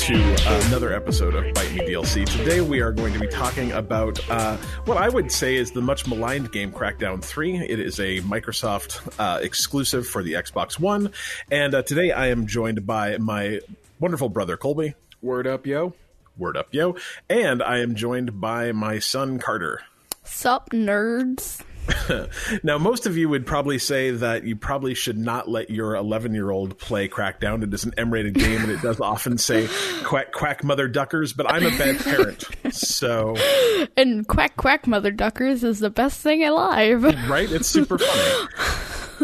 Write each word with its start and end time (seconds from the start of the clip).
to 0.00 0.14
another 0.66 0.94
episode 0.94 1.34
of 1.34 1.52
Bite 1.52 1.72
Me 1.72 1.80
DLC. 1.80 2.24
Today 2.24 2.62
we 2.62 2.80
are 2.80 2.90
going 2.90 3.12
to 3.12 3.18
be 3.18 3.26
talking 3.26 3.70
about 3.72 4.18
uh, 4.30 4.56
what 4.86 4.96
I 4.96 5.10
would 5.10 5.30
say 5.30 5.56
is 5.56 5.72
the 5.72 5.82
much 5.82 6.06
maligned 6.06 6.50
game 6.52 6.72
Crackdown 6.72 7.22
3. 7.22 7.58
It 7.58 7.78
is 7.78 8.00
a 8.00 8.20
Microsoft 8.20 9.14
uh, 9.18 9.40
exclusive 9.42 10.06
for 10.06 10.22
the 10.22 10.32
Xbox 10.32 10.80
One. 10.80 11.12
And 11.50 11.74
uh, 11.74 11.82
today 11.82 12.12
I 12.12 12.28
am 12.28 12.46
joined 12.46 12.86
by 12.86 13.18
my 13.18 13.60
wonderful 13.98 14.30
brother 14.30 14.56
Colby. 14.56 14.94
Word 15.20 15.46
up, 15.46 15.66
yo. 15.66 15.92
Word 16.38 16.56
up, 16.56 16.72
yo. 16.72 16.96
And 17.28 17.62
I 17.62 17.80
am 17.80 17.94
joined 17.94 18.40
by 18.40 18.72
my 18.72 19.00
son 19.00 19.38
Carter. 19.38 19.82
Sup, 20.24 20.70
nerds? 20.70 21.60
now, 22.62 22.78
most 22.78 23.06
of 23.06 23.16
you 23.16 23.28
would 23.28 23.46
probably 23.46 23.78
say 23.78 24.10
that 24.10 24.44
you 24.44 24.56
probably 24.56 24.94
should 24.94 25.18
not 25.18 25.48
let 25.48 25.70
your 25.70 25.94
11 25.94 26.34
year 26.34 26.50
old 26.50 26.78
play 26.78 27.08
Crackdown. 27.08 27.62
It 27.62 27.72
is 27.72 27.84
an 27.84 27.94
M 27.96 28.12
rated 28.12 28.34
game 28.34 28.62
and 28.62 28.70
it 28.70 28.82
does 28.82 29.00
often 29.00 29.38
say 29.38 29.68
quack, 30.04 30.32
quack, 30.32 30.64
mother 30.64 30.88
duckers, 30.88 31.32
but 31.32 31.50
I'm 31.50 31.64
a 31.64 31.70
bad 31.70 31.98
parent. 31.98 32.44
So. 32.72 33.36
And 33.96 34.26
quack, 34.26 34.56
quack, 34.56 34.86
mother 34.86 35.10
duckers 35.10 35.64
is 35.64 35.80
the 35.80 35.90
best 35.90 36.20
thing 36.20 36.44
alive. 36.44 37.02
Right? 37.28 37.50
It's 37.50 37.68
super 37.68 37.98
funny. 37.98 38.48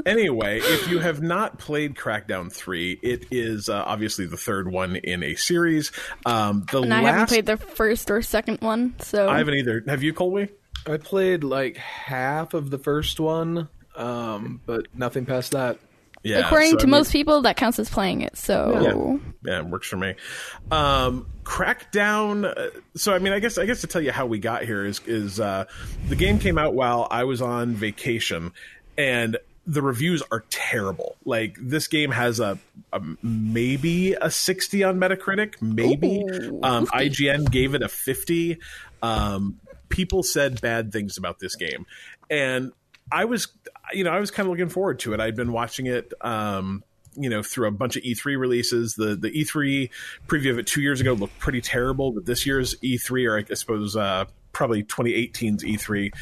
anyway, 0.06 0.60
if 0.62 0.88
you 0.88 0.98
have 0.98 1.22
not 1.22 1.58
played 1.58 1.94
Crackdown 1.94 2.52
3, 2.52 2.98
it 3.02 3.26
is 3.30 3.68
uh, 3.68 3.82
obviously 3.86 4.26
the 4.26 4.36
third 4.36 4.70
one 4.70 4.96
in 4.96 5.22
a 5.22 5.34
series. 5.34 5.92
Um, 6.24 6.66
the 6.70 6.82
and 6.82 6.90
last... 6.90 7.04
I 7.04 7.10
haven't 7.10 7.28
played 7.28 7.46
the 7.46 7.56
first 7.56 8.10
or 8.10 8.22
second 8.22 8.60
one, 8.60 8.94
so. 9.00 9.28
I 9.28 9.38
haven't 9.38 9.54
either. 9.54 9.84
Have 9.86 10.02
you, 10.02 10.12
Colby? 10.12 10.48
I 10.88 10.96
played 10.98 11.44
like 11.44 11.76
half 11.76 12.54
of 12.54 12.70
the 12.70 12.78
first 12.78 13.18
one, 13.20 13.68
um, 13.96 14.60
but 14.66 14.86
nothing 14.94 15.26
past 15.26 15.52
that. 15.52 15.78
Yeah, 16.22 16.38
According 16.38 16.70
so 16.72 16.76
to 16.78 16.82
I 16.82 16.86
mean- 16.86 16.90
most 16.90 17.12
people, 17.12 17.42
that 17.42 17.56
counts 17.56 17.78
as 17.78 17.88
playing 17.88 18.22
it. 18.22 18.36
So 18.36 19.20
yeah, 19.44 19.58
it 19.60 19.66
works 19.66 19.86
for 19.86 19.96
me. 19.96 20.14
Um, 20.72 21.26
Crackdown. 21.44 22.44
uh, 22.44 22.70
So, 22.96 23.14
I 23.14 23.18
mean, 23.20 23.32
I 23.32 23.38
guess 23.38 23.58
I 23.58 23.66
guess 23.66 23.80
to 23.82 23.86
tell 23.86 24.00
you 24.02 24.10
how 24.12 24.26
we 24.26 24.38
got 24.38 24.64
here 24.64 24.84
is 24.84 25.00
is 25.06 25.38
uh, 25.38 25.66
the 26.08 26.16
game 26.16 26.38
came 26.40 26.58
out 26.58 26.74
while 26.74 27.06
I 27.10 27.24
was 27.24 27.40
on 27.40 27.74
vacation, 27.74 28.52
and 28.98 29.36
the 29.68 29.82
reviews 29.82 30.22
are 30.32 30.44
terrible. 30.50 31.16
Like 31.24 31.56
this 31.60 31.86
game 31.86 32.10
has 32.10 32.40
a, 32.40 32.58
a 32.92 33.00
maybe 33.22 34.14
a 34.14 34.30
sixty 34.30 34.82
on 34.82 34.98
Metacritic, 34.98 35.60
maybe. 35.62 36.22
Ooh, 36.28 36.60
um, 36.62 36.86
IGN 36.88 37.50
gave 37.50 37.74
it 37.74 37.82
a 37.82 37.88
fifty. 37.88 38.58
Um, 39.02 39.60
people 39.88 40.22
said 40.22 40.60
bad 40.60 40.92
things 40.92 41.16
about 41.16 41.38
this 41.38 41.56
game, 41.56 41.86
and 42.30 42.72
I 43.10 43.24
was, 43.24 43.48
you 43.92 44.04
know, 44.04 44.10
I 44.10 44.20
was 44.20 44.30
kind 44.30 44.46
of 44.46 44.50
looking 44.50 44.68
forward 44.68 44.98
to 45.00 45.14
it. 45.14 45.20
I'd 45.20 45.36
been 45.36 45.52
watching 45.52 45.86
it. 45.86 46.12
Um, 46.20 46.82
you 47.18 47.30
know, 47.30 47.42
through 47.42 47.66
a 47.66 47.70
bunch 47.70 47.96
of 47.96 48.02
E3 48.02 48.38
releases. 48.38 48.94
The 48.94 49.16
the 49.16 49.30
E3 49.30 49.90
preview 50.26 50.50
of 50.50 50.58
it 50.58 50.66
two 50.66 50.82
years 50.82 51.00
ago 51.00 51.14
looked 51.14 51.38
pretty 51.38 51.60
terrible, 51.60 52.12
but 52.12 52.26
this 52.26 52.46
year's 52.46 52.74
E3, 52.76 53.28
or 53.28 53.38
I 53.50 53.54
suppose 53.54 53.96
uh, 53.96 54.26
probably 54.52 54.84
2018's 54.84 55.64
E3, 55.64 56.12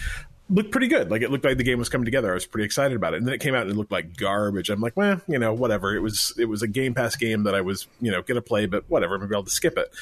looked 0.51 0.71
pretty 0.71 0.89
good. 0.89 1.11
Like 1.11 1.23
it 1.23 1.31
looked 1.31 1.45
like 1.45 1.57
the 1.57 1.65
game 1.65 1.79
was 1.79 1.89
coming 1.89 2.05
together. 2.05 2.31
I 2.31 2.35
was 2.35 2.47
pretty 2.47 2.65
excited 2.65 2.97
about 2.97 3.15
it, 3.15 3.19
and 3.19 3.27
then 3.27 3.35
it 3.35 3.41
came 3.41 3.55
out 3.55 3.63
and 3.63 3.71
it 3.71 3.77
looked 3.77 3.93
like 3.93 4.17
garbage. 4.17 4.71
I'm 4.71 4.81
like, 4.81 4.97
well, 4.97 5.21
you 5.27 5.39
know, 5.39 5.53
whatever. 5.53 5.95
It 5.95 6.01
was 6.01 6.33
it 6.39 6.47
was 6.47 6.63
a 6.63 6.69
Game 6.69 6.95
Pass 6.95 7.17
game 7.17 7.45
that 7.45 7.55
I 7.55 7.61
was 7.61 7.87
you 8.01 8.11
know 8.11 8.23
gonna 8.23 8.43
play, 8.43 8.67
but 8.67 8.89
whatever. 8.89 9.19
Maybe 9.19 9.35
I'll 9.35 9.43
just 9.43 9.57
skip 9.57 9.77
it. 9.77 9.93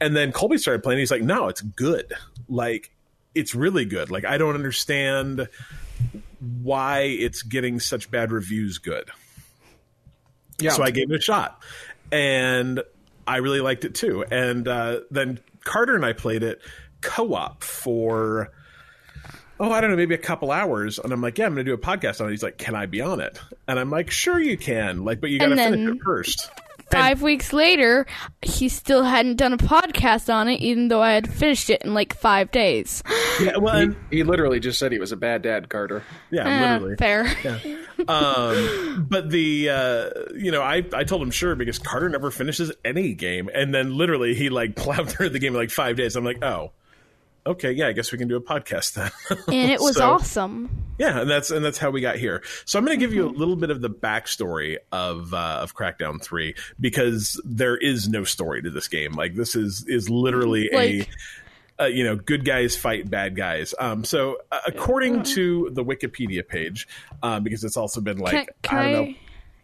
And 0.00 0.14
then 0.14 0.32
Colby 0.32 0.58
started 0.58 0.82
playing. 0.82 0.98
He's 0.98 1.10
like, 1.10 1.22
no, 1.22 1.48
it's 1.48 1.60
good. 1.60 2.12
Like 2.48 2.92
it's 3.34 3.54
really 3.54 3.84
good. 3.84 4.10
Like 4.10 4.24
I 4.24 4.38
don't 4.38 4.54
understand 4.54 5.48
why 6.62 7.00
it's 7.00 7.42
getting 7.42 7.80
such 7.80 8.10
bad 8.10 8.32
reviews. 8.32 8.78
Good. 8.78 9.10
Yeah. 10.58 10.70
So 10.70 10.82
I 10.82 10.90
gave 10.90 11.10
it 11.10 11.16
a 11.16 11.20
shot, 11.20 11.62
and 12.10 12.82
I 13.26 13.38
really 13.38 13.60
liked 13.60 13.84
it 13.84 13.94
too. 13.94 14.24
And 14.30 14.66
uh, 14.68 15.00
then 15.10 15.40
Carter 15.64 15.94
and 15.94 16.04
I 16.04 16.12
played 16.12 16.42
it 16.42 16.60
co-op 17.00 17.64
for 17.64 18.52
oh 19.58 19.72
I 19.72 19.80
don't 19.80 19.90
know 19.90 19.96
maybe 19.96 20.14
a 20.14 20.18
couple 20.18 20.52
hours, 20.52 20.98
and 20.98 21.12
I'm 21.12 21.20
like 21.20 21.38
yeah 21.38 21.46
I'm 21.46 21.54
going 21.54 21.64
to 21.66 21.70
do 21.70 21.74
a 21.74 21.78
podcast 21.78 22.20
on 22.20 22.28
it. 22.28 22.30
He's 22.32 22.42
like 22.42 22.58
can 22.58 22.74
I 22.74 22.86
be 22.86 23.00
on 23.00 23.20
it? 23.20 23.40
And 23.66 23.78
I'm 23.78 23.90
like 23.90 24.10
sure 24.10 24.38
you 24.40 24.56
can. 24.56 25.04
Like 25.04 25.20
but 25.20 25.30
you 25.30 25.38
got 25.38 25.46
to 25.48 25.60
And 25.60 25.74
finish 25.74 25.96
it 25.96 26.02
first. 26.04 26.50
Five 26.92 27.22
weeks 27.22 27.52
later, 27.52 28.06
he 28.42 28.68
still 28.68 29.02
hadn't 29.04 29.36
done 29.36 29.52
a 29.52 29.58
podcast 29.58 30.32
on 30.32 30.48
it, 30.48 30.60
even 30.60 30.88
though 30.88 31.02
I 31.02 31.12
had 31.12 31.32
finished 31.32 31.70
it 31.70 31.82
in 31.82 31.94
like 31.94 32.14
five 32.14 32.50
days. 32.50 33.02
Yeah, 33.40 33.56
well, 33.58 33.76
he, 33.76 33.82
and, 33.84 33.96
he 34.10 34.22
literally 34.22 34.60
just 34.60 34.78
said 34.78 34.92
he 34.92 34.98
was 34.98 35.12
a 35.12 35.16
bad 35.16 35.42
dad, 35.42 35.68
Carter. 35.68 36.02
yeah, 36.30 36.46
Eh, 36.46 36.78
literally. 36.78 36.96
fair. 36.96 37.26
um, 38.08 39.06
but 39.08 39.30
the 39.30 39.68
uh, 39.70 40.10
you 40.36 40.50
know 40.50 40.62
I 40.62 40.84
I 40.92 41.04
told 41.04 41.22
him 41.22 41.30
sure 41.30 41.54
because 41.54 41.78
Carter 41.78 42.08
never 42.08 42.30
finishes 42.30 42.72
any 42.84 43.14
game, 43.14 43.48
and 43.54 43.74
then 43.74 43.96
literally 43.96 44.34
he 44.34 44.48
like 44.50 44.76
plowed 44.76 45.08
through 45.08 45.30
the 45.30 45.38
game 45.38 45.54
in 45.54 45.58
like 45.60 45.70
five 45.70 45.96
days. 45.96 46.16
I'm 46.16 46.24
like, 46.24 46.42
oh, 46.44 46.72
okay, 47.46 47.72
yeah, 47.72 47.88
I 47.88 47.92
guess 47.92 48.12
we 48.12 48.18
can 48.18 48.28
do 48.28 48.36
a 48.36 48.40
podcast 48.40 48.94
then. 48.94 49.10
And 49.48 49.70
it 49.70 49.80
was 49.80 49.96
So- 49.96 50.10
awesome. 50.12 50.70
yeah, 50.98 51.20
and 51.20 51.30
that's 51.30 51.50
and 51.50 51.64
that's 51.64 51.78
how 51.78 51.90
we 51.90 52.00
got 52.00 52.16
here. 52.16 52.42
So 52.64 52.78
I'm 52.78 52.84
going 52.84 52.98
to 52.98 53.00
give 53.04 53.12
you 53.14 53.26
a 53.26 53.30
little 53.30 53.56
bit 53.56 53.70
of 53.70 53.80
the 53.80 53.90
backstory 53.90 54.76
of 54.92 55.32
uh, 55.34 55.58
of 55.62 55.74
Crackdown 55.74 56.22
Three 56.22 56.54
because 56.80 57.40
there 57.44 57.76
is 57.76 58.08
no 58.08 58.24
story 58.24 58.62
to 58.62 58.70
this 58.70 58.88
game. 58.88 59.12
Like 59.12 59.34
this 59.34 59.54
is 59.56 59.84
is 59.88 60.08
literally 60.10 60.68
Like- 60.72 60.90
a. 60.90 61.06
Uh, 61.80 61.86
you 61.86 62.04
know, 62.04 62.14
good 62.14 62.44
guys 62.44 62.76
fight 62.76 63.08
bad 63.10 63.34
guys. 63.34 63.74
Um, 63.80 64.04
so, 64.04 64.36
uh, 64.52 64.60
according 64.66 65.22
to 65.24 65.70
the 65.72 65.82
Wikipedia 65.82 66.46
page, 66.46 66.86
um, 67.22 67.42
because 67.42 67.64
it's 67.64 67.78
also 67.78 68.00
been 68.02 68.18
like 68.18 68.32
Can, 68.32 68.46
can 68.62 68.78
I 68.78 68.92
don't 68.92 69.08
know, 69.08 69.14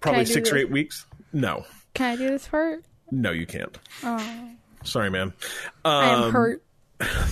probably 0.00 0.24
do 0.24 0.32
six 0.32 0.50
or 0.50 0.56
eight 0.56 0.70
weeks. 0.70 1.06
No, 1.34 1.64
Can 1.94 2.14
I 2.14 2.16
do 2.16 2.30
this 2.30 2.48
part? 2.48 2.82
no, 3.12 3.30
you 3.30 3.46
can't. 3.46 3.76
Oh, 4.02 4.48
Sorry, 4.84 5.10
man. 5.10 5.34
I 5.84 6.08
am 6.08 6.22
Um, 6.24 6.32
hurt. 6.32 6.62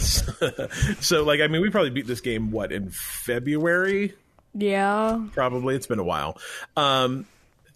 so, 1.00 1.24
like, 1.24 1.40
I 1.40 1.46
mean, 1.48 1.60
we 1.62 1.70
probably 1.70 1.90
beat 1.90 2.06
this 2.06 2.20
game 2.20 2.50
what 2.50 2.72
in 2.72 2.90
February, 2.90 4.14
Yeah. 4.54 5.24
probably. 5.32 5.74
It's 5.76 5.86
been 5.86 5.98
a 5.98 6.04
while. 6.04 6.38
Um, 6.76 7.26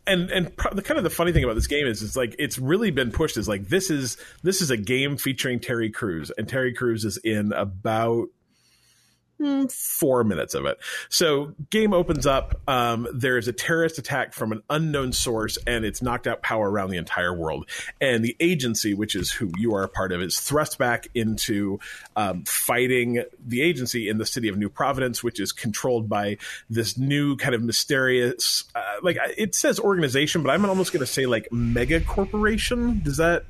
and 0.06 0.30
and 0.30 0.56
pro- 0.56 0.72
the 0.74 0.82
kind 0.82 0.98
of 0.98 1.04
the 1.04 1.10
funny 1.10 1.30
thing 1.32 1.44
about 1.44 1.54
this 1.54 1.66
game 1.66 1.86
is 1.86 2.02
it's 2.02 2.16
like 2.16 2.34
it's 2.38 2.58
really 2.58 2.90
been 2.90 3.12
pushed 3.12 3.36
as 3.36 3.46
like 3.48 3.68
this 3.68 3.90
is 3.90 4.16
this 4.42 4.62
is 4.62 4.70
a 4.70 4.76
game 4.76 5.16
featuring 5.16 5.60
Terry 5.60 5.90
Crews, 5.90 6.30
and 6.36 6.48
Terry 6.48 6.72
Crews 6.72 7.04
is 7.04 7.18
in 7.18 7.52
about 7.52 8.28
four 9.70 10.24
minutes 10.24 10.54
of 10.54 10.66
it. 10.66 10.78
So 11.08 11.54
game 11.70 11.92
opens 11.92 12.26
up. 12.26 12.60
Um, 12.68 13.08
there 13.12 13.38
is 13.38 13.48
a 13.48 13.52
terrorist 13.52 13.98
attack 13.98 14.32
from 14.32 14.52
an 14.52 14.62
unknown 14.68 15.12
source, 15.12 15.58
and 15.66 15.84
it's 15.84 16.02
knocked 16.02 16.26
out 16.26 16.42
power 16.42 16.70
around 16.70 16.90
the 16.90 16.98
entire 16.98 17.34
world. 17.34 17.68
And 18.00 18.24
the 18.24 18.36
agency, 18.40 18.94
which 18.94 19.14
is 19.14 19.30
who 19.30 19.50
you 19.56 19.74
are 19.74 19.82
a 19.82 19.88
part 19.88 20.12
of, 20.12 20.20
is 20.20 20.38
thrust 20.38 20.78
back 20.78 21.08
into 21.14 21.80
um, 22.16 22.44
fighting 22.44 23.24
the 23.44 23.62
agency 23.62 24.08
in 24.08 24.18
the 24.18 24.26
city 24.26 24.48
of 24.48 24.56
New 24.56 24.68
Providence, 24.68 25.22
which 25.22 25.40
is 25.40 25.52
controlled 25.52 26.08
by 26.08 26.36
this 26.68 26.98
new 26.98 27.36
kind 27.36 27.54
of 27.54 27.62
mysterious, 27.62 28.64
uh, 28.74 28.80
like 29.02 29.18
it 29.36 29.54
says 29.54 29.80
organization, 29.80 30.42
but 30.42 30.50
I'm 30.50 30.64
almost 30.64 30.92
going 30.92 31.00
to 31.00 31.06
say 31.06 31.26
like 31.26 31.50
mega 31.50 32.00
corporation. 32.00 33.00
Does 33.02 33.16
that 33.16 33.44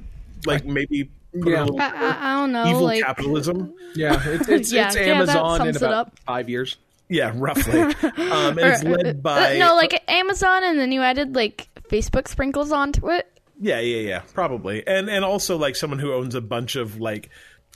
like 0.47 0.65
maybe? 0.65 1.11
Put 1.33 1.49
a 1.49 1.51
Yeah. 1.51 1.67
I, 1.79 1.89
I, 1.89 2.19
I 2.21 2.41
don't 2.41 2.53
know. 2.53 2.67
evil 2.67 2.83
like, 2.83 3.03
capitalism. 3.03 3.75
Yeah, 3.95 4.21
it's 4.25 4.49
it's, 4.49 4.73
Yeah, 4.73 4.87
it's 4.87 4.97
yeah, 4.97 5.03
Amazon 5.03 5.69
in 5.69 5.77
about 5.77 6.19
five 6.21 6.49
years. 6.49 6.77
Yeah, 7.09 7.33
roughly. 7.35 7.81
Um, 8.31 8.59
and 8.59 8.61
it's 8.61 8.85
led 8.85 9.23
by 9.23 9.57
uh, 9.57 9.59
no, 9.59 9.75
like 9.75 10.03
Amazon, 10.09 10.63
and 10.63 10.79
then 10.79 10.93
you 10.93 11.03
added 11.03 11.35
like 11.35 11.69
Facebook 11.89 12.29
sprinkles 12.29 12.71
onto 12.71 13.11
it. 13.11 13.27
yeah, 13.61 13.81
yeah, 13.81 14.09
yeah, 14.09 14.23
probably, 14.35 14.87
and 14.87 15.11
and 15.11 15.25
also 15.25 15.57
like 15.59 15.75
someone 15.75 15.99
who 15.99 16.13
owns 16.13 16.35
a 16.35 16.41
bunch 16.41 16.77
of 16.77 17.01
like 17.01 17.31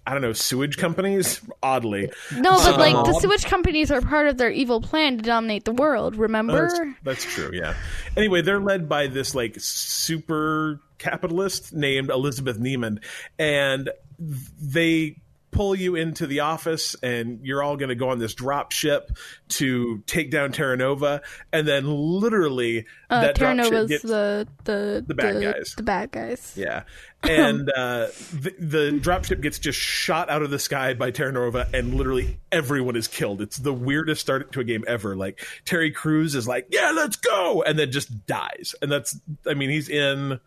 I 0.06 0.12
don't 0.12 0.22
know 0.22 0.32
sewage 0.32 0.76
companies. 0.76 1.41
Oddly, 1.62 2.10
No, 2.37 2.53
but 2.59 2.78
like 2.78 2.94
the 3.06 3.19
sewage 3.20 3.44
companies 3.44 3.91
are 3.91 4.03
part 4.03 4.26
of 4.26 4.37
their 4.37 4.50
evil 4.50 4.81
plan 4.81 5.16
to 5.16 5.22
dominate 5.22 5.65
the 5.65 5.72
world. 5.72 6.16
Remember? 6.16 6.69
that's, 6.69 7.25
that's 7.25 7.25
true. 7.25 7.50
Yeah. 7.53 7.75
Anyway, 8.16 8.42
they're 8.42 8.60
led 8.60 8.88
by 8.88 9.06
this 9.06 9.34
like 9.34 9.56
super 9.59 10.80
capitalist 10.98 11.72
named 11.72 12.10
Elizabeth 12.10 12.59
Niemand, 12.59 13.03
and 13.39 13.91
they 14.18 15.16
pull 15.54 15.74
you 15.74 15.95
into 15.95 16.27
the 16.27 16.41
office 16.41 16.97
and 17.03 17.39
you're 17.42 17.62
all 17.62 17.77
going 17.77 17.89
to 17.89 17.95
go 17.95 18.10
on 18.10 18.18
this 18.18 18.34
drop 18.34 18.72
ship 18.72 19.16
to 19.48 20.03
take 20.06 20.30
down 20.30 20.53
Terra 20.53 20.77
Nova 20.77 21.22
and 21.53 21.66
then 21.66 21.86
literally 21.86 22.86
uh, 23.09 23.22
that 23.22 23.36
Terra 23.36 23.54
drop 23.54 23.65
ship 23.65 23.72
Nova's 23.72 23.89
gets 23.89 24.03
the 24.03 24.48
the 24.65 25.04
The 25.06 25.15
bad 25.15 25.41
guys. 25.41 25.74
The 25.77 25.83
bad 25.83 26.10
guys. 26.10 26.53
Yeah. 26.56 26.83
And 27.24 27.71
uh, 27.71 28.09
the, 28.34 28.54
the 28.59 29.01
dropship 29.01 29.41
gets 29.41 29.59
just 29.59 29.78
shot 29.78 30.28
out 30.28 30.42
of 30.42 30.51
the 30.51 30.59
sky 30.59 30.92
by 30.92 31.10
Terra 31.10 31.33
Nova, 31.33 31.66
and 31.72 31.95
literally 31.95 32.39
everyone 32.53 32.97
is 32.97 33.09
killed. 33.09 33.41
It's 33.41 33.57
the 33.57 33.72
weirdest 33.72 34.21
start 34.21 34.53
to 34.53 34.60
a 34.60 34.65
game 34.65 34.84
ever. 34.86 35.16
Like, 35.16 35.42
Terry 35.65 35.91
Crews 35.91 36.34
is 36.34 36.47
like, 36.47 36.66
yeah, 36.71 36.92
let's 36.95 37.16
go, 37.16 37.62
and 37.62 37.78
then 37.78 37.91
just 37.92 38.27
dies. 38.27 38.74
And 38.83 38.92
that's, 38.92 39.18
I 39.47 39.54
mean, 39.54 39.71
he's 39.71 39.89
in 39.89 40.39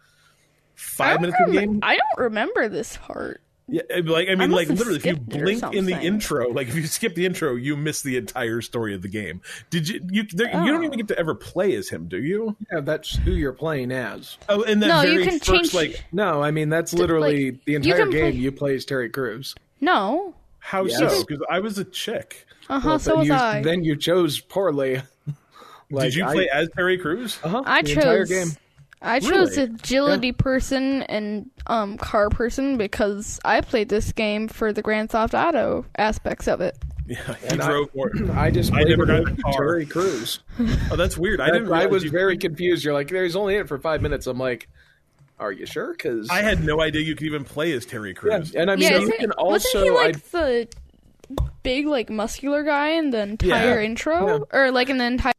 five 0.76 1.20
minutes 1.20 1.40
of 1.42 1.52
the 1.52 1.60
game. 1.60 1.80
I 1.82 1.96
don't 1.96 2.26
remember 2.26 2.70
this 2.70 2.96
part. 2.98 3.42
Yeah, 3.70 3.82
like 4.06 4.30
I 4.30 4.36
mean, 4.36 4.52
like 4.52 4.70
literally, 4.70 4.96
if 4.98 5.06
you 5.06 5.12
skipped 5.14 5.34
it 5.34 5.42
or 5.42 5.44
blink 5.44 5.64
in 5.76 5.86
the 5.86 6.00
intro, 6.00 6.50
like 6.50 6.70
if 6.70 6.76
you 6.76 6.88
skip 6.88 7.16
the 7.16 7.26
intro, 7.26 7.56
you 7.56 7.76
miss 7.76 8.02
the 8.02 8.16
entire 8.16 8.62
story 8.62 8.96
of 8.96 9.02
the 9.02 9.10
game. 9.10 9.42
Did 9.70 9.90
you? 9.90 10.00
You, 10.10 10.24
there, 10.24 10.48
you 10.48 10.72
don't 10.72 10.82
Oh. 10.82 10.84
even 10.86 10.98
get 10.98 11.10
to 11.10 11.20
ever 11.20 11.36
play 11.36 11.76
as 11.76 11.90
him, 11.90 12.08
do 12.08 12.18
you? 12.22 12.56
Yeah, 12.72 12.80
that's 12.80 13.16
who 13.18 13.32
you're 13.32 13.52
playing 13.52 13.92
as. 13.92 14.38
Oh, 14.48 14.64
and 14.64 14.82
that 14.82 14.88
No, 14.88 15.02
you 15.02 15.20
very 15.20 15.24
can 15.26 15.40
first, 15.40 15.46
change- 15.52 15.74
like 15.74 16.06
No, 16.14 16.42
I 16.42 16.52
mean 16.52 16.70
that's 16.70 16.94
literally 16.94 17.52
like, 17.52 17.66
the 17.66 17.76
entire 17.76 17.98
can 17.98 18.10
game. 18.10 18.32
play- 18.32 18.40
You 18.40 18.52
play 18.54 18.76
as 18.76 18.86
Terry 18.86 19.10
Crews. 19.10 19.54
No. 19.82 20.34
how 20.60 20.86
Yes. 20.86 20.98
so? 21.00 21.24
Because 21.26 21.44
I 21.50 21.60
was 21.60 21.78
a 21.78 21.84
chick. 21.84 22.46
Uh 22.70 22.80
huh. 22.80 22.88
Well, 22.90 23.00
so 23.00 23.18
was 23.18 23.28
you, 23.28 23.34
I. 23.34 23.62
Then 23.64 23.84
you 23.84 23.98
chose 23.98 24.40
poorly. 24.40 25.02
like, 25.92 26.06
Did 26.06 26.16
you 26.16 26.26
play 26.26 26.48
as 26.54 26.70
Terry 26.74 26.98
Crews? 26.98 27.38
uh-huh, 27.44 27.64
I 27.66 27.82
the 27.82 27.92
entire 27.92 28.26
chose. 28.26 28.30
game. 28.30 28.48
I 29.02 29.20
chose 29.20 29.58
Really? 29.58 29.64
agility 29.74 30.32
person 30.32 31.04
and 31.04 31.50
um 31.68 31.98
car 31.98 32.30
person 32.30 32.78
because 32.78 33.40
I 33.46 33.62
played 33.62 33.90
this 33.90 34.12
game 34.12 34.48
for 34.48 34.74
the 34.74 34.82
Grand 34.82 35.12
Theft 35.12 35.34
Auto 35.36 35.86
aspects 35.98 36.48
of 36.48 36.62
it. 36.62 36.78
Yeah, 37.10 37.36
he 37.36 37.48
And 37.48 37.62
I- 37.62 37.68
drove 37.70 37.96
more. 37.96 38.12
I 38.34 38.52
just 38.52 38.74
I 38.74 38.84
never 38.84 39.06
got 39.06 39.24
the 39.24 39.42
car. 39.42 39.54
Terry 39.54 39.86
Crews. 39.86 40.40
Oh, 40.92 40.98
that's 40.98 41.18
weird. 41.18 41.40
I 41.40 41.46
I, 41.46 41.52
didn't. 41.52 41.64
realize 41.70 41.90
was 41.90 42.04
you- 42.04 42.10
very 42.12 42.38
confused. 42.38 42.84
You're 42.84 42.94
like, 42.94 43.08
"There's 43.08 43.36
only 43.38 43.56
in 43.56 43.62
it 43.62 43.68
for 43.70 43.78
five 43.80 44.02
minutes." 44.02 44.28
I'm 44.28 44.38
like, 44.38 44.68
"Are 45.40 45.54
you 45.54 45.66
sure?" 45.66 45.94
Because 45.94 46.30
I 46.30 46.42
had 46.42 46.66
no 46.66 46.82
idea 46.82 47.04
you 47.04 47.16
could 47.16 47.28
even 47.28 47.46
play 47.46 47.72
as 47.72 47.86
Terry 47.86 48.10
yeah, 48.10 48.14
Crews. 48.16 48.56
and 48.56 48.70
I 48.70 48.76
mean, 48.76 48.84
yeah, 48.92 48.98
you 48.98 49.04
isn't, 49.04 49.20
can 49.20 49.32
wasn't 49.38 49.76
also. 49.76 49.84
he 49.84 49.90
I, 49.90 49.94
like 49.94 50.32
the 50.32 50.68
big, 51.64 51.86
like 51.88 52.10
muscular 52.10 52.64
guy 52.64 52.90
in 52.90 53.12
the 53.12 53.20
entire 53.22 53.80
Yeah. 53.80 53.86
intro, 53.86 54.46
or 54.52 54.72
like 54.72 54.90
in 54.90 54.98
the 54.98 55.06
entire? 55.06 55.32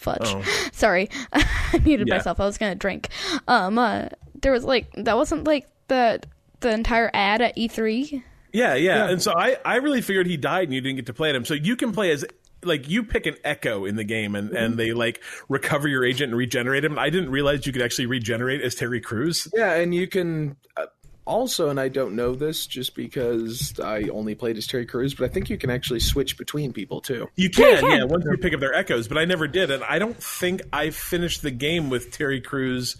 Fudge. 0.00 0.18
Oh. 0.24 0.42
Sorry, 0.72 1.08
I 1.32 1.80
muted 1.84 2.08
Yeah. 2.08 2.16
myself. 2.16 2.40
I 2.40 2.46
was 2.46 2.58
gonna 2.58 2.74
drink. 2.74 3.08
Um, 3.46 3.78
uh, 3.78 4.06
there 4.40 4.52
was 4.52 4.64
like 4.64 4.90
that 4.94 5.16
wasn't 5.16 5.44
like 5.44 5.68
the 5.88 6.20
the 6.60 6.72
entire 6.72 7.10
ad 7.14 7.40
at 7.42 7.56
E 7.56 7.68
E3. 7.68 8.22
Yeah, 8.52 8.74
yeah, 8.74 8.74
Yeah. 9.06 9.10
And 9.10 9.22
so 9.22 9.32
I, 9.36 9.56
I 9.64 9.76
really 9.76 10.00
figured 10.00 10.26
he 10.26 10.36
died 10.36 10.64
and 10.64 10.74
you 10.74 10.80
didn't 10.80 10.96
get 10.96 11.06
to 11.06 11.14
play 11.14 11.30
him. 11.30 11.44
So 11.44 11.54
you 11.54 11.76
can 11.76 11.92
play 11.92 12.10
as 12.10 12.24
like 12.64 12.88
you 12.88 13.02
pick 13.04 13.26
an 13.26 13.36
echo 13.44 13.84
in 13.84 13.96
the 13.96 14.04
game 14.04 14.34
and, 14.34 14.50
and 14.50 14.76
they 14.76 14.92
like 14.92 15.22
recover 15.48 15.86
your 15.88 16.04
agent 16.04 16.30
and 16.32 16.36
regenerate 16.38 16.84
him. 16.84 16.98
I 16.98 17.08
didn't 17.10 17.30
realize 17.30 17.64
you 17.66 17.72
could 17.72 17.80
actually 17.82 18.06
regenerate 18.06 18.60
as 18.60 18.74
Terry 18.74 19.00
Crews. 19.00 19.46
yeah, 19.54 19.74
and 19.74 19.94
you 19.94 20.06
can 20.08 20.56
uh, 20.76 20.86
also, 21.30 21.68
and 21.70 21.78
I 21.80 21.88
don't 21.88 22.14
know 22.16 22.34
this 22.34 22.66
just 22.66 22.94
because 22.94 23.78
I 23.80 24.02
only 24.12 24.34
played 24.34 24.56
as 24.58 24.66
Terry 24.66 24.84
Crews, 24.84 25.14
but 25.14 25.24
I 25.24 25.28
think 25.32 25.48
you 25.48 25.56
can 25.56 25.70
actually 25.70 26.00
switch 26.00 26.36
between 26.36 26.72
people 26.72 27.00
too. 27.00 27.28
You 27.36 27.48
can, 27.48 27.74
you 27.76 27.80
can. 27.80 27.98
yeah, 27.98 28.04
once 28.04 28.24
you 28.30 28.36
pick 28.36 28.52
up 28.52 28.60
their 28.60 28.74
echoes, 28.74 29.08
but 29.08 29.16
I 29.16 29.24
never 29.24 29.46
did, 29.48 29.70
and 29.70 29.82
I 29.84 29.98
don't 29.98 30.16
think 30.22 30.62
I 30.72 30.90
finished 30.90 31.42
the 31.42 31.50
game 31.50 31.88
with 31.88 32.10
Terry 32.10 32.40
Crews' 32.40 32.96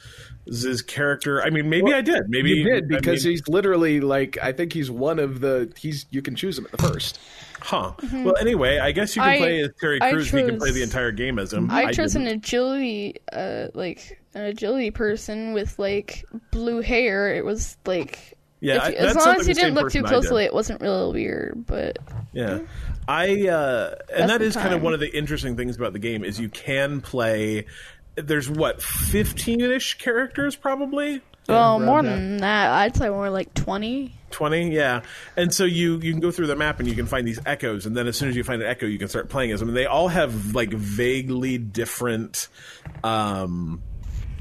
character. 0.87 1.43
I 1.43 1.51
mean, 1.51 1.69
maybe 1.69 1.93
I 1.93 2.01
did. 2.01 2.23
Maybe 2.29 2.51
You 2.51 2.65
did 2.65 2.85
I 2.85 2.87
because 2.99 3.25
mean, 3.25 3.33
he's 3.33 3.49
literally 3.49 4.01
like 4.01 4.39
I 4.43 4.53
think 4.53 4.73
he's 4.73 4.91
one 4.91 5.19
of 5.19 5.41
the 5.41 5.73
he's 5.77 6.07
you 6.11 6.23
can 6.23 6.35
choose 6.37 6.59
him 6.59 6.65
at 6.67 6.71
the 6.73 6.79
first. 6.89 7.19
huh. 7.61 7.93
Well, 8.13 8.37
anyway, 8.41 8.79
I 8.79 8.93
guess 8.93 9.15
you 9.17 9.23
can 9.23 9.31
Mm-hmm. 9.35 9.43
I- 9.43 9.47
play 9.47 9.61
as 9.63 9.71
Terry 9.81 9.99
I 10.01 10.13
Crews. 10.13 10.33
and 10.33 10.41
you 10.41 10.47
can 10.47 10.59
play 10.59 10.71
the 10.71 10.83
entire 10.83 11.13
game 11.13 11.39
as 11.39 11.53
him. 11.53 11.71
I 11.71 11.93
chose 11.93 12.13
didn't. 12.15 12.29
an 12.29 12.35
agility, 12.35 13.17
uh, 13.33 13.69
like 13.75 14.20
an 14.35 14.43
agility 14.43 14.91
person 14.91 15.53
with 15.53 15.79
like 15.79 16.25
blue 16.51 16.81
hair. 16.81 17.35
It 17.35 17.45
was 17.45 17.77
like. 17.87 18.37
Yeah, 18.63 18.75
if 18.77 18.83
I- 18.83 18.93
as 18.93 19.17
long 19.17 19.41
as 19.41 19.49
you 19.49 19.55
didn't 19.55 19.73
look 19.73 19.91
too 19.91 20.03
person 20.03 20.07
I 20.07 20.09
did. 20.21 20.21
closely, 20.29 20.45
it 20.45 20.53
wasn't 20.53 20.81
really 20.83 21.13
weird. 21.15 21.65
But 21.67 21.99
Yeah, 22.35 22.59
I 23.09 23.49
uh, 23.49 23.95
and 24.15 24.29
That's 24.29 24.55
the 24.55 24.61
kind 24.61 24.75
of 24.75 24.83
one 24.83 24.93
of 24.93 25.01
the 25.01 25.09
interesting 25.17 25.57
things 25.57 25.77
about 25.77 25.95
the 25.95 25.99
game 25.99 26.25
is 26.25 26.39
you 26.39 26.51
can 26.51 27.01
play. 27.01 27.65
There's 28.17 28.51
what 28.51 28.83
fifteen 28.83 29.63
ish 29.63 29.97
characters, 29.97 30.57
probably 30.57 31.23
well, 31.49 31.77
around 31.79 31.87
more 31.87 32.03
that. 32.03 32.09
than 32.11 32.37
that, 32.39 32.71
I'd 32.73 32.95
say 32.97 33.09
more 33.09 33.31
like 33.31 33.55
twenty. 33.55 34.15
twenty. 34.31 34.71
Yeah, 34.75 35.05
and 35.39 35.55
so 35.55 35.65
you 35.65 35.99
you 36.01 36.13
can 36.13 36.21
go 36.21 36.31
through 36.31 36.49
the 36.49 36.57
map 36.57 36.81
and 36.81 36.89
you 36.89 36.95
can 36.95 37.07
find 37.07 37.27
these 37.27 37.41
echoes, 37.47 37.87
and 37.87 37.97
then 37.97 38.07
as 38.09 38.19
soon 38.19 38.29
as 38.29 38.37
you 38.37 38.45
find 38.45 38.61
an 38.61 38.69
echo, 38.69 38.85
you 38.85 38.99
can 38.99 39.09
start 39.09 39.31
playing 39.31 39.53
as 39.53 39.61
them. 39.61 39.71
And 39.71 39.77
they 39.77 39.87
all 39.87 40.09
have 40.09 40.55
like 40.55 40.71
vaguely 40.71 41.57
different. 41.57 42.49
um 43.03 43.83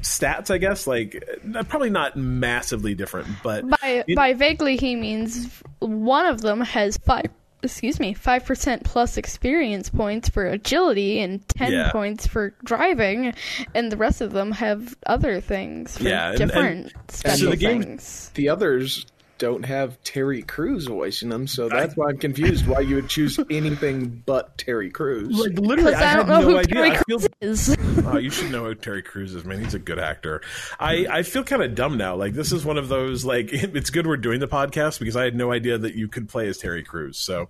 stats 0.02 0.50
i 0.50 0.58
guess 0.58 0.86
like 0.86 1.22
uh, 1.54 1.62
probably 1.64 1.90
not 1.90 2.16
massively 2.16 2.94
different 2.94 3.28
but 3.42 3.64
By 3.68 4.04
by 4.16 4.34
vaguely, 4.34 4.76
he 4.76 4.96
means 4.96 5.62
one 5.80 6.26
of 6.26 6.40
them 6.40 6.60
has 6.60 6.96
five. 6.98 7.26
Excuse 7.62 8.00
me, 8.00 8.14
five 8.14 8.46
percent 8.46 8.84
plus 8.84 9.18
experience 9.18 9.90
points 9.90 10.30
for 10.30 10.46
agility 10.46 11.20
and 11.20 11.46
ten 11.50 11.72
Yeah. 11.72 11.90
points 11.92 12.26
for 12.26 12.54
driving, 12.64 13.34
and 13.74 13.92
the 13.92 13.98
rest 13.98 14.22
of 14.22 14.32
them 14.32 14.52
have 14.52 14.96
other 15.06 15.42
things 15.42 15.98
for 15.98 16.04
Yeah, 16.04 16.30
and- 16.30 16.38
different 16.38 16.92
special 17.08 17.50
the 17.50 17.56
game- 17.58 17.82
things. 17.82 18.30
The 18.34 18.48
others 18.48 19.04
don't 19.40 19.64
have 19.64 20.00
Terry 20.04 20.42
Crews 20.42 20.86
voicing 20.86 21.30
them, 21.30 21.46
so 21.48 21.68
that's 21.68 21.96
why 21.96 22.10
I'm 22.10 22.18
confused 22.18 22.66
why 22.66 22.80
you 22.80 22.96
would 22.96 23.08
choose 23.08 23.40
anything 23.50 24.22
but 24.24 24.56
Terry 24.58 24.90
Crews. 24.90 25.36
like 25.36 25.58
literally 25.58 25.94
i, 25.94 26.12
I, 26.12 26.16
don't 26.16 26.28
had 26.28 26.28
know 26.28 26.40
no 26.40 26.50
who 26.50 26.58
idea 26.58 26.74
Terry 26.74 26.90
I 26.90 27.02
feel, 27.02 27.18
Crews 27.18 27.28
is. 27.40 27.76
Oh, 28.06 28.18
you 28.18 28.30
should 28.30 28.50
know 28.52 28.64
who 28.64 28.74
Terry 28.74 29.02
Crews 29.02 29.34
is, 29.34 29.44
man. 29.44 29.62
He's 29.62 29.74
a 29.74 29.78
good 29.78 29.98
actor. 29.98 30.42
I, 30.78 31.06
I 31.10 31.22
feel 31.22 31.42
kind 31.42 31.62
of 31.62 31.74
dumb 31.74 31.96
now. 31.96 32.16
Like 32.16 32.34
this 32.34 32.52
is 32.52 32.64
one 32.64 32.76
of 32.76 32.88
those 32.88 33.24
like 33.24 33.48
it's 33.52 33.90
good 33.90 34.06
we're 34.06 34.18
doing 34.18 34.40
the 34.40 34.48
podcast 34.48 34.98
because 34.98 35.16
I 35.16 35.24
had 35.24 35.34
no 35.34 35.50
idea 35.50 35.78
that 35.78 35.94
you 35.94 36.06
could 36.06 36.28
play 36.28 36.46
as 36.46 36.58
Terry 36.58 36.84
Crews. 36.84 37.18
So 37.18 37.48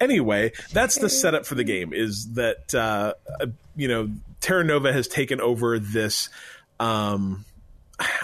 anyway, 0.00 0.52
that's 0.72 0.98
the 0.98 1.08
setup 1.08 1.46
for 1.46 1.54
the 1.54 1.64
game. 1.64 1.92
Is 1.92 2.34
that 2.34 2.74
uh, 2.74 3.14
uh, 3.40 3.46
you 3.74 3.88
know 3.88 4.10
Terra 4.40 4.64
Nova 4.64 4.92
has 4.92 5.08
taken 5.08 5.40
over 5.40 5.78
this. 5.78 6.28
Um, 6.78 7.46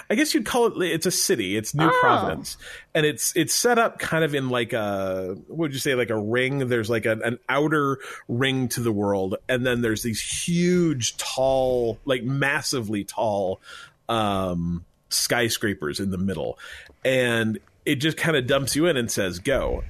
I 0.09 0.15
guess 0.15 0.33
you'd 0.33 0.45
Cole 0.45 0.81
it. 0.81 0.91
It's 0.91 1.05
a 1.05 1.11
city. 1.11 1.55
It's 1.55 1.73
New 1.73 1.87
Oh. 1.87 1.97
Providence, 2.01 2.57
and 2.93 3.05
it's 3.05 3.35
it's 3.35 3.53
set 3.53 3.77
up 3.77 3.99
kind 3.99 4.23
of 4.23 4.33
in 4.33 4.49
like 4.49 4.73
a 4.73 5.35
what 5.47 5.57
would 5.57 5.73
you 5.73 5.79
say 5.79 5.95
like 5.95 6.09
a 6.09 6.17
ring. 6.17 6.67
There's 6.67 6.89
like 6.89 7.05
an, 7.05 7.21
an 7.23 7.39
outer 7.47 7.99
ring 8.27 8.67
to 8.69 8.81
the 8.81 8.91
world, 8.91 9.35
and 9.47 9.65
then 9.65 9.81
there's 9.81 10.03
these 10.03 10.21
huge, 10.21 11.17
tall, 11.17 11.99
like 12.05 12.23
massively 12.23 13.03
tall 13.03 13.61
um, 14.07 14.85
skyscrapers 15.09 15.99
in 15.99 16.11
the 16.11 16.17
middle, 16.17 16.57
and 17.05 17.59
it 17.85 17.95
just 17.95 18.17
kind 18.17 18.35
of 18.35 18.47
dumps 18.47 18.75
you 18.75 18.87
in 18.87 18.97
and 18.97 19.09
says 19.11 19.39
go. 19.39 19.83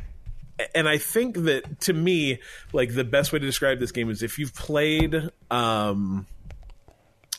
And 0.75 0.89
I 0.89 0.97
think 0.97 1.37
that 1.43 1.79
to 1.81 1.93
me, 1.93 2.39
like 2.73 2.93
the 2.93 3.05
best 3.05 3.31
way 3.31 3.39
to 3.39 3.45
describe 3.45 3.79
this 3.79 3.91
game 3.93 4.09
is 4.09 4.21
if 4.21 4.37
you've 4.37 4.53
played. 4.53 5.29
Um, 5.49 6.25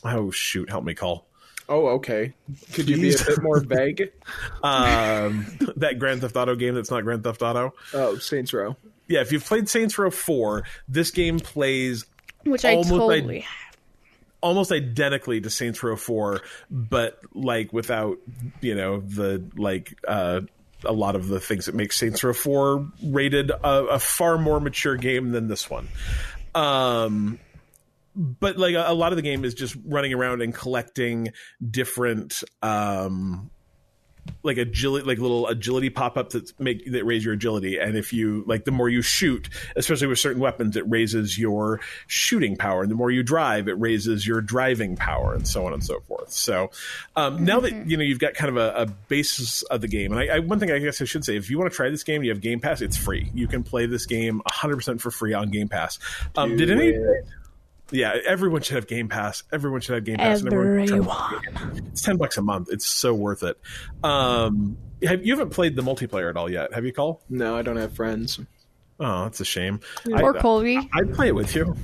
oh 0.03 0.31
shoot! 0.31 0.69
Help 0.69 0.83
me, 0.83 0.95
call. 0.95 1.27
Oh, 1.69 1.87
okay. 1.89 2.33
Could 2.73 2.89
you 2.89 2.97
be 2.97 3.13
a 3.13 3.17
bit 3.17 3.41
more 3.41 3.59
vague? 3.59 4.11
um, 4.63 5.45
that 5.77 5.99
Grand 5.99 6.21
Theft 6.21 6.35
Auto 6.35 6.55
game 6.55 6.75
that's 6.75 6.91
not 6.91 7.03
Grand 7.03 7.23
Theft 7.23 7.41
Auto. 7.41 7.73
Oh, 7.93 8.17
Saints 8.17 8.53
Row. 8.53 8.75
Yeah, 9.07 9.21
if 9.21 9.31
you've 9.31 9.45
played 9.45 9.67
Saints 9.69 9.97
Row 9.97 10.09
4, 10.11 10.63
this 10.87 11.11
game 11.11 11.39
plays 11.39 12.05
Which 12.45 12.63
I 12.65 12.71
Almost 12.75 12.89
totally. 12.89 13.21
like- 13.39 13.45
almost 14.43 14.71
identically 14.71 15.39
to 15.39 15.49
Saints 15.51 15.83
Row 15.83 15.95
4, 15.95 16.41
but 16.71 17.19
like 17.33 17.71
without, 17.73 18.17
you 18.59 18.73
know, 18.73 18.99
the 19.01 19.43
like 19.55 19.93
uh 20.07 20.41
a 20.83 20.91
lot 20.91 21.15
of 21.15 21.27
the 21.27 21.39
things 21.39 21.67
that 21.67 21.75
make 21.75 21.91
Saints 21.93 22.23
Row 22.23 22.33
4 22.33 22.87
rated 23.05 23.51
a, 23.51 23.57
a 23.63 23.99
far 23.99 24.39
more 24.39 24.59
mature 24.59 24.95
game 24.95 25.29
than 25.31 25.47
this 25.47 25.69
one. 25.69 25.87
Um 26.55 27.37
but 28.15 28.57
like 28.57 28.75
a, 28.75 28.85
a 28.87 28.93
lot 28.93 29.11
of 29.11 29.15
the 29.15 29.21
game 29.21 29.45
is 29.45 29.53
just 29.53 29.75
running 29.85 30.13
around 30.13 30.41
and 30.41 30.53
collecting 30.53 31.29
different 31.69 32.43
um 32.61 33.49
like 34.43 34.57
agility 34.57 35.05
like 35.05 35.17
little 35.17 35.47
agility 35.47 35.89
pop-ups 35.89 36.33
that 36.33 36.59
make 36.59 36.91
that 36.91 37.03
raise 37.05 37.23
your 37.23 37.33
agility. 37.33 37.77
And 37.77 37.97
if 37.97 38.13
you 38.13 38.43
like 38.47 38.65
the 38.65 38.71
more 38.71 38.89
you 38.89 39.01
shoot 39.01 39.49
especially 39.75 40.07
with 40.07 40.19
certain 40.19 40.41
weapons 40.41 40.77
it 40.77 40.87
raises 40.89 41.37
your 41.37 41.79
shooting 42.07 42.55
power. 42.55 42.81
And 42.81 42.91
the 42.91 42.95
more 42.95 43.11
you 43.11 43.23
drive 43.23 43.67
it 43.67 43.79
raises 43.79 44.25
your 44.25 44.41
driving 44.41 44.95
power 44.95 45.33
and 45.33 45.47
so 45.47 45.65
on 45.65 45.73
and 45.73 45.83
so 45.83 45.99
forth. 46.01 46.31
So 46.31 46.71
um, 47.15 47.43
now 47.43 47.59
that 47.61 47.87
you 47.87 47.97
know 47.97 48.03
you've 48.03 48.19
got 48.19 48.33
kind 48.33 48.49
of 48.49 48.57
a, 48.57 48.81
a 48.81 48.85
basis 48.85 49.63
of 49.63 49.81
the 49.81 49.87
game 49.87 50.11
and 50.11 50.19
I, 50.19 50.35
I 50.35 50.39
one 50.39 50.59
thing 50.59 50.71
i 50.71 50.79
guess 50.79 51.01
i 51.01 51.05
should 51.05 51.25
say 51.25 51.35
if 51.35 51.49
you 51.49 51.57
want 51.57 51.71
to 51.71 51.75
try 51.75 51.89
this 51.89 52.03
game 52.03 52.23
you 52.23 52.29
have 52.29 52.41
game 52.41 52.59
pass 52.59 52.81
it's 52.81 52.97
free. 52.97 53.31
You 53.33 53.47
can 53.47 53.63
play 53.63 53.85
this 53.85 54.05
game 54.05 54.41
100% 54.49 55.01
for 55.01 55.11
free 55.11 55.33
on 55.33 55.49
game 55.49 55.67
pass. 55.67 55.99
Um, 56.35 56.57
did 56.57 56.71
any 56.71 56.87
it. 56.87 57.25
Yeah, 57.91 58.15
everyone 58.25 58.61
should 58.61 58.75
have 58.75 58.87
Game 58.87 59.09
Pass. 59.09 59.43
Everyone 59.51 59.81
should 59.81 59.95
have 59.95 60.03
Game 60.03 60.17
Pass. 60.17 60.43
everyone 60.45 60.87
should 60.87 61.05
try 61.05 61.37
Everyone. 61.43 61.77
it. 61.77 61.83
It's 61.91 62.01
ten 62.01 62.17
bucks 62.17 62.37
a 62.37 62.41
month. 62.41 62.69
It's 62.71 62.85
so 62.85 63.13
worth 63.13 63.43
it. 63.43 63.59
Um, 64.03 64.77
have, 65.03 65.25
you 65.25 65.33
haven't 65.33 65.51
played 65.51 65.75
the 65.75 65.81
multiplayer 65.81 66.29
at 66.29 66.37
all 66.37 66.49
yet, 66.49 66.73
have 66.73 66.85
you, 66.85 66.93
Cole? 66.93 67.21
No, 67.29 67.55
I 67.57 67.61
don't 67.61 67.77
have 67.77 67.93
friends. 67.93 68.39
Oh, 68.99 69.23
that's 69.23 69.39
a 69.39 69.45
shame. 69.45 69.79
Or 70.11 70.37
I, 70.37 70.41
Colby. 70.41 70.89
I'd 70.93 71.13
play 71.13 71.27
it 71.29 71.35
with 71.35 71.55
you. 71.55 71.75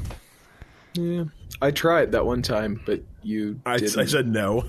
Yeah, 0.94 1.26
I 1.62 1.72
tried 1.72 2.12
that 2.14 2.26
one 2.26 2.42
time, 2.42 2.82
but 2.86 3.02
you 3.24 3.60
I, 3.66 3.78
didn't. 3.78 4.00
I 4.00 4.06
said 4.06 4.28
no. 4.28 4.62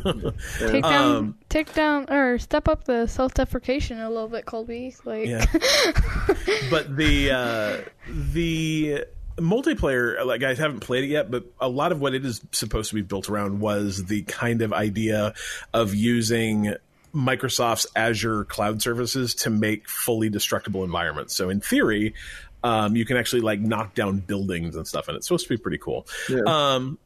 Take 0.59 0.83
down, 0.83 1.17
Um, 1.17 1.39
take 1.49 1.73
down, 1.75 2.11
or 2.11 2.39
step 2.39 2.69
up 2.69 2.85
the 2.85 3.07
self-deprecation 3.07 4.01
a 4.01 4.09
little 4.09 4.29
bit, 4.29 4.45
Colby. 4.47 4.95
Like, 5.05 5.27
yeah, 5.27 5.45
but 6.71 6.97
the 6.97 7.31
uh, 7.31 7.77
the 8.33 9.05
multiplayer, 9.39 10.25
like 10.25 10.43
I 10.43 10.55
haven't 10.55 10.81
played 10.81 11.05
it 11.05 11.09
yet, 11.09 11.31
but 11.31 11.45
a 11.61 11.69
lot 11.69 11.93
of 11.93 12.01
what 12.01 12.15
it 12.15 12.25
is 12.25 12.41
supposed 12.53 12.91
to 12.91 12.95
be 12.95 13.03
built 13.03 13.29
around 13.29 13.61
was 13.61 14.05
the 14.05 14.23
kind 14.23 14.63
of 14.63 14.73
idea 14.73 15.35
of 15.73 15.95
using 15.95 16.75
Microsoft's 17.15 17.87
Azure 17.97 18.45
cloud 18.45 18.83
services 18.83 19.35
to 19.37 19.51
make 19.51 19.89
fully 19.89 20.29
destructible 20.29 20.85
environments. 20.85 21.35
So 21.35 21.51
in 21.51 21.61
theory, 21.61 22.15
um, 22.63 22.97
you 22.97 23.05
can 23.05 23.17
actually 23.17 23.43
like 23.43 23.61
knock 23.61 23.95
down 23.95 24.19
buildings 24.19 24.77
and 24.77 24.87
stuff, 24.87 25.09
and 25.09 25.17
it's 25.17 25.27
supposed 25.27 25.47
to 25.47 25.51
be 25.51 25.57
pretty 25.57 25.79
cool. 25.79 26.07
Yeah. 26.29 26.43
Um, 26.47 26.99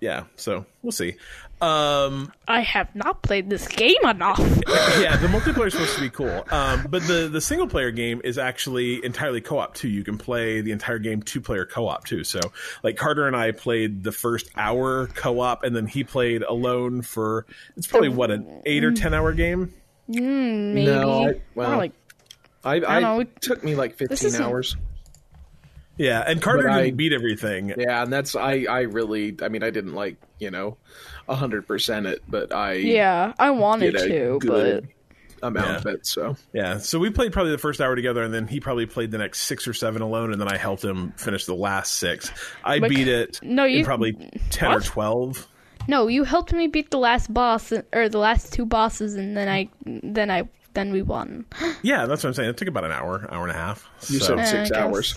yeah, 0.00 0.24
so 0.36 0.64
we'll 0.82 0.92
see. 0.92 1.16
Um, 1.60 2.32
I 2.48 2.60
have 2.60 2.94
not 2.94 3.22
played 3.22 3.50
this 3.50 3.68
game 3.68 4.02
enough. 4.04 4.38
yeah, 4.98 5.16
the 5.18 5.26
multiplayer 5.28 5.66
is 5.66 5.74
supposed 5.74 5.94
to 5.96 6.00
be 6.00 6.08
cool, 6.08 6.44
um, 6.50 6.86
but 6.88 7.02
the 7.02 7.28
the 7.30 7.40
single 7.40 7.66
player 7.68 7.90
game 7.90 8.20
is 8.24 8.38
actually 8.38 9.04
entirely 9.04 9.42
co 9.42 9.58
op 9.58 9.74
too. 9.74 9.88
You 9.88 10.02
can 10.02 10.16
play 10.16 10.62
the 10.62 10.72
entire 10.72 10.98
game 10.98 11.22
two 11.22 11.40
player 11.42 11.66
co 11.66 11.86
op 11.86 12.06
too. 12.06 12.24
So, 12.24 12.40
like 12.82 12.96
Carter 12.96 13.26
and 13.26 13.36
I 13.36 13.52
played 13.52 14.02
the 14.02 14.12
first 14.12 14.50
hour 14.56 15.08
co 15.08 15.40
op, 15.40 15.62
and 15.62 15.76
then 15.76 15.86
he 15.86 16.02
played 16.02 16.42
alone 16.42 17.02
for 17.02 17.44
it's 17.76 17.86
probably 17.86 18.08
what 18.08 18.30
an 18.30 18.62
eight 18.64 18.82
or 18.84 18.92
ten 18.92 19.12
hour 19.12 19.32
game. 19.34 19.74
Mm, 20.08 20.72
maybe. 20.74 20.86
No, 20.86 21.28
I- 21.28 21.40
well, 21.54 21.76
like 21.76 21.92
I, 22.64 22.72
I, 22.72 22.78
don't 22.78 23.02
know. 23.02 23.20
it 23.20 23.40
took 23.40 23.62
me 23.62 23.74
like 23.74 23.96
15 23.96 24.26
isn't- 24.28 24.42
hours. 24.42 24.76
Yeah, 26.00 26.24
and 26.26 26.40
Carter 26.40 26.62
But 26.64 26.72
I- 26.72 26.82
didn't 26.84 26.96
beat 26.96 27.12
everything. 27.12 27.74
Yeah, 27.76 28.02
and 28.02 28.10
that's 28.12 28.34
I 28.34 28.64
I 28.68 28.80
really 28.82 29.36
I 29.42 29.48
mean 29.48 29.62
I 29.62 29.68
didn't 29.70 29.94
like 29.94 30.16
you 30.38 30.50
know 30.50 30.78
hundred 31.28 31.66
percent 31.66 32.06
it, 32.06 32.22
but 32.26 32.52
I 32.54 32.72
yeah, 32.74 33.34
I 33.38 33.50
wanted 33.50 33.92
did 33.92 34.02
a 34.02 34.08
to, 34.08 34.38
but 34.40 34.46
good 34.46 34.88
amount 35.42 35.66
Yeah. 35.68 35.76
of 35.76 35.86
it. 35.86 36.06
So 36.06 36.36
Yeah, 36.54 36.78
so 36.78 36.98
we 36.98 37.10
played 37.10 37.32
probably 37.32 37.52
the 37.52 37.58
first 37.58 37.80
hour 37.82 37.94
together, 37.94 38.22
and 38.22 38.32
then 38.32 38.46
he 38.48 38.60
probably 38.60 38.86
played 38.86 39.10
the 39.10 39.18
next 39.18 39.40
six 39.42 39.68
or 39.68 39.74
seven 39.74 40.00
alone, 40.02 40.32
and 40.32 40.40
then 40.40 40.48
I 40.48 40.56
helped 40.56 40.82
him 40.84 41.12
finish 41.18 41.44
the 41.44 41.54
last 41.54 41.96
six. 41.96 42.32
I 42.64 42.78
But- 42.80 42.88
beat 42.90 43.06
it 43.08 43.38
no, 43.42 43.66
in 43.66 43.72
you- 43.72 43.84
probably 43.84 44.14
ten 44.50 44.72
or 44.72 44.80
twelve. 44.80 45.46
no, 45.86 46.08
you 46.08 46.24
helped 46.24 46.52
me 46.54 46.66
beat 46.66 46.90
the 46.90 46.98
last 46.98 47.32
boss 47.32 47.72
or 47.92 48.08
the 48.08 48.18
last 48.18 48.52
two 48.54 48.64
bosses, 48.66 49.14
and 49.16 49.36
then 49.36 49.48
I 49.48 49.68
then 49.84 50.30
I 50.30 50.48
then 50.74 50.92
we 50.92 51.02
won. 51.02 51.44
Yeah, 51.82 52.06
that's 52.06 52.22
what 52.22 52.28
I'm 52.30 52.34
saying. 52.34 52.50
It 52.50 52.56
took 52.56 52.68
about 52.68 52.84
an 52.84 52.92
hour, 52.92 53.26
hour 53.30 53.42
and 53.42 53.50
a 53.50 53.58
half. 53.58 53.88
you 54.08 54.20
said 54.20 54.38
Uh, 54.38 54.44
six 54.44 54.70
I 54.72 54.80
hours. 54.82 55.16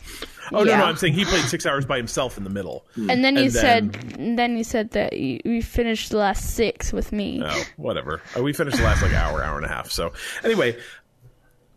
oh 0.52 0.64
no, 0.64 0.78
no. 0.78 0.84
I'm 0.86 0.96
saying 0.98 1.14
he 1.14 1.26
played 1.26 1.46
six 1.46 1.66
hours 1.66 1.86
by 1.86 1.98
himself 1.98 2.38
in 2.38 2.44
the 2.44 2.50
middle. 2.50 2.86
And 2.96 3.24
then 3.24 3.36
you 3.36 3.44
And 3.44 3.52
said, 3.54 3.92
then 4.38 4.58
you 4.58 4.64
said 4.64 4.92
that 4.92 5.14
you, 5.18 5.40
you 5.46 5.62
finished 5.62 6.10
the 6.12 6.18
last 6.18 6.56
six 6.56 6.92
with 6.92 7.12
me. 7.12 7.42
Oh, 7.46 7.64
whatever. 7.78 8.22
Uh, 8.38 8.44
We 8.44 8.54
finished 8.54 8.78
the 8.78 8.84
last 8.84 9.02
like 9.02 9.14
hour, 9.14 9.44
hour 9.44 9.58
and 9.58 9.66
a 9.66 9.70
half. 9.70 9.92
So 9.92 10.14
anyway, 10.44 10.78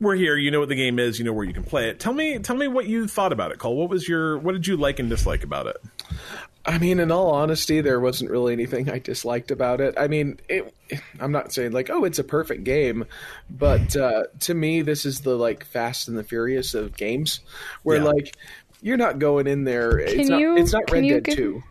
we're 0.01 0.15
here. 0.17 0.37
You 0.37 0.51
know 0.51 0.61
what 0.61 0.69
the 0.69 0.75
game 0.77 0.99
is. 0.99 1.19
You 1.19 1.25
know 1.25 1.33
where 1.33 1.45
you 1.45 1.53
can 1.55 1.65
play 1.65 1.89
it. 1.89 1.99
Tell 2.01 2.13
me, 2.13 2.39
tell 2.39 2.57
me 2.57 2.69
what 2.69 2.87
you 2.87 3.07
thought 3.09 3.33
about 3.33 3.53
it, 3.53 3.59
Cole. 3.59 3.77
What 3.77 3.89
was 3.91 4.09
your, 4.09 4.39
what 4.39 4.53
did 4.53 4.67
you 4.67 4.77
like 4.77 4.99
and 4.99 5.09
dislike 5.09 5.43
about 5.45 5.67
it? 5.67 5.77
I 6.69 6.79
mean, 6.79 6.99
in 6.99 7.13
all 7.13 7.31
honesty, 7.31 7.81
there 7.81 8.01
wasn't 8.01 8.31
really 8.31 8.53
anything 8.53 8.91
I 8.91 8.99
disliked 8.99 9.53
about 9.53 9.81
it. 9.81 9.95
I 9.97 10.09
mean, 10.09 10.41
it, 10.49 10.75
I'm 11.21 11.31
not 11.31 11.53
saying 11.53 11.71
like, 11.73 11.91
oh, 11.91 12.05
it's 12.05 12.19
a 12.19 12.25
perfect 12.25 12.65
game, 12.65 13.05
but 13.49 13.95
uh, 13.97 14.25
to 14.41 14.55
me, 14.55 14.83
this 14.83 15.07
is 15.07 15.21
the 15.21 15.37
like 15.37 15.65
Fast 15.65 16.09
and 16.09 16.19
the 16.19 16.25
Furious 16.25 16.75
of 16.75 16.97
games, 16.97 17.39
where 17.85 17.99
Yeah. 17.99 18.03
like 18.05 18.37
you're 18.83 18.97
not 18.97 19.21
going 19.21 19.47
in 19.47 19.63
there. 19.63 19.97
it's 19.99 20.15
Can 20.15 20.27
not. 20.29 20.41
you- 20.41 20.57
it's 20.57 20.73
not 20.73 20.87
can 20.89 20.95
Red 20.95 21.07
you 21.07 21.15
Dead 21.15 21.25
give- 21.25 21.37
Two. 21.37 21.63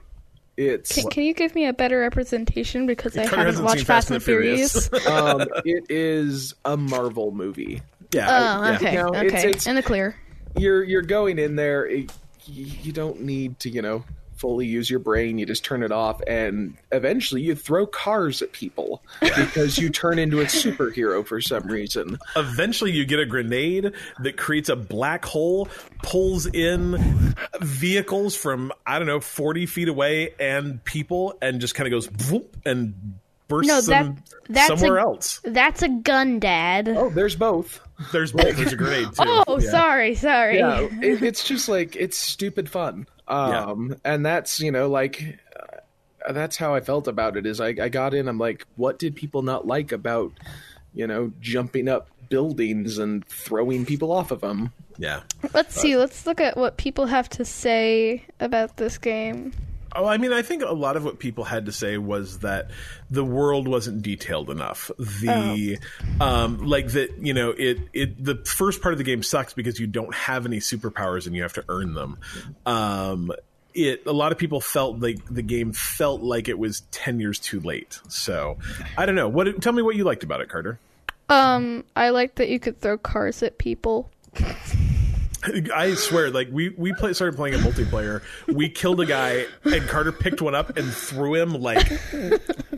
It's 0.58 0.96
Can, 0.96 1.10
can 1.10 1.24
you 1.24 1.34
give 1.34 1.54
me 1.54 1.66
a 1.66 1.74
better 1.74 2.00
representation 2.00 2.86
because 2.88 3.18
I 3.18 3.26
haven't 3.26 3.62
watched 3.62 3.84
Fast 3.84 4.10
and 4.10 4.16
the 4.16 4.22
Furious? 4.22 4.90
um, 5.08 5.42
it 5.66 5.88
is 5.90 6.56
a 6.64 6.78
Marvel 6.78 7.32
movie. 7.34 7.82
Yeah. 8.12 8.28
Oh, 8.30 8.70
yeah. 8.70 8.76
okay, 8.76 8.96
No, 8.96 9.08
okay, 9.10 9.26
it's- 9.28 9.44
it's- 9.44 9.68
in 9.68 9.76
the 9.76 9.84
clear. 9.84 10.16
You're 10.58 10.84
you're 10.84 11.02
going 11.02 11.38
in 11.40 11.56
there. 11.58 11.86
It, 11.86 12.12
you 12.46 12.66
you 12.84 12.92
don't 12.94 13.22
need 13.22 13.60
to, 13.60 13.70
you 13.70 13.82
know, 13.82 14.06
fully 14.38 14.66
use 14.66 14.90
your 14.90 15.00
brain. 15.00 15.38
You 15.38 15.46
just 15.46 15.66
turn 15.66 15.84
it 15.84 15.92
off, 15.92 16.22
and 16.28 16.78
eventually 16.94 17.42
you 17.42 17.56
throw 17.56 17.86
cars 17.86 18.42
at 18.42 18.54
people 18.54 19.04
because 19.20 19.78
you 19.78 19.90
turn 19.90 20.18
into 20.20 20.40
a 20.40 20.46
superhero 20.46 21.26
for 21.28 21.42
some 21.42 21.64
reason. 21.68 22.18
Eventually, 22.38 22.92
you 22.92 23.04
get 23.06 23.20
a 23.20 23.26
grenade 23.26 23.92
that 24.20 24.38
creates 24.38 24.70
a 24.70 24.76
black 24.78 25.26
hole, 25.26 25.68
pulls 26.04 26.46
in 26.46 27.36
vehicles 27.62 28.36
from 28.36 28.72
I 28.86 28.98
don't 28.98 29.08
know 29.08 29.20
forty 29.20 29.66
feet 29.66 29.88
away 29.90 30.36
and 30.40 30.84
people, 30.86 31.38
and 31.42 31.60
just 31.60 31.76
kind 31.76 31.88
of 31.88 31.92
goes 31.92 32.10
whoop 32.32 32.56
and 32.66 33.16
bursts 33.48 33.68
No, 33.68 33.82
that- 33.82 34.04
them 34.04 34.18
that's 34.50 34.68
somewhere 34.68 34.98
a- 35.00 35.02
else. 35.02 35.42
That's 35.44 35.82
a 35.82 35.90
gun, 35.90 36.40
Dad. 36.40 36.88
Oh, 36.90 37.10
there's 37.10 37.36
both. 37.36 37.82
There's 38.12 38.32
both. 38.32 38.56
There's 38.58 38.74
a 38.74 38.76
grenade 38.76 39.06
too. 39.14 39.44
Oh, 39.48 39.60
Yeah. 39.60 39.70
sorry, 39.72 40.16
sorry. 40.16 40.58
Yeah, 40.58 40.82
it, 41.02 41.24
it's 41.24 41.44
just 41.44 41.70
like 41.70 41.96
it's 41.96 42.18
stupid 42.18 42.70
fun. 42.70 43.08
Um, 43.28 43.96
and 44.04 44.26
that's 44.26 44.60
you 44.60 44.72
know 44.72 44.88
like. 44.90 45.40
Uh, 45.58 46.34
that's 46.34 46.58
how 46.58 46.74
I 46.74 46.80
felt 46.80 47.08
about 47.08 47.38
it. 47.38 47.46
Is 47.46 47.62
I, 47.62 47.68
I 47.68 47.88
got 47.90 48.16
in. 48.16 48.28
I'm 48.28 48.40
like, 48.40 48.66
what 48.78 48.98
did 48.98 49.16
people 49.16 49.44
not 49.44 49.68
like 49.68 49.92
about, 49.92 50.32
you 50.96 51.06
know, 51.06 51.32
jumping 51.40 51.88
up 51.88 52.08
buildings 52.30 52.98
and 52.98 53.24
throwing 53.28 53.86
people 53.86 54.12
off 54.12 54.32
of 54.32 54.42
them? 54.42 54.74
Yeah. 54.98 55.22
Let's 55.54 55.80
see. 55.80 55.96
Let's 55.98 56.26
look 56.26 56.42
at 56.42 56.58
what 56.58 56.78
people 56.78 57.06
have 57.06 57.30
to 57.30 57.46
say 57.46 58.26
about 58.40 58.78
this 58.78 58.98
game. 58.98 59.54
Oh, 59.96 60.06
I 60.06 60.18
mean, 60.18 60.34
I 60.34 60.42
think 60.42 60.62
a 60.62 60.74
lot 60.74 60.98
of 60.98 61.06
what 61.06 61.20
people 61.20 61.46
had 61.46 61.68
to 61.68 61.72
say 61.72 61.98
was 61.98 62.40
that 62.40 62.70
the 63.10 63.24
world 63.24 63.68
wasn't 63.68 64.02
detailed 64.02 64.50
enough. 64.50 64.92
The, 64.98 65.80
um, 66.20 66.66
like 66.66 66.90
that, 66.90 67.18
you 67.20 67.34
know, 67.34 67.52
it, 67.52 67.80
it, 67.94 68.24
the 68.24 68.36
first 68.46 68.82
part 68.82 68.94
of 68.94 68.98
the 68.98 69.04
game 69.04 69.24
sucks 69.24 69.54
because 69.54 69.80
you 69.80 69.88
don't 69.88 70.14
have 70.14 70.46
any 70.46 70.58
superpowers 70.58 71.28
and 71.28 71.36
you 71.36 71.44
have 71.44 71.54
to 71.54 71.64
earn 71.70 71.94
them. 71.94 72.18
Um, 72.66 73.32
it, 73.74 74.06
a 74.06 74.14
lot 74.14 74.32
of 74.32 74.38
people 74.38 74.62
felt 74.62 75.00
like 75.00 75.20
the 75.30 75.42
game 75.42 75.72
felt 75.72 76.22
like 76.22 76.50
it 76.50 76.60
was 76.60 76.82
10 76.92 77.20
years 77.20 77.40
too 77.40 77.60
late. 77.60 78.00
So 78.10 78.58
I 78.98 79.06
don't 79.06 79.16
know. 79.16 79.30
What, 79.30 79.62
tell 79.62 79.74
me 79.74 79.82
what 79.82 79.96
you 79.96 80.04
liked 80.04 80.24
about 80.24 80.42
it, 80.42 80.50
Carter. 80.50 80.80
Um, 81.30 81.86
I 81.96 82.10
liked 82.10 82.36
that 82.36 82.50
you 82.50 82.60
could 82.60 82.80
throw 82.82 82.98
cars 82.98 83.42
at 83.44 83.58
people. 83.58 84.12
I 85.76 85.94
swear, 85.96 86.30
like 86.30 86.50
we 86.52 86.70
we 86.70 86.94
play, 86.94 87.14
started 87.14 87.36
playing 87.36 87.56
a 87.56 87.60
multiplayer. 87.60 88.22
We 88.48 88.70
killed 88.70 89.00
a 89.02 89.06
guy, 89.06 89.46
and 89.64 89.88
Carter 89.88 90.12
picked 90.12 90.42
one 90.42 90.56
up 90.56 90.78
and 90.78 90.92
threw 90.92 91.36
him 91.36 91.54
like 91.54 91.92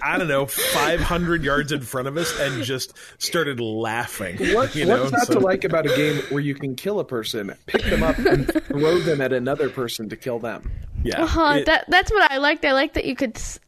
I 0.02 0.18
don't 0.18 0.28
know, 0.28 0.46
five 0.46 1.00
hundred 1.00 1.44
yards 1.44 1.72
in 1.72 1.82
front 1.82 2.08
of 2.08 2.18
us, 2.18 2.38
and 2.40 2.64
just 2.64 2.94
started 3.18 3.60
laughing. 3.60 4.38
What, 4.54 4.76
you 4.76 4.86
know, 4.86 5.00
what's 5.02 5.12
not 5.12 5.28
So- 5.28 5.34
to 5.36 5.40
like 5.40 5.64
about 5.64 5.86
a 5.86 5.96
game 5.96 6.22
where 6.30 6.42
you 6.42 6.56
can 6.56 6.76
kill 6.76 7.00
a 7.00 7.06
person, 7.06 7.54
pick 7.66 7.84
them 7.84 8.04
up, 8.04 8.18
and 8.20 8.48
throw 8.66 9.00
them 9.00 9.22
at 9.22 9.34
another 9.34 9.70
person 9.70 10.10
to 10.10 10.16
kill 10.16 10.40
them? 10.40 10.70
yeah, 11.04 11.26
Huh? 11.26 11.56
it- 11.58 11.66
that 11.66 11.86
that's 11.90 12.12
what 12.12 12.32
I 12.32 12.38
liked. 12.38 12.66
I 12.66 12.74
like 12.74 12.94
that 12.94 13.06
you 13.06 13.16
could 13.16 13.38
s- 13.38 13.60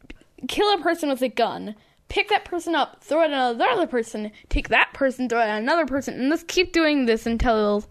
kill 0.47 0.73
a 0.73 0.77
person 0.81 1.09
with 1.09 1.21
a 1.21 1.29
gun, 1.29 1.75
pick 2.09 2.29
that 2.29 2.45
person 2.45 2.75
up, 2.75 3.03
throw 3.03 3.21
it 3.23 3.31
at 3.31 3.55
another 3.55 3.87
person, 3.87 4.31
take 4.49 4.69
that 4.69 4.93
person, 4.93 5.29
throw 5.29 5.39
it 5.39 5.43
at 5.45 5.61
another 5.61 5.85
person, 5.85 6.15
and 6.15 6.29
let's 6.29 6.43
keep 6.43 6.73
doing 6.73 7.05
this 7.05 7.25
until. 7.25 7.85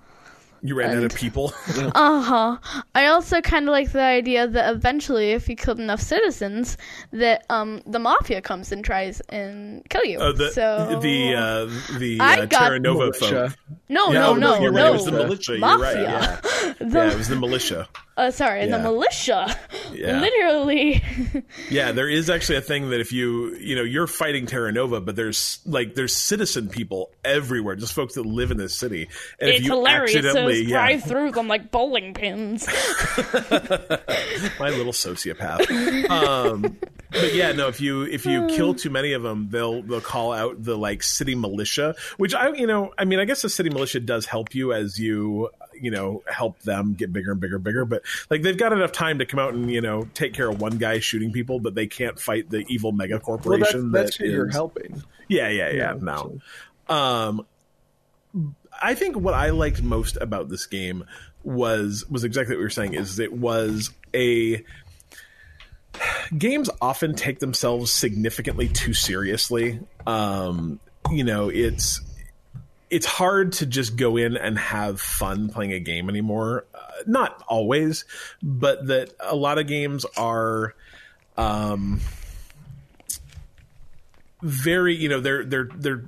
You 0.63 0.75
ran 0.75 0.97
out 0.97 1.05
of 1.05 1.15
people. 1.15 1.53
Uh 1.95 2.21
huh. 2.23 2.57
I 2.95 3.07
also 3.07 3.41
kind 3.41 3.69
of 3.69 3.73
like 3.73 3.93
the 3.93 4.03
idea 4.03 4.47
that 4.47 4.75
eventually, 4.75 5.33
if 5.33 5.49
you 5.49 5.57
killed 5.57 5.81
enough 5.81 6.01
citizens, 6.01 6.77
that 7.13 7.45
um 7.51 7.83
the 7.87 7.99
mafia 7.99 8.41
comes 8.43 8.73
and 8.73 8.85
tries 8.85 9.21
and 9.29 9.83
kill 9.91 10.05
you. 10.05 10.19
Uh, 10.19 10.33
the 10.33 10.51
so 10.51 10.99
the 11.03 11.35
uh, 11.35 11.99
the 11.99 12.19
I 12.21 12.41
uh, 12.41 12.47
got- 12.47 12.67
Terra 12.69 12.79
Nova 12.81 13.13
folk. 13.13 13.53
no, 13.89 14.07
Yeah, 14.09 14.21
no, 14.21 14.31
oh, 14.31 14.35
no, 14.35 14.59
no. 14.59 14.69
right. 14.71 14.87
It 14.87 14.93
was 14.93 15.05
the 15.05 15.13
militia. 15.13 15.59
You're 15.59 15.79
right. 15.79 15.97
Yeah. 15.97 16.41
The- 16.79 16.87
yeah, 16.93 17.11
it 17.13 17.17
was 17.19 17.29
the 17.29 17.37
militia. 17.37 17.89
Uh, 18.19 18.31
sorry, 18.31 18.67
the 18.67 18.77
Yeah. 18.77 18.83
militia. 18.83 19.57
Yeah. 19.93 20.21
Literally. 20.21 21.03
Yeah, 21.71 21.93
there 21.99 22.09
is 22.09 22.29
actually 22.29 22.57
a 22.57 22.61
thing 22.61 22.91
that 22.91 23.01
if 23.01 23.13
you 23.13 23.55
you 23.57 23.77
know 23.77 23.83
you're 23.83 24.07
fighting 24.07 24.47
Terra 24.47 24.73
Nova, 24.73 25.01
but 25.01 25.17
there's 25.17 25.61
like 25.65 25.95
there's 25.95 26.15
citizen 26.15 26.69
people 26.69 27.11
everywhere, 27.25 27.77
just 27.77 27.93
folks 27.95 28.15
that 28.15 28.27
live 28.27 28.51
in 28.51 28.57
this 28.59 28.75
city, 28.75 29.09
and 29.41 29.51
if 29.51 29.63
you 29.63 29.71
hilarious. 29.71 30.13
So 30.13 30.19
accidentally 30.19 30.63
yeah, 30.63 30.69
drive 30.71 31.05
through 31.05 31.33
them 31.33 31.49
like 31.49 31.71
bowling 31.71 32.13
pins. 32.13 32.67
my 34.59 34.71
little 34.71 34.93
sociopath. 34.93 36.11
Um, 36.11 36.77
but 37.11 37.35
yeah, 37.35 37.53
no. 37.53 37.69
If 37.69 37.81
you 37.81 38.03
if 38.03 38.27
you 38.27 38.47
kill 38.49 38.75
too 38.75 38.91
many 38.91 39.13
of 39.13 39.23
them, 39.23 39.49
they'll 39.51 39.83
they'll 39.83 40.01
call 40.01 40.33
out 40.33 40.63
the 40.63 40.77
like 40.77 41.03
city 41.03 41.35
militia, 41.35 41.95
which 42.17 42.35
I 42.35 42.53
you 42.53 42.67
know 42.67 42.93
I 42.99 43.05
mean 43.05 43.19
I 43.19 43.25
guess 43.25 43.43
the 43.43 43.49
city 43.49 43.71
militia 43.71 44.01
does 44.01 44.27
help 44.27 44.55
you 44.55 44.73
as 44.73 44.99
you 44.99 45.49
you 45.81 45.91
know 45.91 46.23
help 46.27 46.61
them 46.63 46.95
get 46.95 47.13
bigger 47.13 47.33
and 47.33 47.41
bigger 47.41 47.57
and 47.57 47.65
bigger. 47.65 47.85
But 47.85 48.03
like 48.31 48.43
they've 48.43 48.57
got 48.57 48.73
enough 48.73 48.93
time 48.93 49.19
to 49.19 49.27
come 49.27 49.41
out 49.41 49.55
and 49.55 49.71
you 49.71 49.81
know 49.81 50.09
take 50.15 50.35
care 50.35 50.49
of 50.49 50.61
one 50.61 50.79
guy 50.79 50.99
shooting 50.99 51.33
people, 51.33 51.61
but 51.61 51.75
they 51.75 51.87
can't 51.87 52.19
fight 52.19 52.51
the 52.51 52.65
evil 52.69 52.93
mega 52.93 53.21
Well, 53.27 53.39
that's, 53.39 53.45
corporation. 53.45 53.93
that's 53.93 54.19
that 54.19 54.25
who 54.27 54.33
you're 54.33 54.51
helping. 54.51 55.03
Yeah, 55.29 55.49
yeah, 55.49 55.71
yeah. 55.71 55.95
Yeah, 55.95 55.95
no. 56.01 56.41
Um, 56.89 57.47
I 58.81 58.95
think 58.95 59.17
what 59.17 59.35
I 59.35 59.51
liked 59.51 59.83
most 59.83 60.17
about 60.21 60.49
this 60.49 60.67
game 60.67 61.05
was 61.45 62.05
was 62.11 62.25
exactly 62.25 62.55
what 62.55 62.61
we 62.61 62.65
were 62.65 62.71
saying. 62.71 62.95
Is 62.95 63.19
it 63.19 63.33
was 63.33 63.91
a 64.15 64.65
games 66.37 66.71
often 66.81 67.15
take 67.15 67.39
themselves 67.41 67.91
significantly 67.91 68.69
too 68.69 68.95
seriously. 68.95 69.81
Um, 70.07 70.81
you 71.11 71.25
know, 71.25 71.49
it's 71.49 72.01
it's 72.91 73.07
hard 73.07 73.53
to 73.55 73.67
just 73.67 73.97
go 73.97 74.17
in 74.17 74.37
and 74.37 74.59
have 74.59 75.01
fun 75.01 75.49
playing 75.49 75.73
a 75.73 75.81
game 75.81 76.09
anymore. 76.09 76.65
Uh, 76.75 76.79
not 77.07 77.43
always, 77.49 78.05
but 78.43 78.87
that 78.87 79.13
a 79.21 79.37
lot 79.37 79.59
of 79.59 79.67
games 79.67 80.05
are. 80.17 80.75
Um, 81.37 82.01
very 84.43 84.95
you 84.95 85.09
know 85.09 85.21
they're 85.21 85.45
they're 85.45 85.69
they're 85.75 86.05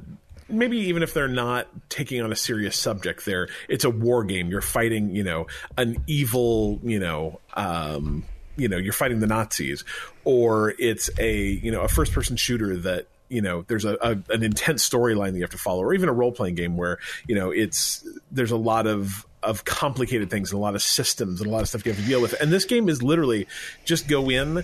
maybe 0.49 0.79
even 0.79 1.03
if 1.03 1.15
they're 1.15 1.29
not 1.29 1.69
taking 1.89 2.21
on 2.23 2.33
a 2.33 2.37
serious 2.37 2.77
subject 2.77 3.25
there 3.25 3.49
it's 3.69 3.85
a 3.85 3.91
war 3.91 4.25
game 4.25 4.51
you're 4.51 4.61
fighting 4.61 5.15
you 5.15 5.23
know 5.23 5.47
an 5.77 6.03
evil 6.07 6.81
you 6.83 6.99
know 6.99 7.41
um 7.55 8.25
you 8.57 8.69
know 8.69 8.77
you're 8.77 8.93
fighting 8.93 9.21
the 9.21 9.27
nazis 9.27 9.85
or 10.25 10.75
it's 10.79 11.11
a 11.19 11.43
you 11.43 11.71
know 11.71 11.83
a 11.83 11.89
first 11.89 12.13
person 12.13 12.37
shooter 12.37 12.77
that 12.77 13.07
you 13.31 13.41
know 13.41 13.63
there's 13.69 13.85
a, 13.85 13.97
a 14.03 14.11
an 14.31 14.43
intense 14.43 14.87
storyline 14.87 15.31
that 15.31 15.37
you 15.37 15.43
have 15.43 15.51
to 15.51 15.59
follow 15.59 15.83
or 15.83 15.95
even 15.95 16.09
a 16.09 16.13
role 16.13 16.33
playing 16.33 16.55
game 16.55 16.77
where 16.77 16.99
you 17.27 17.35
know 17.35 17.51
it's 17.51 18.07
there's 18.31 18.51
a 18.51 18.57
lot 18.57 18.87
of 18.87 19.27
of 19.43 19.65
complicated 19.65 20.29
things 20.29 20.53
and 20.53 20.59
a 20.59 20.61
lot 20.61 20.75
of 20.75 20.83
systems 20.83 21.41
and 21.41 21.49
a 21.49 21.53
lot 21.53 21.63
of 21.63 21.69
stuff 21.69 21.87
you 21.87 21.93
have 21.93 22.01
to 22.01 22.07
deal 22.07 22.21
with 22.21 22.39
and 22.41 22.53
this 22.53 22.67
game 22.67 22.89
is 22.89 23.03
literally 23.03 23.47
just 23.85 24.07
go 24.07 24.29
in 24.29 24.63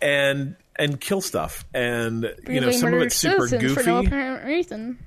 and 0.00 0.54
and 0.76 1.00
kill 1.00 1.20
stuff 1.20 1.64
and 1.74 2.32
you 2.46 2.60
know 2.60 2.70
some 2.70 2.94
of 2.94 3.02
it's 3.02 3.16
super 3.16 3.48
goofy 3.48 3.82
no 3.84 4.02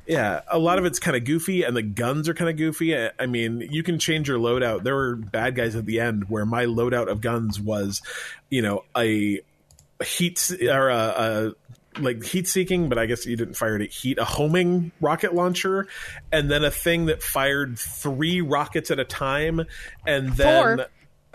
yeah, 0.05 0.41
a 0.50 0.59
lot 0.59 0.77
of 0.77 0.85
it's 0.85 1.00
kind 1.00 1.17
of 1.17 1.23
goofy, 1.23 1.63
and 1.63 1.75
the 1.75 1.81
guns 1.81 2.29
are 2.29 2.33
kind 2.33 2.50
of 2.50 2.57
goofy. 2.57 2.95
I 2.95 3.11
I 3.19 3.25
mean, 3.25 3.61
you 3.61 3.83
can 3.83 4.00
change 4.00 4.27
your 4.27 4.38
loadout. 4.38 4.83
There 4.83 4.95
were 4.95 5.15
bad 5.15 5.55
guys 5.55 5.75
at 5.75 5.85
the 5.85 6.00
end 6.00 6.29
where 6.29 6.45
my 6.45 6.65
loadout 6.65 7.09
of 7.09 7.21
guns 7.21 7.59
was, 7.59 8.01
you 8.50 8.61
know, 8.61 8.83
a 8.95 9.41
heat 10.03 10.51
or 10.61 10.89
a, 10.89 10.95
a 10.95 11.51
like 12.00 12.24
heat 12.24 12.48
seeking, 12.48 12.89
but 12.89 12.98
I 12.98 13.05
guess 13.05 13.25
you 13.25 13.36
didn't 13.36 13.55
fire 13.55 13.75
it 13.75 13.81
at 13.81 13.91
heat. 13.91 14.17
A 14.17 14.25
homing 14.25 14.91
rocket 15.01 15.33
launcher, 15.33 15.88
and 16.31 16.50
then 16.50 16.63
a 16.63 16.71
thing 16.71 17.07
that 17.07 17.21
fired 17.21 17.77
three 17.77 18.41
rockets 18.41 18.91
at 18.91 19.00
a 19.00 19.05
time, 19.05 19.65
and 20.05 20.29
then 20.29 20.77
Four. 20.77 20.88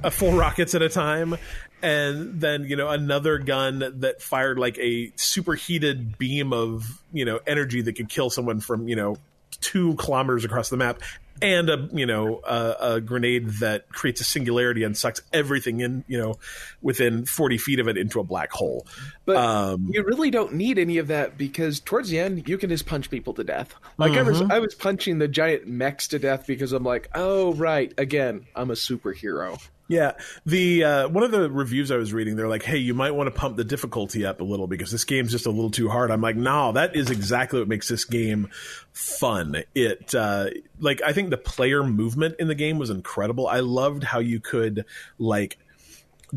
uh, 0.04 0.10
four 0.10 0.34
rockets 0.34 0.74
at 0.74 0.82
a 0.82 0.88
time 0.88 1.36
and 1.82 2.40
then 2.40 2.64
you 2.64 2.76
know 2.76 2.88
another 2.88 3.38
gun 3.38 4.00
that 4.00 4.22
fired 4.22 4.58
like 4.58 4.78
a 4.78 5.12
superheated 5.16 6.16
beam 6.18 6.52
of 6.52 7.02
you 7.12 7.24
know 7.24 7.38
energy 7.46 7.82
that 7.82 7.94
could 7.94 8.08
kill 8.08 8.30
someone 8.30 8.60
from 8.60 8.88
you 8.88 8.96
know 8.96 9.16
two 9.60 9.94
kilometers 9.94 10.44
across 10.44 10.68
the 10.68 10.76
map 10.76 11.02
and 11.42 11.70
a 11.70 11.88
you 11.92 12.06
know 12.06 12.40
a, 12.46 12.76
a 12.80 13.00
grenade 13.00 13.48
that 13.60 13.88
creates 13.90 14.20
a 14.20 14.24
singularity 14.24 14.82
and 14.82 14.96
sucks 14.96 15.20
everything 15.32 15.80
in 15.80 16.04
you 16.08 16.18
know 16.18 16.36
within 16.82 17.24
40 17.24 17.58
feet 17.58 17.80
of 17.80 17.88
it 17.88 17.96
into 17.96 18.20
a 18.20 18.24
black 18.24 18.52
hole 18.52 18.86
But 19.24 19.36
Um, 19.36 19.90
you 19.92 20.02
really 20.02 20.30
don't 20.30 20.54
need 20.54 20.78
any 20.78 20.98
of 20.98 21.08
that 21.08 21.36
because 21.36 21.80
towards 21.80 22.08
the 22.10 22.18
end 22.18 22.48
you 22.48 22.58
can 22.58 22.70
just 22.70 22.86
punch 22.86 23.10
people 23.10 23.34
to 23.34 23.44
death. 23.44 23.74
Like 23.98 24.12
I 24.12 24.22
was, 24.22 24.42
I 24.42 24.58
was 24.58 24.74
punching 24.74 25.18
the 25.18 25.28
giant 25.28 25.66
mechs 25.66 26.08
to 26.08 26.18
death 26.18 26.46
because 26.46 26.72
I'm 26.72 26.84
like, 26.84 27.08
oh 27.14 27.54
right, 27.54 27.92
again, 27.98 28.46
I'm 28.54 28.70
a 28.70 28.74
superhero. 28.74 29.60
Yeah, 29.88 30.12
the 30.44 30.82
uh, 30.82 31.08
one 31.08 31.22
of 31.22 31.30
the 31.30 31.48
reviews 31.48 31.92
I 31.92 31.96
was 31.96 32.12
reading, 32.12 32.34
they're 32.34 32.48
like, 32.48 32.64
"Hey, 32.64 32.78
you 32.78 32.92
might 32.92 33.12
want 33.12 33.28
to 33.28 33.30
pump 33.30 33.56
the 33.56 33.62
difficulty 33.62 34.26
up 34.26 34.40
a 34.40 34.44
little 34.44 34.66
because 34.66 34.90
this 34.90 35.04
game's 35.04 35.30
just 35.30 35.46
a 35.46 35.50
little 35.50 35.70
too 35.70 35.88
hard." 35.88 36.10
I'm 36.10 36.20
like, 36.20 36.34
"No, 36.34 36.72
that 36.72 36.96
is 36.96 37.08
exactly 37.08 37.60
what 37.60 37.68
makes 37.68 37.88
this 37.88 38.04
game 38.04 38.48
fun." 38.92 39.62
It 39.76 40.12
uh, 40.12 40.50
like 40.80 41.02
I 41.02 41.12
think 41.12 41.30
the 41.30 41.36
player 41.36 41.84
movement 41.84 42.34
in 42.40 42.48
the 42.48 42.54
game 42.56 42.78
was 42.78 42.90
incredible. 42.90 43.46
I 43.46 43.60
loved 43.60 44.02
how 44.02 44.18
you 44.18 44.40
could 44.40 44.86
like 45.18 45.56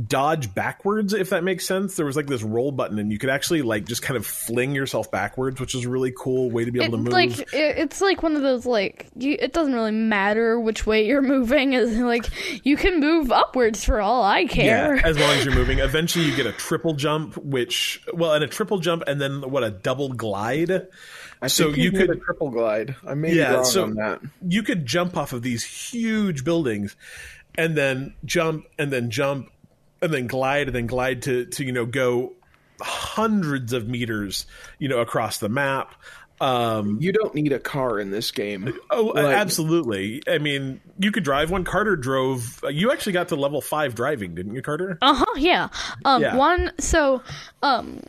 dodge 0.08 0.54
backwards 0.54 1.14
if 1.14 1.32
that 1.32 1.44
makes 1.44 1.66
sense 1.66 1.96
there 1.96 2.06
was 2.06 2.16
like 2.16 2.28
this 2.28 2.44
roll 2.44 2.72
button 2.72 3.00
and 3.00 3.12
you 3.12 3.18
could 3.18 3.30
actually 3.32 3.64
like 3.64 3.86
just 3.86 4.04
kind 4.04 4.16
of 4.18 4.24
fling 4.26 4.76
yourself 4.76 5.10
backwards 5.10 5.60
which 5.60 5.74
is 5.74 5.84
a 5.86 5.90
really 5.90 6.14
cool 6.16 6.52
way 6.52 6.64
to 6.64 6.72
be 6.72 6.80
able 6.80 6.94
It, 6.94 6.98
to 6.98 7.04
move 7.06 7.12
like 7.14 7.40
it, 7.40 7.48
it's 7.54 8.00
like 8.00 8.22
one 8.22 8.36
of 8.36 8.44
those 8.44 8.68
like 8.68 9.08
you, 9.16 9.36
it 9.40 9.52
doesn't 9.52 9.74
really 9.74 9.92
matter 9.92 10.60
which 10.60 10.86
way 10.86 11.08
you're 11.08 11.24
moving. 11.24 11.74
Is 11.74 11.98
like 11.98 12.28
you 12.66 12.78
can 12.78 13.00
move 13.00 13.32
upwards 13.32 13.84
for 13.84 14.00
all 14.00 14.24
I 14.24 14.46
care. 14.46 14.96
Yeah, 14.96 15.02
as 15.08 15.18
long 15.18 15.32
as 15.32 15.44
you're 15.46 15.56
moving. 15.56 15.80
Eventually, 15.80 16.26
you 16.26 16.36
get 16.36 16.46
a 16.46 16.52
triple 16.52 16.94
jump, 16.94 17.36
which 17.38 18.02
well, 18.14 18.34
and 18.34 18.44
a 18.44 18.48
triple 18.48 18.78
jump, 18.80 19.04
and 19.08 19.20
then 19.20 19.42
what 19.50 19.64
a 19.64 19.72
double 19.72 20.10
glide. 20.10 20.88
I 21.42 21.48
So 21.48 21.66
think 21.66 21.78
you 21.78 21.92
could- 21.92 22.10
a 22.12 22.16
triple 22.16 22.52
glide. 22.52 22.96
I 23.08 23.16
may 23.16 23.32
be 23.32 23.38
Yeah, 23.38 23.54
wrong 23.56 23.66
so 23.66 23.84
on 23.86 23.96
that. 23.96 24.22
you 24.48 24.62
could 24.64 24.86
jump 24.86 25.18
off 25.18 25.34
of 25.34 25.42
these 25.42 25.64
huge 25.64 26.44
buildings, 26.44 26.96
and 27.56 27.76
then 27.76 28.14
jump, 28.26 28.66
and 28.78 28.92
then 28.94 29.10
jump, 29.10 29.50
and 30.02 30.14
then 30.14 30.28
glide, 30.28 30.68
and 30.68 30.76
then 30.76 30.88
glide 30.88 31.22
to 31.24 31.46
to 31.46 31.64
you 31.66 31.72
know 31.72 31.86
go 31.86 32.34
hundreds 32.82 33.74
of 33.74 33.88
meters, 33.88 34.46
you 34.80 34.88
know, 34.88 35.00
across 35.00 35.40
the 35.40 35.50
map. 35.50 35.96
Um, 36.42 37.00
You 37.02 37.12
don't 37.12 37.36
need 37.36 37.52
a 37.52 37.60
car 37.60 38.00
in 38.00 38.12
this 38.12 38.32
game. 38.32 38.74
oh, 38.90 39.08
Like- 39.08 39.36
absolutely. 39.36 40.22
I 40.26 40.38
mean, 40.38 40.80
you 40.98 41.12
could 41.12 41.24
drive 41.26 41.52
one. 41.52 41.66
Carter 41.66 41.98
drove. 41.98 42.64
You 42.70 42.94
actually 42.94 43.12
got 43.12 43.28
to 43.30 43.36
level 43.36 43.60
five 43.60 43.94
driving, 43.96 44.36
didn't 44.36 44.56
you, 44.56 44.62
Carter? 44.62 44.98
Uh 45.02 45.16
huh. 45.16 45.26
Yeah. 45.36 45.68
Um. 46.06 46.22
Yeah. 46.22 46.38
One. 46.38 46.72
So, 46.80 47.22
um, 47.62 48.02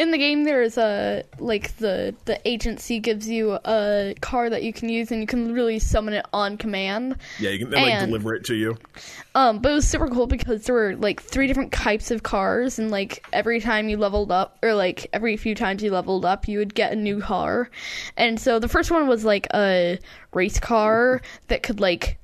in 0.00 0.12
the 0.12 0.16
game 0.18 0.44
there's 0.44 0.78
a 0.78 1.22
like 1.38 1.76
the 1.76 2.14
the 2.24 2.40
agency 2.48 2.98
gives 2.98 3.28
you 3.28 3.58
a 3.66 4.14
car 4.22 4.48
that 4.48 4.62
you 4.62 4.72
can 4.72 4.88
use 4.88 5.12
and 5.12 5.20
you 5.20 5.26
can 5.26 5.52
really 5.52 5.78
summon 5.78 6.14
it 6.14 6.24
on 6.32 6.56
command. 6.56 7.16
Yeah, 7.38 7.50
you 7.50 7.58
can 7.58 7.70
like 7.70 7.84
And- 7.84 8.06
deliver 8.10 8.34
it 8.34 8.44
to 8.46 8.54
you. 8.54 8.78
Um, 9.34 9.58
but 9.58 9.72
it 9.72 9.74
was 9.74 9.86
super 9.86 10.08
cool 10.08 10.26
because 10.26 10.64
there 10.64 10.74
were 10.74 10.96
like 10.96 11.20
three 11.22 11.46
different 11.46 11.70
types 11.70 12.10
of 12.10 12.22
cars, 12.22 12.78
and 12.78 12.90
like 12.90 13.24
every 13.32 13.60
time 13.60 13.90
you 13.90 13.98
leveled 13.98 14.32
up, 14.32 14.58
or 14.62 14.72
like 14.74 15.06
every 15.12 15.36
few 15.36 15.54
times 15.54 15.82
you 15.82 15.90
leveled 15.90 16.24
up, 16.24 16.48
you 16.48 16.58
would 16.58 16.74
get 16.74 16.92
a 16.92 16.96
new 16.96 17.20
car. 17.20 17.70
And 18.16 18.40
so 18.40 18.58
the 18.58 18.68
first 18.68 18.90
one 18.90 19.06
was 19.06 19.22
like 19.24 19.46
a 19.52 19.98
race 20.32 20.58
car 20.58 21.20
that 21.48 21.62
could 21.62 21.78
like 21.78 22.18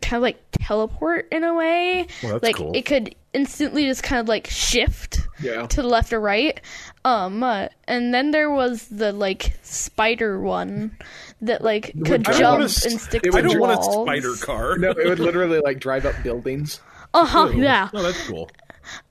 kind 0.00 0.18
of 0.18 0.22
like 0.22 0.38
teleport 0.52 1.26
in 1.32 1.42
a 1.42 1.52
way. 1.52 2.06
Well, 2.22 2.32
that's 2.34 2.42
like 2.44 2.56
cool. 2.56 2.72
it 2.74 2.86
could 2.86 3.14
instantly 3.34 3.84
just 3.86 4.02
kind 4.02 4.20
of 4.20 4.28
like 4.28 4.46
shift 4.48 5.20
Yeah. 5.40 5.66
to 5.66 5.82
the 5.82 5.88
left 5.88 6.12
or 6.12 6.20
right. 6.20 6.60
Um, 7.04 7.42
uh, 7.42 7.68
and 7.86 8.14
then 8.14 8.30
there 8.30 8.50
was 8.50 8.88
the 8.88 9.12
like 9.12 9.54
spider 9.62 10.40
one 10.40 10.96
that 11.42 11.62
like 11.62 11.92
could 12.06 12.26
I 12.26 12.38
jump 12.38 12.60
want 12.60 12.84
and 12.86 13.00
stick 13.00 13.22
it 13.26 13.30
to 13.30 13.36
would 13.36 13.44
I 13.44 13.48
don't 13.48 13.60
want 13.60 13.78
a 13.78 13.82
spider 13.82 14.34
car. 14.36 14.78
No, 14.78 14.90
it 14.90 15.06
would 15.08 15.18
literally 15.18 15.60
like 15.60 15.80
drive 15.80 16.06
up 16.06 16.14
buildings. 16.22 16.80
Uh 17.12 17.26
huh. 17.26 17.50
Yeah. 17.54 17.90
Oh, 17.92 18.02
that's 18.02 18.26
cool. 18.26 18.50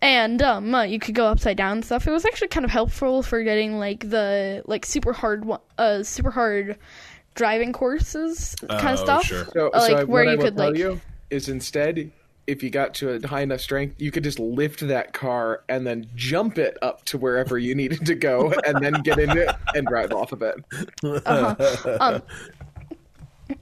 and 0.01 0.41
um, 0.41 0.73
uh, 0.73 0.83
you 0.83 0.99
could 0.99 1.15
go 1.15 1.25
upside 1.27 1.57
down 1.57 1.73
and 1.77 1.85
stuff. 1.85 2.07
It 2.07 2.11
was 2.11 2.25
actually 2.25 2.47
kind 2.49 2.63
of 2.65 2.71
helpful 2.71 3.23
for 3.23 3.43
getting 3.43 3.77
like 3.79 4.09
the 4.09 4.63
like 4.65 4.85
super 4.85 5.13
hard, 5.13 5.45
one- 5.45 5.59
uh, 5.77 6.03
super 6.03 6.31
hard 6.31 6.77
driving 7.35 7.73
courses 7.73 8.55
kind 8.69 8.81
Oh, 8.85 8.93
of 8.93 8.99
stuff. 8.99 9.23
sure. 9.25 9.45
So, 9.53 9.69
Uh, 9.69 9.79
so 9.87 9.93
like 9.93 10.07
where 10.07 10.25
what 10.25 10.31
you 10.31 10.37
will 10.37 10.43
could 10.45 10.57
like 10.57 10.77
you 10.77 11.01
is 11.29 11.49
instead, 11.49 12.11
if 12.47 12.61
you 12.61 12.69
got 12.69 12.93
to 12.95 13.11
a 13.11 13.27
high 13.27 13.41
enough 13.41 13.61
strength, 13.61 14.01
you 14.01 14.11
could 14.11 14.23
just 14.23 14.39
lift 14.39 14.81
that 14.87 15.13
car 15.13 15.63
and 15.69 15.87
then 15.87 16.07
jump 16.15 16.57
it 16.57 16.77
up 16.81 17.05
to 17.05 17.17
wherever 17.17 17.57
you 17.57 17.73
needed 17.75 18.05
to 18.05 18.15
go, 18.15 18.53
and 18.65 18.83
then 18.83 18.93
get 19.03 19.17
into 19.19 19.47
it 19.47 19.55
and 19.75 19.87
drive 19.87 20.11
off 20.11 20.31
of 20.31 20.41
it. 20.41 20.55
Uh 21.25 21.55
huh. 21.99 22.19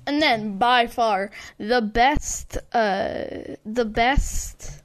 and 0.08 0.22
then 0.22 0.58
by 0.58 0.88
far 0.88 1.32
the 1.58 1.82
best, 1.82 2.58
uh, 2.74 3.56
the 3.66 3.86
best 3.86 4.82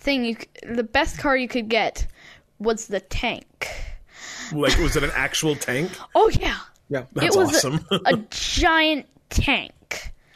thing 0.00 0.24
you, 0.24 0.36
the 0.68 0.82
best 0.84 1.18
car 1.18 1.36
you 1.36 1.48
could 1.48 1.68
get 1.68 2.06
was 2.58 2.86
the 2.86 3.00
tank. 3.00 3.68
Like, 4.52 4.76
was 4.78 4.96
it 4.96 5.02
an 5.04 5.12
actual 5.14 5.56
tank? 5.56 5.90
Oh 6.14 6.28
yeah, 6.28 6.58
Yeah, 6.90 7.04
That's 7.14 7.34
it 7.34 7.38
was 7.38 7.54
awesome. 7.64 7.80
a, 7.90 8.00
a 8.06 8.16
giant 8.30 9.06
tank. 9.30 9.72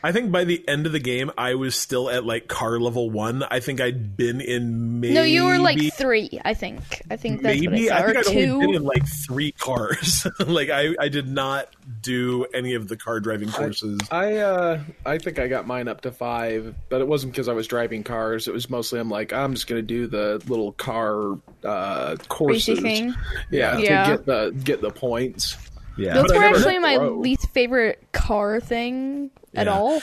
I 0.06 0.12
think 0.12 0.30
by 0.30 0.44
the 0.44 0.62
end 0.68 0.86
of 0.86 0.92
the 0.92 1.00
game, 1.00 1.32
I 1.36 1.56
was 1.56 1.74
still 1.74 2.08
at 2.08 2.24
like 2.24 2.46
car 2.46 2.78
level 2.78 3.10
one. 3.10 3.42
I 3.42 3.58
think 3.58 3.80
I'd 3.80 4.16
been 4.16 4.40
in 4.40 5.00
maybe. 5.00 5.14
No, 5.14 5.24
you 5.24 5.46
were 5.46 5.58
like 5.58 5.80
three. 5.94 6.40
I 6.44 6.54
think. 6.54 7.02
I 7.10 7.16
think 7.16 7.42
that's 7.42 7.60
what 7.60 7.70
maybe. 7.72 7.90
I 7.90 7.98
saw. 7.98 8.04
I 8.04 8.06
think 8.12 8.16
I'd 8.18 8.24
two. 8.26 8.52
only 8.54 8.66
been 8.66 8.74
in 8.76 8.84
like 8.84 9.02
three 9.26 9.50
cars. 9.50 10.24
like 10.46 10.70
I, 10.70 10.94
I 11.00 11.08
did 11.08 11.26
not 11.26 11.74
do 12.02 12.44
any 12.54 12.74
of 12.74 12.86
the 12.86 12.96
car 12.96 13.18
driving 13.18 13.50
courses. 13.50 13.98
I 14.12 14.36
uh, 14.36 14.80
I 15.04 15.18
think 15.18 15.40
I 15.40 15.48
got 15.48 15.66
mine 15.66 15.88
up 15.88 16.02
to 16.02 16.12
five, 16.12 16.76
but 16.88 17.00
it 17.00 17.08
wasn't 17.08 17.32
because 17.32 17.48
I 17.48 17.54
was 17.54 17.66
driving 17.66 18.04
cars. 18.04 18.46
It 18.46 18.54
was 18.54 18.70
mostly 18.70 19.00
I'm 19.00 19.10
like 19.10 19.32
I'm 19.32 19.54
just 19.54 19.66
gonna 19.66 19.82
do 19.82 20.06
the 20.06 20.40
little 20.46 20.70
car 20.70 21.36
uh, 21.64 22.14
courses. 22.28 22.78
Thing. 22.78 23.12
Yeah, 23.50 23.76
Yeah. 23.78 24.04
to 24.04 24.16
get 24.18 24.26
the 24.26 24.60
get 24.62 24.80
the 24.82 24.90
points. 24.90 25.56
yeah, 25.98 26.14
Those 26.14 26.28
But 26.28 26.36
were 26.36 26.44
actually 26.44 26.78
my 26.78 26.96
pro. 26.96 27.18
least 27.18 27.48
favorite 27.50 28.06
car 28.12 28.60
thing 28.60 29.32
at 29.56 29.66
Yeah. 29.66 29.72
all. 29.74 30.02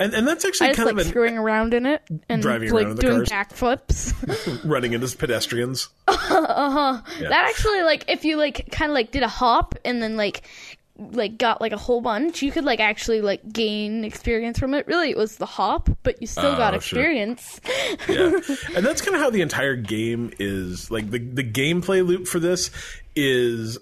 and 0.00 0.12
and 0.14 0.26
that's 0.26 0.44
actually 0.44 0.68
I 0.68 0.70
just 0.70 0.76
kind 0.78 0.86
like 0.86 0.94
of 0.94 1.06
an, 1.06 1.08
screwing 1.08 1.38
around 1.38 1.74
in 1.74 1.86
it 1.86 2.02
and 2.28 2.42
Driving 2.42 2.70
like 2.72 2.86
around 2.86 2.98
doing 2.98 3.20
backflips. 3.22 4.64
running 4.64 4.92
into 4.92 5.14
pedestrians. 5.16 5.88
Uh-huh. 6.08 7.00
That 7.20 7.46
actually 7.48 7.82
like 7.82 8.04
if 8.08 8.24
you 8.24 8.36
like 8.36 8.70
kind 8.72 8.90
of 8.90 8.94
like 8.94 9.10
did 9.10 9.22
a 9.22 9.28
hop 9.28 9.74
and 9.84 10.02
then 10.02 10.16
like 10.16 10.48
like 10.96 11.38
got 11.38 11.60
like 11.60 11.72
a 11.72 11.76
whole 11.76 12.00
bunch, 12.00 12.40
you 12.42 12.50
could 12.52 12.64
like 12.64 12.78
actually 12.80 13.20
like 13.20 13.52
gain 13.52 14.04
experience 14.04 14.58
from 14.58 14.74
it. 14.74 14.86
Really, 14.86 15.10
it 15.10 15.16
was 15.16 15.36
the 15.36 15.46
hop, 15.46 15.90
but 16.04 16.20
you 16.20 16.26
still 16.28 16.52
oh, 16.52 16.56
got 16.56 16.72
Oh, 16.74 16.78
sure. 16.78 17.00
experience. 17.00 17.60
yeah 18.08 18.30
and 18.76 18.84
that's 18.86 19.00
kind 19.02 19.14
of 19.16 19.20
how 19.20 19.30
the 19.30 19.42
entire 19.42 19.74
game 19.76 20.32
is 20.38 20.90
like 20.90 21.10
the 21.10 21.18
the 21.18 21.44
gameplay 21.44 22.04
loop 22.06 22.26
for 22.26 22.38
this 22.40 22.70
is 23.16 23.78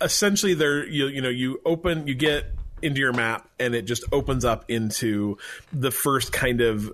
essentially 0.00 0.54
there 0.54 0.86
you 0.86 1.06
you 1.06 1.20
know 1.20 1.28
you 1.28 1.60
open 1.64 2.06
you 2.06 2.14
get 2.14 2.46
into 2.82 3.00
your 3.00 3.12
map 3.12 3.48
and 3.58 3.74
it 3.74 3.82
just 3.82 4.04
opens 4.12 4.44
up 4.44 4.64
into 4.68 5.38
the 5.72 5.90
first 5.90 6.32
kind 6.32 6.60
of 6.60 6.92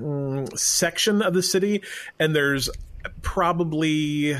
uh, 0.00 0.46
section 0.56 1.22
of 1.22 1.34
the 1.34 1.42
city 1.42 1.82
and 2.18 2.34
there's 2.34 2.68
probably 3.22 4.34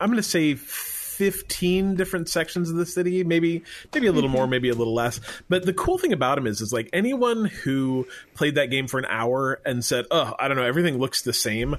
I'm 0.00 0.10
going 0.10 0.16
to 0.16 0.22
say 0.22 0.54
15 0.54 1.96
different 1.96 2.28
sections 2.28 2.70
of 2.70 2.76
the 2.76 2.86
city, 2.86 3.24
maybe 3.24 3.64
maybe 3.92 4.06
a 4.06 4.12
little 4.12 4.30
more, 4.30 4.46
maybe 4.46 4.68
a 4.68 4.74
little 4.74 4.94
less. 4.94 5.20
But 5.48 5.66
the 5.66 5.72
cool 5.72 5.98
thing 5.98 6.12
about 6.12 6.38
him 6.38 6.46
is 6.46 6.60
is 6.60 6.72
like 6.72 6.88
anyone 6.92 7.46
who 7.46 8.06
played 8.34 8.54
that 8.54 8.66
game 8.66 8.86
for 8.86 8.98
an 8.98 9.06
hour 9.06 9.60
and 9.66 9.84
said, 9.84 10.06
"Oh, 10.12 10.34
I 10.38 10.46
don't 10.46 10.56
know, 10.56 10.62
everything 10.62 10.98
looks 10.98 11.22
the 11.22 11.32
same." 11.32 11.76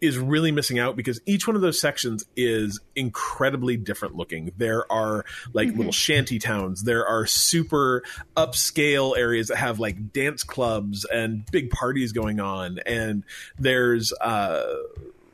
Is 0.00 0.18
really 0.18 0.50
missing 0.50 0.78
out 0.78 0.96
because 0.96 1.20
each 1.26 1.46
one 1.46 1.56
of 1.56 1.62
those 1.62 1.80
sections 1.80 2.24
is 2.36 2.80
incredibly 2.96 3.76
different 3.76 4.16
looking. 4.16 4.52
There 4.56 4.90
are 4.90 5.24
like 5.52 5.68
mm-hmm. 5.68 5.76
little 5.78 5.92
shanty 5.92 6.38
towns. 6.38 6.82
There 6.82 7.06
are 7.06 7.26
super 7.26 8.02
upscale 8.36 9.16
areas 9.16 9.48
that 9.48 9.56
have 9.56 9.78
like 9.78 10.12
dance 10.12 10.42
clubs 10.42 11.04
and 11.04 11.44
big 11.50 11.70
parties 11.70 12.12
going 12.12 12.40
on. 12.40 12.78
And 12.86 13.24
there's, 13.58 14.12
uh, 14.12 14.74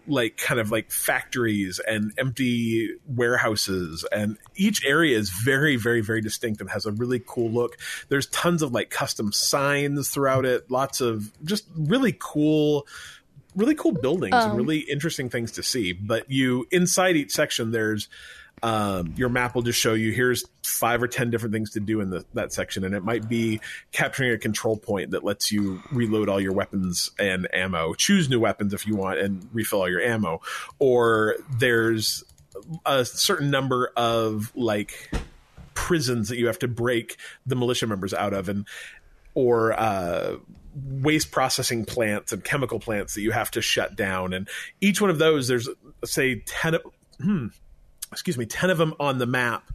like 0.08 0.36
kind 0.36 0.60
of 0.60 0.70
like 0.70 0.90
factories 0.90 1.80
and 1.86 2.12
empty 2.16 2.94
warehouses 3.08 4.04
and 4.12 4.36
each 4.54 4.84
area 4.84 5.18
is 5.18 5.30
very 5.30 5.76
very 5.76 6.00
very 6.00 6.20
distinct 6.20 6.60
and 6.60 6.70
has 6.70 6.86
a 6.86 6.92
really 6.92 7.20
cool 7.26 7.50
look 7.50 7.76
there's 8.08 8.26
tons 8.26 8.62
of 8.62 8.72
like 8.72 8.90
custom 8.90 9.32
signs 9.32 10.08
throughout 10.08 10.44
it 10.44 10.70
lots 10.70 11.00
of 11.00 11.32
just 11.44 11.66
really 11.76 12.16
cool 12.18 12.86
really 13.56 13.74
cool 13.74 13.92
buildings 13.92 14.34
um, 14.34 14.50
and 14.50 14.56
really 14.56 14.78
interesting 14.78 15.28
things 15.30 15.52
to 15.52 15.62
see. 15.62 15.92
But 15.92 16.30
you 16.30 16.66
inside 16.70 17.16
each 17.16 17.32
section 17.32 17.72
there's 17.72 18.08
um, 18.62 19.14
your 19.16 19.28
map 19.28 19.54
will 19.54 19.62
just 19.62 19.78
show 19.78 19.92
you 19.92 20.12
here's 20.12 20.44
five 20.62 21.02
or 21.02 21.08
ten 21.08 21.30
different 21.30 21.52
things 21.52 21.72
to 21.72 21.80
do 21.80 22.00
in 22.00 22.10
the, 22.10 22.24
that 22.34 22.52
section, 22.52 22.84
and 22.84 22.94
it 22.94 23.04
might 23.04 23.28
be 23.28 23.60
capturing 23.92 24.32
a 24.32 24.38
control 24.38 24.76
point 24.76 25.10
that 25.10 25.24
lets 25.24 25.52
you 25.52 25.82
reload 25.92 26.28
all 26.28 26.40
your 26.40 26.52
weapons 26.52 27.10
and 27.18 27.46
ammo, 27.52 27.92
choose 27.94 28.30
new 28.30 28.40
weapons 28.40 28.72
if 28.72 28.86
you 28.86 28.96
want, 28.96 29.18
and 29.18 29.46
refill 29.52 29.80
all 29.80 29.90
your 29.90 30.00
ammo. 30.00 30.40
Or 30.78 31.36
there's 31.58 32.24
a 32.86 33.04
certain 33.04 33.50
number 33.50 33.92
of 33.96 34.52
like 34.56 35.10
prisons 35.74 36.30
that 36.30 36.38
you 36.38 36.46
have 36.46 36.58
to 36.60 36.68
break 36.68 37.16
the 37.44 37.56
militia 37.56 37.86
members 37.86 38.14
out 38.14 38.32
of, 38.32 38.48
and 38.48 38.66
or 39.34 39.78
uh, 39.78 40.36
waste 40.84 41.30
processing 41.30 41.84
plants 41.84 42.32
and 42.32 42.44
chemical 42.44 42.78
plants 42.78 43.14
that 43.14 43.22
you 43.22 43.30
have 43.30 43.50
to 43.52 43.62
shut 43.62 43.96
down. 43.96 44.32
And 44.32 44.48
each 44.80 45.00
one 45.00 45.10
of 45.10 45.18
those, 45.18 45.48
there's 45.48 45.68
say 46.04 46.42
ten. 46.46 46.76
Hmm, 47.20 47.46
excuse 48.12 48.38
me, 48.38 48.46
10 48.46 48.70
of 48.70 48.78
them 48.78 48.94
on 49.00 49.18
the 49.18 49.26
map. 49.26 49.70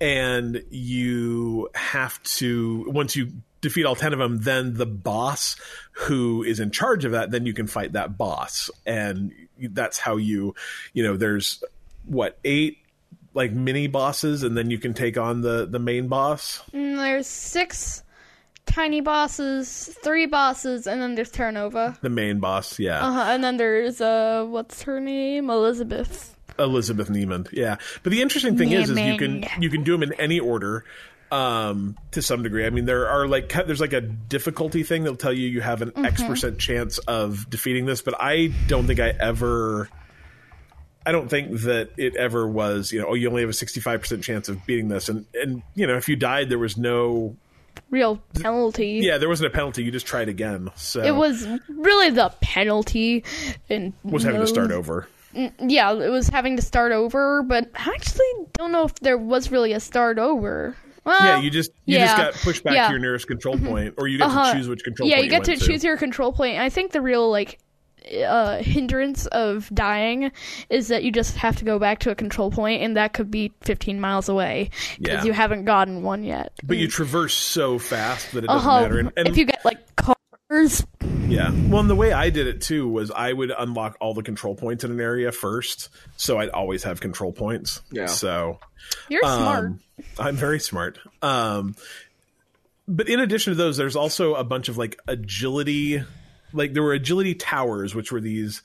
And 0.00 0.62
you 0.70 1.68
have 1.74 2.22
to, 2.24 2.84
once 2.88 3.16
you 3.16 3.32
defeat 3.60 3.84
all 3.84 3.94
10 3.94 4.12
of 4.12 4.18
them, 4.18 4.38
then 4.38 4.74
the 4.74 4.86
boss 4.86 5.56
who 5.92 6.42
is 6.42 6.60
in 6.60 6.70
charge 6.70 7.04
of 7.04 7.12
that, 7.12 7.30
then 7.30 7.46
you 7.46 7.54
can 7.54 7.66
fight 7.66 7.92
that 7.92 8.18
boss. 8.18 8.70
And 8.84 9.32
that's 9.58 9.98
how 9.98 10.16
you, 10.16 10.54
you 10.92 11.02
know, 11.02 11.16
there's 11.16 11.62
what, 12.04 12.38
eight 12.44 12.78
like 13.32 13.52
mini 13.52 13.88
bosses, 13.88 14.44
and 14.44 14.56
then 14.56 14.70
you 14.70 14.78
can 14.78 14.94
take 14.94 15.18
on 15.18 15.40
the, 15.40 15.66
the 15.66 15.80
main 15.80 16.06
boss? 16.06 16.62
Mm, 16.72 16.96
there's 16.96 17.26
six 17.26 18.03
tiny 18.66 19.00
bosses, 19.00 19.96
three 20.02 20.26
bosses, 20.26 20.86
and 20.86 21.00
then 21.00 21.14
there's 21.14 21.30
Terra 21.30 21.96
The 22.00 22.10
main 22.10 22.40
boss, 22.40 22.78
yeah. 22.78 23.06
Uh-huh, 23.06 23.32
and 23.32 23.44
then 23.44 23.56
there's, 23.56 24.00
uh, 24.00 24.44
what's 24.48 24.82
her 24.82 25.00
name? 25.00 25.50
Elizabeth. 25.50 26.36
Elizabeth 26.58 27.08
Niemand, 27.08 27.50
yeah. 27.52 27.76
But 28.02 28.12
the 28.12 28.22
interesting 28.22 28.56
thing 28.56 28.72
is, 28.72 28.90
is 28.90 28.98
you 28.98 29.16
can 29.16 29.44
you 29.58 29.70
can 29.70 29.82
do 29.82 29.92
them 29.92 30.02
in 30.04 30.12
any 30.14 30.38
order 30.38 30.84
um 31.32 31.96
to 32.12 32.20
some 32.20 32.42
degree 32.42 32.66
i 32.66 32.70
mean 32.70 32.84
there 32.84 33.08
are 33.08 33.26
like 33.26 33.48
there's 33.66 33.80
like 33.80 33.94
a 33.94 34.00
difficulty 34.00 34.82
thing 34.82 35.02
that'll 35.02 35.16
tell 35.16 35.32
you 35.32 35.48
you 35.48 35.60
have 35.60 35.80
an 35.82 35.90
mm-hmm. 35.90 36.04
x 36.04 36.22
percent 36.22 36.58
chance 36.58 36.98
of 36.98 37.48
defeating 37.48 37.86
this 37.86 38.02
but 38.02 38.14
i 38.20 38.52
don't 38.68 38.86
think 38.86 39.00
i 39.00 39.08
ever 39.08 39.88
i 41.06 41.10
don't 41.10 41.28
think 41.28 41.62
that 41.62 41.90
it 41.96 42.14
ever 42.14 42.46
was 42.46 42.92
you 42.92 43.00
know 43.00 43.08
oh 43.08 43.14
you 43.14 43.28
only 43.28 43.40
have 43.40 43.50
a 43.50 43.54
65% 43.54 44.22
chance 44.22 44.48
of 44.48 44.64
beating 44.66 44.88
this 44.88 45.08
and 45.08 45.24
and 45.34 45.62
you 45.74 45.86
know 45.86 45.96
if 45.96 46.08
you 46.08 46.14
died 46.14 46.50
there 46.50 46.58
was 46.58 46.76
no 46.76 47.34
real 47.90 48.20
penalty 48.40 49.00
yeah 49.02 49.18
there 49.18 49.28
wasn't 49.28 49.46
a 49.46 49.50
penalty 49.50 49.84
you 49.84 49.90
just 49.90 50.06
tried 50.06 50.28
again 50.28 50.70
so 50.74 51.00
it 51.00 51.14
was 51.14 51.46
really 51.68 52.10
the 52.10 52.32
penalty 52.40 53.24
and 53.70 53.92
was 54.02 54.22
having 54.22 54.40
to 54.40 54.46
start 54.46 54.70
over 54.70 55.08
Mm, 55.34 55.52
yeah, 55.68 55.92
it 55.92 56.10
was 56.10 56.28
having 56.28 56.56
to 56.56 56.62
start 56.62 56.92
over, 56.92 57.42
but 57.42 57.68
I 57.74 57.92
actually 57.94 58.26
don't 58.52 58.72
know 58.72 58.84
if 58.84 58.94
there 58.96 59.18
was 59.18 59.50
really 59.50 59.72
a 59.72 59.80
start 59.80 60.18
over. 60.18 60.76
Well, 61.04 61.22
yeah, 61.22 61.40
you 61.40 61.50
just 61.50 61.70
you 61.84 61.98
yeah. 61.98 62.06
just 62.06 62.16
got 62.16 62.34
pushed 62.34 62.64
back 62.64 62.74
yeah. 62.74 62.86
to 62.86 62.92
your 62.92 63.00
nearest 63.00 63.26
control 63.26 63.58
point, 63.58 63.94
or 63.98 64.08
you 64.08 64.18
get 64.18 64.28
uh-huh. 64.28 64.52
to 64.52 64.58
choose 64.58 64.68
which 64.68 64.84
control. 64.84 65.08
Point. 65.08 65.18
Yeah, 65.18 65.24
you 65.24 65.30
get 65.30 65.46
you 65.46 65.56
to 65.56 65.64
choose 65.64 65.84
your 65.84 65.96
control 65.96 66.32
point. 66.32 66.58
I 66.58 66.70
think 66.70 66.92
the 66.92 67.02
real 67.02 67.30
like 67.30 67.58
uh, 68.26 68.62
hindrance 68.62 69.26
of 69.26 69.68
dying 69.72 70.32
is 70.70 70.88
that 70.88 71.04
you 71.04 71.12
just 71.12 71.36
have 71.36 71.56
to 71.56 71.64
go 71.64 71.78
back 71.78 72.00
to 72.00 72.10
a 72.10 72.14
control 72.14 72.50
point, 72.50 72.82
and 72.82 72.96
that 72.96 73.12
could 73.12 73.30
be 73.30 73.52
15 73.62 74.00
miles 74.00 74.28
away 74.28 74.70
because 74.98 75.18
yeah. 75.18 75.24
you 75.24 75.32
haven't 75.32 75.64
gotten 75.64 76.02
one 76.02 76.24
yet. 76.24 76.52
But 76.62 76.76
you 76.76 76.88
traverse 76.88 77.34
so 77.34 77.78
fast 77.78 78.32
that 78.32 78.44
it 78.44 78.46
doesn't 78.48 78.68
uh-huh. 78.68 78.80
matter. 78.82 78.98
And, 78.98 79.12
and 79.16 79.28
if 79.28 79.36
you 79.36 79.44
get 79.44 79.64
like 79.64 79.96
cars 79.96 80.84
yeah. 81.28 81.50
Well, 81.50 81.80
and 81.80 81.90
the 81.90 81.96
way 81.96 82.12
I 82.12 82.30
did 82.30 82.46
it 82.46 82.60
too 82.60 82.88
was 82.88 83.10
I 83.10 83.32
would 83.32 83.50
unlock 83.56 83.96
all 84.00 84.14
the 84.14 84.22
control 84.22 84.54
points 84.54 84.84
in 84.84 84.90
an 84.90 85.00
area 85.00 85.32
first, 85.32 85.88
so 86.16 86.38
I'd 86.38 86.50
always 86.50 86.84
have 86.84 87.00
control 87.00 87.32
points. 87.32 87.80
Yeah. 87.90 88.06
So 88.06 88.60
you're 89.08 89.24
um, 89.24 89.40
smart. 89.40 89.72
I'm 90.18 90.36
very 90.36 90.60
smart. 90.60 90.98
Um, 91.22 91.74
but 92.86 93.08
in 93.08 93.20
addition 93.20 93.52
to 93.52 93.56
those, 93.56 93.76
there's 93.76 93.96
also 93.96 94.34
a 94.34 94.44
bunch 94.44 94.68
of 94.68 94.76
like 94.76 94.98
agility, 95.08 96.02
like 96.54 96.72
there 96.72 96.82
were 96.82 96.92
agility 96.92 97.34
towers, 97.34 97.94
which 97.94 98.12
were 98.12 98.20
these 98.20 98.62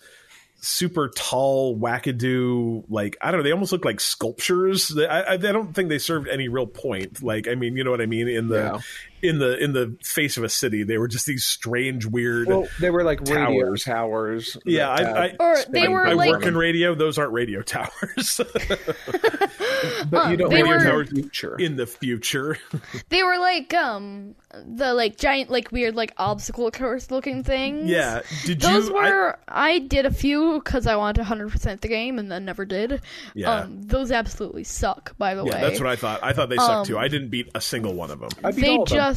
super 0.62 1.08
tall 1.15 1.78
wackadoo 1.78 2.84
like 2.89 3.15
i 3.21 3.32
don't 3.32 3.39
know 3.39 3.43
they 3.43 3.54
almost 3.54 3.71
look 3.71 3.86
like 3.86 3.99
sculptures. 3.99 4.93
I, 4.97 5.06
I, 5.06 5.34
I 5.34 5.38
don't 5.38 5.73
think 5.73 5.88
they 5.88 5.99
served 5.99 6.28
any 6.28 6.49
real 6.49 6.67
point. 6.67 7.23
Like 7.23 7.47
i 7.47 7.56
mean 7.56 7.78
you 7.78 7.84
know 7.84 7.91
what 7.91 8.02
i 8.02 8.06
mean? 8.06 8.28
In 8.28 8.49
the 8.49 8.56
yeah 8.58 8.80
in 9.21 9.39
the 9.39 9.58
in 9.58 9.73
the 9.73 9.95
face 10.03 10.38
of 10.38 10.43
a 10.43 10.49
city. 10.49 10.84
They 10.84 10.97
were 10.97 11.08
just 11.08 11.25
these 11.25 11.45
strange, 11.45 12.05
weird. 12.05 12.47
Well, 12.47 12.67
they 12.79 12.89
were 12.89 13.03
like 13.03 13.23
towers. 13.23 13.36
radio 13.36 13.75
towers. 13.75 14.58
Yeah, 14.65 14.89
I, 14.89 15.25
I, 15.25 15.36
or 15.39 15.58
they 15.69 15.88
were. 15.88 16.08
I 16.08 16.13
like, 16.13 16.29
work 16.29 16.45
in 16.45 16.58
radio. 16.58 16.95
Those 16.95 17.17
aren't 17.17 17.34
radio 17.34 17.62
towers. 17.62 18.41
but 20.10 20.32
you 20.32 20.38
don't 20.38 20.51
radio 20.51 20.67
were, 20.67 20.84
towers 20.84 21.10
future 21.10 21.55
in 21.58 21.75
the 21.75 21.88
future. 21.88 22.58
they 23.10 23.23
were 23.23 23.38
like 23.38 23.73
um 23.73 24.36
the 24.65 24.93
like 24.93 25.17
giant 25.17 25.49
like 25.49 25.71
weird 25.71 25.95
like 25.95 26.13
obstacle 26.17 26.69
course 26.71 27.12
looking 27.12 27.43
things. 27.43 27.89
Yeah, 27.89 28.21
did 28.45 28.62
those 28.62 28.88
you, 28.88 28.95
were 28.95 29.38
I, 29.47 29.79
did 29.79 30.05
a 30.05 30.12
few 30.12 30.60
because 30.63 30.88
I 30.88 30.95
wanted 30.95 31.21
100 31.21 31.51
percent 31.51 31.82
the 31.82 31.88
game 31.88 32.19
and 32.19 32.32
then 32.32 32.45
never 32.45 32.65
did. 32.65 33.01
Yeah, 33.34 33.62
um, 33.62 33.82
those 33.84 34.12
absolutely 34.12 34.63
suck. 34.63 35.17
By 35.17 35.36
the 35.36 35.43
yeah, 35.43 35.55
way, 35.55 35.62
that's 35.62 35.79
what 35.79 35.89
I 35.89 35.95
thought. 35.95 36.23
I 36.23 36.34
thought 36.34 36.49
they 36.49 36.58
sucked 36.58 36.69
um, 36.71 36.86
too. 36.86 36.97
I 36.97 37.08
didn't 37.08 37.29
beat 37.29 37.49
a 37.55 37.62
single 37.62 37.93
one 37.93 38.12
of 38.12 38.19
them. 38.19 38.29
They 38.53 38.77
just 38.86 39.09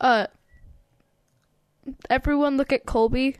uh 0.00 0.26
everyone 2.08 2.56
look 2.56 2.72
at 2.72 2.86
Colby. 2.86 3.36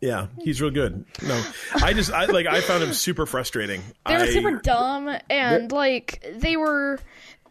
Yeah, 0.00 0.26
he's 0.40 0.60
real 0.60 0.72
good. 0.72 1.04
No, 1.22 1.40
I 1.76 1.92
just 1.92 2.10
I 2.12 2.24
like 2.26 2.46
I 2.46 2.60
found 2.60 2.82
him 2.82 2.92
super 2.92 3.24
frustrating. 3.24 3.82
They 4.06 4.16
were 4.16 4.24
I, 4.24 4.30
super 4.30 4.58
dumb 4.58 5.16
and 5.30 5.70
like 5.70 6.26
they 6.34 6.56
were 6.56 6.98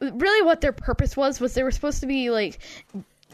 really 0.01 0.45
what 0.45 0.61
their 0.61 0.73
purpose 0.73 1.15
was 1.15 1.39
was 1.39 1.53
they 1.53 1.63
were 1.63 1.71
supposed 1.71 2.01
to 2.01 2.07
be 2.07 2.29
like 2.29 2.59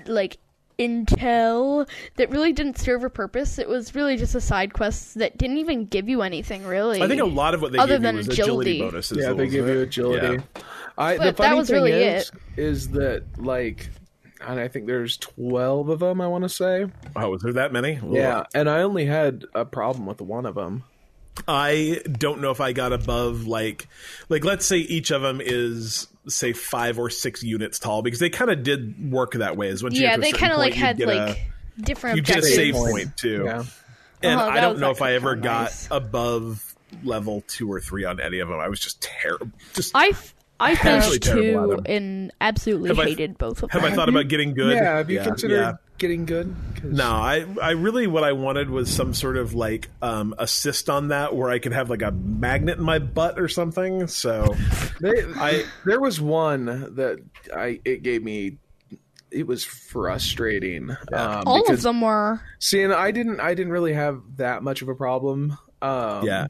like 0.06 0.38
intel 0.78 1.90
that 2.18 2.30
really 2.30 2.54
didn't 2.54 2.78
serve 2.78 3.04
a 3.04 3.10
purpose. 3.10 3.58
It 3.58 3.68
was 3.68 3.96
really 3.96 4.18
just 4.18 4.36
a 4.36 4.42
side 4.42 4.74
quest 4.74 5.16
that 5.16 5.36
didn't 5.36 5.58
even 5.58 5.86
give 5.86 6.08
you 6.08 6.22
anything 6.22 6.66
really. 6.66 7.02
I 7.02 7.08
think 7.08 7.22
a 7.22 7.26
lot 7.26 7.56
of 7.56 7.62
what 7.62 7.72
they 7.72 7.80
other 7.80 7.98
than 7.98 8.20
agility. 8.20 8.42
agility 8.42 8.82
bonuses. 8.82 9.18
Yeah, 9.18 9.34
they 9.34 9.48
give 9.48 9.68
you 9.68 9.82
agility. 9.82 10.44
Yeah. 10.56 10.62
I, 10.98 11.18
the 11.18 11.34
funny 11.34 11.64
thing 11.64 11.76
really 11.76 11.92
is, 11.92 12.32
it. 12.56 12.62
is 12.64 12.90
that 12.90 13.24
like 13.38 13.90
and 14.46 14.60
I 14.60 14.68
think 14.68 14.88
there's 14.88 15.18
12 15.18 15.90
of 15.90 16.00
them, 16.00 16.22
I 16.22 16.28
want 16.28 16.44
to 16.44 16.50
say. 16.50 16.86
Oh, 17.16 17.30
was 17.30 17.42
there 17.42 17.54
that 17.54 17.72
many? 17.72 18.00
Yeah, 18.10 18.44
and 18.54 18.70
I 18.70 18.82
only 18.82 19.06
had 19.06 19.46
a 19.54 19.66
problem 19.66 20.06
with 20.06 20.22
one 20.22 20.46
of 20.46 20.56
them. 20.56 20.84
I 21.48 22.02
don't 22.10 22.42
know 22.42 22.52
if 22.52 22.62
I 22.62 22.74
got 22.74 22.94
above 22.94 23.46
like 23.46 23.88
like 24.30 24.44
let's 24.44 24.66
say 24.66 24.78
each 24.78 25.12
of 25.12 25.22
them 25.22 25.40
is 25.40 26.08
say 26.28 26.52
5 26.52 27.00
or 27.00 27.10
6 27.10 27.44
units 27.44 27.80
tall 27.80 28.02
because 28.02 28.20
they 28.20 28.30
kind 28.30 28.50
of 28.50 28.64
did 28.64 29.12
work 29.12 29.34
that 29.34 29.56
way 29.56 29.70
as 29.70 29.84
once 29.84 30.00
yeah, 30.00 30.18
they 30.18 30.32
kind 30.32 30.52
of 30.52 30.58
like 30.58 30.74
had 30.74 31.00
like 31.00 31.38
a, 31.38 31.82
different 31.82 32.18
you 32.18 32.24
get 32.24 32.40
a 32.40 32.42
save 32.42 32.74
point 32.74 33.16
too. 33.18 33.44
Yeah. 33.46 33.64
And 34.24 34.40
uh-huh, 34.40 34.50
I 34.50 34.62
don't 34.62 34.80
know 34.80 34.90
if 34.90 35.02
I 35.02 35.14
ever 35.14 35.36
got 35.36 35.88
above 35.92 36.76
level 37.04 37.44
2 37.48 37.72
or 37.72 37.80
3 37.80 38.06
on 38.06 38.20
any 38.20 38.40
of 38.40 38.48
them. 38.48 38.60
I 38.60 38.68
was 38.68 38.80
just 38.80 39.02
terrible. 39.02 39.52
Just 39.74 39.92
I 39.94 40.14
I 40.60 40.76
finished 40.76 41.24
two 41.24 41.82
and 41.86 42.32
absolutely 42.42 42.90
have 42.90 42.98
hated 42.98 43.32
I, 43.32 43.34
both 43.34 43.64
of 43.64 43.70
them. 43.70 43.82
Have 43.82 43.92
I 43.92 43.96
thought 43.96 44.10
about 44.10 44.28
getting 44.28 44.54
good? 44.54 44.76
Yeah, 44.76 44.98
have 44.98 45.10
you 45.10 45.18
yeah, 45.18 45.24
considered 45.24 45.56
yeah. 45.56 45.74
getting 45.98 46.26
good? 46.26 46.56
No, 46.84 47.10
I, 47.10 47.46
I 47.62 47.72
really 47.72 48.08
what 48.08 48.24
I 48.24 48.32
wanted 48.32 48.70
was 48.70 48.90
some 48.90 49.14
sort 49.14 49.38
of 49.38 49.54
like 49.54 49.90
um, 50.02 50.34
assist 50.38 50.90
on 50.90 51.10
that 51.10 51.36
where 51.36 51.50
I 51.50 51.60
could 51.60 51.74
have 51.74 51.90
like 51.90 52.02
a 52.02 52.12
magnet 52.12 52.78
in 52.78 52.84
my 52.84 53.00
butt 53.00 53.40
or 53.40 53.48
something. 53.48 54.08
So 54.08 54.56
they, 55.00 55.24
I 55.36 55.66
there 55.86 56.00
was 56.00 56.20
one 56.20 56.66
that 56.96 57.20
I 57.56 57.80
it 57.86 58.04
gave 58.04 58.24
me 58.24 58.58
it 59.30 59.46
was 59.46 59.64
frustrating. 59.64 60.96
Yeah. 61.12 61.38
Um, 61.40 61.44
All 61.46 61.72
of 61.72 61.82
them 61.82 62.02
were. 62.02 62.42
See, 62.60 62.82
and 62.82 62.94
I 62.94 63.12
didn't 63.12 63.40
I 63.40 63.54
didn't 63.54 63.72
really 63.72 63.94
have 63.94 64.22
that 64.38 64.64
much 64.64 64.82
of 64.82 64.90
a 64.90 64.96
problem. 64.96 65.58
Um, 65.82 66.26
yeah. 66.26 66.48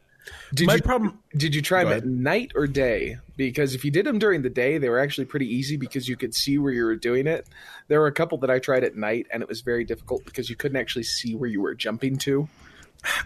Did 0.53 0.67
My 0.67 0.75
you 0.75 0.81
problem. 0.81 1.19
did 1.35 1.53
you 1.55 1.61
try 1.61 1.83
them 1.83 1.93
at 1.93 2.05
night 2.05 2.51
or 2.55 2.67
day? 2.67 3.17
Because 3.35 3.75
if 3.75 3.83
you 3.85 3.91
did 3.91 4.05
them 4.05 4.19
during 4.19 4.41
the 4.41 4.49
day, 4.49 4.77
they 4.77 4.89
were 4.89 4.99
actually 4.99 5.25
pretty 5.25 5.47
easy 5.53 5.77
because 5.77 6.07
you 6.07 6.15
could 6.17 6.33
see 6.33 6.57
where 6.57 6.71
you 6.71 6.83
were 6.85 6.95
doing 6.95 7.27
it. 7.27 7.47
There 7.87 7.99
were 7.99 8.07
a 8.07 8.11
couple 8.11 8.37
that 8.39 8.49
I 8.49 8.59
tried 8.59 8.83
at 8.83 8.95
night, 8.95 9.27
and 9.31 9.43
it 9.43 9.49
was 9.49 9.61
very 9.61 9.83
difficult 9.83 10.25
because 10.25 10.49
you 10.49 10.55
couldn't 10.55 10.77
actually 10.77 11.03
see 11.03 11.35
where 11.35 11.49
you 11.49 11.61
were 11.61 11.75
jumping 11.75 12.17
to. 12.19 12.47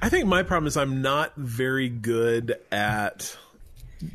I 0.02 0.10
think 0.10 0.26
my 0.26 0.44
problem 0.44 0.68
is 0.68 0.76
I'm 0.78 1.02
not 1.02 1.36
very 1.38 1.90
good 1.90 2.58
at 2.72 3.38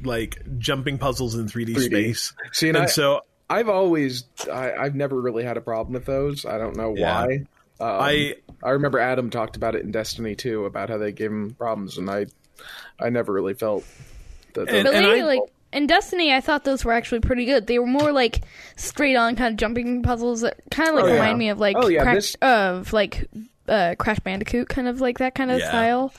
like 0.05 0.43
jumping 0.59 0.99
puzzles 0.99 1.35
in 1.35 1.47
3D, 1.47 1.75
3D. 1.77 1.85
space, 1.87 2.33
See, 2.53 2.69
and, 2.69 2.77
and 2.77 2.85
I, 2.87 2.89
so 2.89 3.23
I've 3.49 3.69
always, 3.69 4.25
I, 4.53 4.73
I've 4.73 4.95
never 4.95 5.21
really 5.21 5.45
had 5.45 5.57
a 5.57 5.61
problem 5.61 5.95
with 5.95 6.05
those. 6.05 6.45
I 6.45 6.59
don't 6.59 6.77
know 6.77 6.95
Yeah. 6.97 7.25
why. 7.25 7.27
Um, 7.79 8.01
I 8.01 8.35
I 8.63 8.71
remember 8.71 8.99
Adam 8.99 9.31
talked 9.31 9.57
about 9.57 9.75
it 9.75 9.83
in 9.83 9.91
Destiny 9.93 10.35
too, 10.35 10.65
about 10.65 10.89
how 10.91 10.99
they 10.99 11.13
gave 11.13 11.31
him 11.31 11.55
problems, 11.55 11.99
and 11.99 12.11
I, 12.11 12.27
I 13.01 13.11
never 13.11 13.33
really 13.33 13.55
felt 13.55 13.85
that. 14.55 14.69
And- 14.69 14.87
those- 14.87 14.95
Really, 14.95 15.21
I- 15.21 15.25
like 15.25 15.41
in 15.73 15.87
Destiny, 15.87 16.33
I 16.33 16.41
thought 16.41 16.65
those 16.65 16.85
were 16.85 16.93
actually 16.93 17.21
pretty 17.21 17.45
good. 17.45 17.67
They 17.67 17.79
were 17.79 17.87
more 17.87 18.13
like 18.13 18.41
straight 18.77 19.17
on 19.17 19.37
kind 19.37 19.53
of 19.53 19.59
jumping 19.59 20.03
puzzles 20.03 20.41
that 20.43 20.59
kind 20.71 20.89
of 20.89 20.95
like 20.95 21.05
Oh, 21.05 21.09
yeah. 21.09 21.15
remind 21.15 21.39
me 21.39 21.49
of 21.51 21.59
like 21.59 21.77
Oh, 21.79 21.89
yeah, 21.89 22.03
Crash, 22.03 22.15
this- 22.17 22.35
of 22.43 22.93
like 22.93 23.29
uh, 23.69 23.95
Crash 23.99 24.21
Bandicoot, 24.21 24.69
kind 24.69 24.87
of 24.89 25.01
like 25.01 25.19
that 25.19 25.35
kind 25.35 25.51
of 25.51 25.59
Yeah. 25.59 25.69
style. 25.69 26.13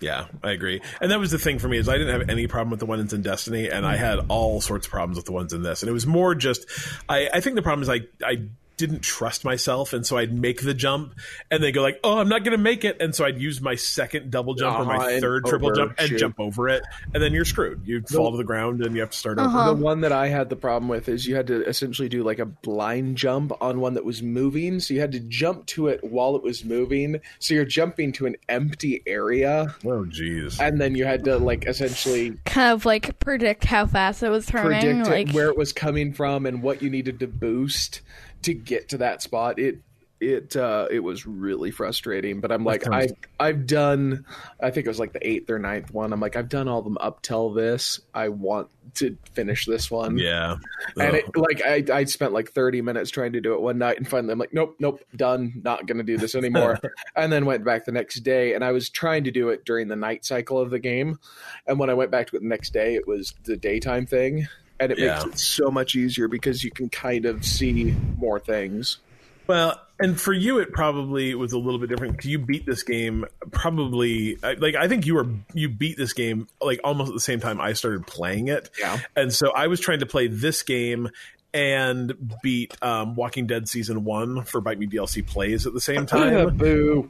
Yeah, 0.00 0.26
I 0.42 0.50
agree. 0.50 0.82
And 1.00 1.10
that 1.10 1.18
was 1.18 1.30
the 1.30 1.38
thing 1.38 1.58
for 1.58 1.68
me 1.68 1.78
is 1.78 1.88
I 1.88 1.96
didn't 1.96 2.20
have 2.20 2.28
any 2.28 2.46
problem 2.48 2.70
with 2.70 2.80
the 2.80 2.86
ones 2.86 3.14
in 3.14 3.22
Destiny, 3.22 3.70
and 3.70 3.86
I 3.86 3.96
had 3.96 4.18
all 4.28 4.60
sorts 4.60 4.86
of 4.86 4.92
problems 4.92 5.16
with 5.16 5.24
the 5.24 5.32
ones 5.32 5.54
in 5.54 5.62
this. 5.62 5.82
And 5.82 5.88
it 5.88 5.92
was 5.92 6.06
more 6.06 6.34
just, 6.34 6.66
I, 7.08 7.30
I 7.32 7.40
think 7.40 7.56
the 7.56 7.62
problem 7.62 7.82
is 7.82 7.88
I, 7.88 8.00
I 8.22 8.42
didn't 8.76 9.00
trust 9.00 9.44
myself, 9.44 9.92
and 9.92 10.06
so 10.06 10.16
I'd 10.16 10.32
make 10.32 10.62
the 10.62 10.74
jump, 10.74 11.14
and 11.50 11.62
they 11.62 11.72
go 11.72 11.82
like, 11.82 11.98
"Oh, 12.04 12.18
I'm 12.18 12.28
not 12.28 12.44
going 12.44 12.56
to 12.56 12.62
make 12.62 12.84
it," 12.84 12.96
and 13.00 13.14
so 13.14 13.24
I'd 13.24 13.40
use 13.40 13.60
my 13.60 13.74
second 13.74 14.30
double 14.30 14.54
jump 14.54 14.78
or 14.78 14.82
Uh-huh, 14.82 14.96
my 14.98 15.20
third 15.20 15.44
triple 15.46 15.72
jump 15.72 15.92
and 15.92 16.00
overshoot. 16.00 16.18
jump 16.18 16.40
over 16.40 16.68
it, 16.68 16.82
and 17.14 17.22
then 17.22 17.32
you're 17.32 17.44
screwed. 17.44 17.82
You 17.86 18.02
fall 18.02 18.30
to 18.32 18.36
the 18.36 18.44
ground 18.44 18.82
and 18.84 18.94
you 18.94 19.00
have 19.00 19.10
to 19.10 19.16
start 19.18 19.38
over. 19.38 19.48
Uh-huh. 19.48 19.74
The 19.74 19.82
one 19.82 20.00
that 20.02 20.12
I 20.12 20.28
had 20.28 20.48
the 20.50 20.56
problem 20.56 20.88
with 20.88 21.08
is 21.08 21.26
you 21.26 21.36
had 21.36 21.46
to 21.48 21.64
essentially 21.66 22.08
do 22.08 22.22
like 22.22 22.38
a 22.38 22.46
blind 22.46 23.16
jump 23.16 23.52
on 23.60 23.80
one 23.80 23.94
that 23.94 24.04
was 24.04 24.22
moving. 24.22 24.80
So 24.80 24.94
you 24.94 25.00
had 25.00 25.12
to 25.12 25.20
jump 25.20 25.66
to 25.66 25.88
it 25.88 26.02
while 26.04 26.36
it 26.36 26.42
was 26.42 26.64
moving. 26.64 27.20
So 27.38 27.54
you're 27.54 27.64
jumping 27.64 28.12
to 28.12 28.26
an 28.26 28.36
empty 28.48 29.02
area, 29.06 29.74
Oh, 29.84 30.04
jeez. 30.04 30.60
and 30.60 30.80
then 30.80 30.94
you 30.94 31.04
had 31.04 31.24
to 31.24 31.38
like 31.38 31.66
essentially 31.66 32.36
Kind 32.44 32.72
of 32.72 32.84
like 32.84 33.18
predict 33.20 33.64
how 33.64 33.86
fast 33.86 34.22
it 34.22 34.28
was 34.28 34.46
turning. 34.46 34.80
predict 34.80 35.08
like 35.08 35.28
it, 35.28 35.34
where 35.34 35.48
it 35.48 35.56
was 35.56 35.72
coming 35.72 36.12
from 36.12 36.46
and 36.46 36.62
what 36.62 36.82
you 36.82 36.90
needed 36.90 37.20
to 37.20 37.26
boost 37.26 38.00
to 38.42 38.54
get 38.54 38.88
to 38.90 38.98
that 38.98 39.22
spot. 39.22 39.58
It 39.58 39.80
it 40.20 40.56
uh 40.56 40.86
it 40.90 41.00
was 41.00 41.26
really 41.26 41.70
frustrating 41.70 42.40
but 42.40 42.50
i'm 42.50 42.64
like 42.64 42.88
i 42.88 43.06
i've 43.38 43.66
done 43.66 44.24
i 44.62 44.70
think 44.70 44.86
it 44.86 44.88
was 44.88 44.98
like 44.98 45.12
the 45.12 45.26
eighth 45.26 45.50
or 45.50 45.58
ninth 45.58 45.92
one. 45.92 46.12
I'm 46.12 46.20
like 46.20 46.36
i've 46.36 46.48
done 46.48 46.68
all 46.68 46.78
of 46.78 46.84
them 46.84 46.96
up 47.00 47.20
till 47.20 47.52
this. 47.52 48.00
I 48.14 48.28
want 48.30 48.68
to 48.94 49.18
finish 49.34 49.66
this 49.66 49.90
one. 49.90 50.16
Yeah. 50.16 50.56
and 50.98 51.16
it, 51.16 51.36
like 51.36 51.60
I, 51.62 51.84
I 51.92 52.04
spent 52.04 52.32
like 52.32 52.52
30 52.52 52.80
minutes 52.80 53.10
trying 53.10 53.32
to 53.34 53.42
do 53.42 53.52
it 53.52 53.60
one 53.60 53.76
night 53.76 53.98
and 53.98 54.08
finally 54.08 54.32
i'm 54.32 54.38
like 54.38 54.54
nope 54.54 54.76
nope 54.78 55.00
done 55.14 55.60
not 55.62 55.86
gonna 55.86 56.02
do 56.02 56.16
this 56.16 56.34
anymore. 56.34 56.78
And 57.14 57.32
then 57.32 57.46
went 57.46 57.64
back 57.64 57.84
the 57.84 57.92
next 57.92 58.20
day 58.20 58.54
and 58.54 58.64
i 58.64 58.72
was 58.72 58.88
trying 58.88 59.24
to 59.24 59.30
do 59.30 59.50
it 59.50 59.64
during 59.64 59.88
the 59.88 59.96
night 59.96 60.24
cycle 60.24 60.58
of 60.58 60.70
the 60.70 60.78
game. 60.78 61.18
And 61.66 61.78
when 61.78 61.90
i 61.90 61.94
went 61.94 62.10
back 62.10 62.28
to 62.28 62.36
it 62.36 62.40
the 62.40 62.48
next 62.48 62.72
day 62.72 62.94
it 62.94 63.06
was 63.06 63.34
the 63.44 63.56
daytime 63.56 64.06
thing 64.06 64.48
and 64.80 64.92
it 64.92 64.98
Yeah. 64.98 65.14
makes 65.24 65.24
it 65.24 65.38
so 65.38 65.70
much 65.70 65.94
easier 65.94 66.28
because 66.28 66.62
you 66.64 66.70
can 66.70 66.88
kind 66.88 67.24
of 67.26 67.44
see 67.44 67.94
more 68.18 68.38
things 68.40 68.98
Well, 69.46 69.80
and 70.00 70.20
for 70.20 70.32
you, 70.32 70.58
it 70.58 70.72
probably 70.72 71.34
was 71.36 71.52
a 71.52 71.58
little 71.58 71.78
bit 71.80 71.88
different. 71.88 72.12
Because 72.16 72.28
you 72.30 72.38
beat 72.38 72.66
this 72.66 72.82
game 72.82 73.24
probably 73.52 74.36
like 74.58 74.74
I 74.74 74.88
think 74.88 75.06
you 75.06 75.14
were 75.14 75.26
you 75.54 75.68
beat 75.68 75.96
this 75.96 76.12
game 76.12 76.48
like 76.60 76.80
almost 76.84 77.08
at 77.08 77.14
the 77.14 77.20
same 77.20 77.40
time 77.40 77.60
I 77.60 77.72
started 77.72 78.06
playing 78.06 78.48
it. 78.48 78.68
Yeah. 78.78 78.98
and 79.16 79.32
so 79.32 79.52
I 79.52 79.68
was 79.68 79.80
trying 79.80 80.00
to 80.00 80.06
play 80.06 80.26
this 80.26 80.62
game 80.62 81.08
and 81.54 82.12
beat 82.42 82.76
um, 82.82 83.14
Walking 83.14 83.46
Dead 83.46 83.68
season 83.68 84.04
one 84.04 84.44
for 84.44 84.60
Bite 84.60 84.78
Me 84.78 84.86
DLC 84.86 85.26
plays 85.26 85.66
at 85.66 85.72
the 85.72 85.80
same 85.80 86.04
time. 86.14 86.56
boo 86.56 87.08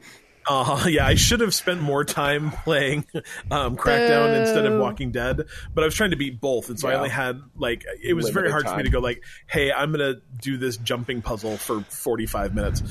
Uh, 0.48 0.87
yeah, 0.88 1.06
I 1.06 1.14
should 1.14 1.40
have 1.40 1.54
spent 1.54 1.80
more 1.80 2.04
time 2.04 2.50
playing 2.64 3.04
um, 3.50 3.76
Crackdown 3.76 4.32
Boo. 4.35 4.40
instead 4.40 4.66
of 4.66 4.80
Walking 4.80 5.11
Dead, 5.11 5.42
but 5.74 5.82
I 5.82 5.85
was 5.85 5.94
trying 5.94 6.11
to 6.11 6.16
beat 6.16 6.40
both, 6.40 6.68
and 6.68 6.78
so 6.78 6.88
I 6.88 6.94
only 6.94 7.09
had 7.09 7.40
like 7.56 7.85
it 8.02 8.14
was 8.14 8.30
very 8.30 8.48
Limited 8.48 8.52
hard 8.66 8.68
for 8.68 8.76
me 8.76 8.82
to 8.85 8.90
go 8.90 9.00
like, 9.00 9.22
"Hey, 9.46 9.72
I'm 9.72 9.90
gonna 9.92 10.16
do 10.40 10.56
this 10.56 10.76
jumping 10.76 11.22
puzzle 11.22 11.56
for 11.56 11.80
45 11.82 12.54
minutes." 12.54 12.82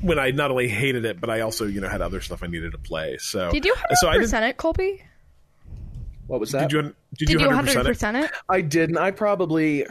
When 0.00 0.18
I 0.18 0.30
not 0.30 0.50
only 0.50 0.68
hated 0.68 1.04
it, 1.04 1.20
but 1.20 1.28
I 1.30 1.40
also 1.40 1.66
you 1.66 1.80
know 1.80 1.88
had 1.88 2.00
other 2.00 2.20
stuff 2.20 2.42
I 2.42 2.46
needed 2.46 2.72
to 2.72 2.78
play. 2.78 3.18
So 3.18 3.50
did 3.50 3.64
you 3.64 3.74
so 3.94 4.06
I 4.06 4.12
hundred 4.12 4.20
did, 4.20 4.24
percent 4.26 4.44
it, 4.44 4.56
Colby? 4.56 5.02
what 6.28 6.40
was 6.40 6.52
that 6.52 6.70
did 6.70 6.72
you 6.72 6.82
did, 6.82 6.94
Did 7.16 7.30
you 7.30 7.40
you 7.40 7.46
100 7.46 7.74
hundred 7.74 7.86
percent 7.88 8.16
it? 8.18 8.24
it? 8.26 8.30
i 8.50 8.60
didn't 8.60 8.98
i 8.98 9.10
probably 9.10 9.86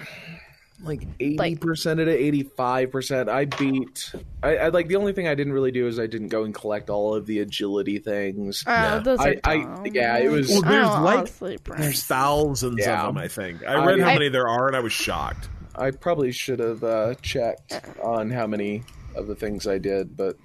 like 0.84 1.18
80% 1.18 1.94
of 2.02 2.08
it 2.08 2.48
85% 2.58 3.30
i 3.30 3.46
beat 3.46 4.12
I, 4.44 4.58
I 4.58 4.68
like 4.70 4.88
the 4.88 4.96
only 4.98 5.12
thing 5.14 5.28
i 5.28 5.34
didn't 5.34 5.54
really 5.54 5.72
do 5.72 5.88
is 5.88 6.00
i 6.00 6.06
didn't 6.06 6.28
go 6.28 6.44
and 6.44 6.54
collect 6.54 6.90
all 6.92 7.16
of 7.16 7.26
the 7.26 7.40
agility 7.40 7.98
things 8.00 8.64
Oh, 8.68 8.72
Yeah. 8.72 9.00
those 9.00 9.20
are 9.20 9.36
I- 9.44 9.52
I- 9.56 9.86
yeah, 9.92 10.18
it 10.20 10.30
was- 10.30 10.50
Well, 10.50 10.62
there's 10.62 11.42
like- 11.42 11.64
There's 11.78 12.04
thousands 12.04 12.78
Yeah. 12.80 13.02
of 13.02 13.16
them. 13.16 13.18
I 13.24 13.28
think 13.28 13.64
I 13.66 13.84
read 13.86 14.00
I- 14.00 14.04
how 14.04 14.10
I- 14.10 14.14
many 14.14 14.30
there 14.30 14.48
are, 14.48 14.68
and 14.68 14.76
I 14.76 14.80
was 14.82 14.94
shocked. 14.94 15.50
I 15.76 15.92
probably 15.92 16.32
should 16.32 16.60
have 16.60 16.84
uh, 16.84 17.16
checked 17.22 17.82
on 18.04 18.30
how 18.30 18.46
many 18.48 18.84
of 19.16 19.28
the 19.28 19.36
things 19.36 19.68
I 19.68 19.78
did, 19.80 20.16
but 20.16 20.38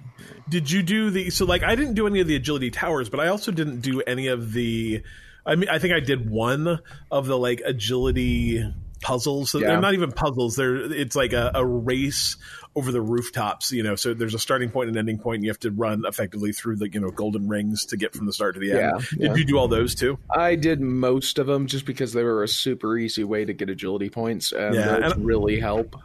Did 0.49 0.69
you 0.71 0.81
do 0.83 1.09
the 1.11 1.29
so 1.29 1.45
like 1.45 1.61
I 1.63 1.75
didn't 1.75 1.93
do 1.95 2.07
any 2.07 2.19
of 2.21 2.27
the 2.27 2.35
agility 2.35 2.71
towers, 2.71 3.09
but 3.09 3.19
I 3.19 3.27
also 3.27 3.51
didn't 3.51 3.81
do 3.81 4.01
any 4.01 4.27
of 4.27 4.53
the 4.53 5.03
I 5.45 5.55
mean 5.55 5.69
I 5.69 5.77
think 5.79 5.93
I 5.93 5.99
did 5.99 6.29
one 6.29 6.79
of 7.11 7.27
the 7.27 7.37
like 7.37 7.61
agility 7.65 8.63
puzzles. 9.03 9.51
So 9.51 9.59
Yeah. 9.59 9.67
they're 9.67 9.81
not 9.81 9.93
even 9.93 10.11
puzzles. 10.11 10.55
They're 10.55 10.75
it's 10.91 11.15
like 11.15 11.33
a, 11.33 11.51
a 11.53 11.63
race 11.65 12.37
over 12.75 12.91
the 12.91 13.01
rooftops, 13.01 13.71
you 13.71 13.83
know. 13.83 13.95
So 13.95 14.15
there's 14.15 14.33
a 14.33 14.39
starting 14.39 14.69
point 14.71 14.87
and 14.89 14.97
ending 14.97 15.19
point 15.19 15.35
and 15.35 15.43
you 15.43 15.51
have 15.51 15.59
to 15.59 15.69
run 15.71 16.05
effectively 16.07 16.51
through 16.53 16.77
the, 16.77 16.89
you 16.89 16.99
know, 16.99 17.09
golden 17.11 17.47
rings 17.47 17.85
to 17.87 17.97
get 17.97 18.15
from 18.15 18.25
the 18.25 18.33
start 18.33 18.55
to 18.55 18.59
the 18.59 18.71
end. 18.71 18.79
Yeah, 18.79 18.97
Did 19.11 19.19
yeah. 19.19 19.35
you 19.35 19.45
do 19.45 19.57
all 19.59 19.67
those 19.67 19.93
too? 19.93 20.17
I 20.35 20.55
did 20.55 20.81
most 20.81 21.37
of 21.37 21.45
them 21.45 21.67
just 21.67 21.85
because 21.85 22.13
they 22.13 22.23
were 22.23 22.41
a 22.41 22.47
super 22.47 22.97
easy 22.97 23.23
way 23.23 23.45
to 23.45 23.53
get 23.53 23.69
agility 23.69 24.09
points, 24.09 24.51
and 24.51 24.73
Yeah, 24.73 24.99
those 24.99 25.11
and- 25.13 25.25
really 25.25 25.59
help. 25.59 25.95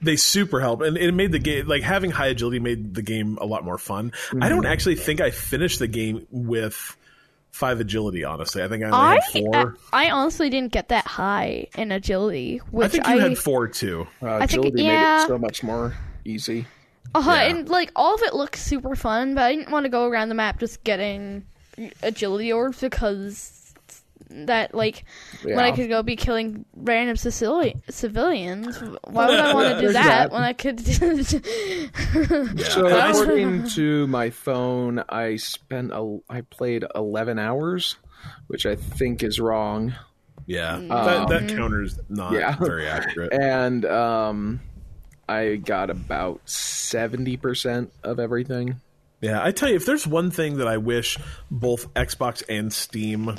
They 0.00 0.14
super 0.14 0.60
help, 0.60 0.82
and 0.82 0.96
it 0.96 1.10
made 1.12 1.32
the 1.32 1.40
game 1.40 1.66
like 1.66 1.82
having 1.82 2.12
high 2.12 2.28
agility 2.28 2.60
made 2.60 2.94
the 2.94 3.02
game 3.02 3.36
a 3.40 3.46
lot 3.46 3.64
more 3.64 3.78
fun. 3.78 4.12
I 4.14 4.34
Mm-hmm. 4.34 4.48
don't 4.48 4.66
actually 4.66 4.94
think 4.94 5.20
I 5.20 5.30
finished 5.32 5.80
the 5.80 5.88
game 5.88 6.24
with 6.30 6.96
five 7.58 7.80
agility. 7.80 8.24
Honestly, 8.24 8.62
I 8.62 8.68
think 8.68 8.84
I 8.84 8.86
only 8.86 8.98
I 8.98 9.14
had 9.14 9.42
four. 9.52 9.76
I 9.92 10.10
honestly 10.10 10.48
didn't 10.48 10.72
get 10.72 10.88
that 10.88 11.06
high 11.06 11.66
in 11.76 11.90
agility, 11.92 12.58
which 12.70 12.84
I 12.86 12.88
think 12.88 13.06
you 13.08 13.18
had 13.18 13.36
four 13.38 13.66
too. 13.68 14.06
Uh, 14.22 14.36
I 14.36 14.46
think- 14.46 14.64
agility 14.66 14.86
made 14.86 15.22
it 15.22 15.26
so 15.26 15.38
much 15.38 15.62
more 15.62 15.94
easy. 16.24 16.66
Uh-huh, 17.14 17.30
Yeah. 17.32 17.42
and 17.48 17.68
like 17.68 17.90
all 17.96 18.14
of 18.14 18.22
it 18.22 18.34
looks 18.34 18.62
super 18.62 18.94
fun, 18.94 19.34
but 19.34 19.42
I 19.44 19.54
didn't 19.56 19.70
want 19.72 19.84
to 19.84 19.88
go 19.90 20.06
around 20.06 20.28
the 20.28 20.34
map 20.34 20.60
just 20.60 20.84
getting 20.84 21.44
agility 22.02 22.52
orbs 22.52 22.80
because 22.80 23.57
that 24.30 24.74
like 24.74 25.04
when 25.42 25.58
I 25.58 25.72
could 25.72 25.88
go 25.88 26.02
be 26.02 26.16
killing 26.16 26.64
random 26.74 27.16
civili- 27.16 27.76
civilians. 27.88 28.78
Why 29.04 29.26
would 29.28 29.40
I 29.40 29.54
want 29.54 29.74
to 29.74 29.80
do 29.86 29.92
that, 29.94 30.30
that. 30.30 30.32
when 30.32 30.42
I 30.42 30.52
could? 30.52 30.80
So 32.58 32.86
according 32.86 33.68
to 33.74 34.06
my 34.06 34.30
phone, 34.30 35.02
I 35.08 35.36
spent 35.36 35.92
a, 35.92 36.18
I 36.28 36.42
played 36.42 36.84
eleven 36.94 37.38
hours, 37.38 37.96
which 38.48 38.66
I 38.66 38.76
think 38.76 39.22
is 39.22 39.40
wrong, 39.40 39.94
Yeah, 40.46 40.78
that, 40.78 41.28
that 41.28 41.48
counter's 41.48 41.98
not 42.08 42.32
Yeah. 42.32 42.56
very 42.56 42.86
accurate. 42.86 43.32
and 43.32 43.84
um, 43.84 44.60
I 45.28 45.56
got 45.56 45.90
about 45.90 46.40
seventy 46.48 47.36
percent 47.36 47.92
of 48.02 48.18
everything. 48.20 48.80
Yeah, 49.20 49.42
I 49.42 49.50
tell 49.50 49.68
you, 49.68 49.74
if 49.74 49.84
there's 49.84 50.06
one 50.06 50.30
thing 50.30 50.58
that 50.58 50.68
I 50.68 50.76
wish 50.76 51.18
both 51.50 51.92
Xbox 51.94 52.42
and 52.48 52.72
Steam 52.72 53.34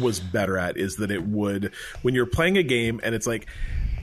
was 0.00 0.20
better 0.20 0.56
at, 0.56 0.76
is 0.76 0.96
that 0.96 1.10
it 1.10 1.26
would 1.26 1.72
when 2.02 2.14
you're 2.14 2.26
playing 2.26 2.56
a 2.58 2.62
game 2.62 3.00
and 3.02 3.14
it's 3.14 3.26
like, 3.26 3.46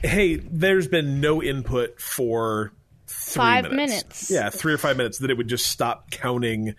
hey, 0.03 0.35
there's 0.35 0.87
been 0.87 1.21
no 1.21 1.41
input 1.41 1.99
for 1.99 2.71
three 3.07 3.39
Five 3.39 3.63
minutes. 3.71 3.75
minutes. 3.75 4.31
Yeah, 4.31 4.49
three 4.49 4.73
or 4.73 4.77
five 4.77 4.97
minutes. 4.97 5.19
That 5.19 5.31
it 5.31 5.37
would 5.37 5.47
just 5.47 5.67
stop 5.67 6.11
counting 6.11 6.75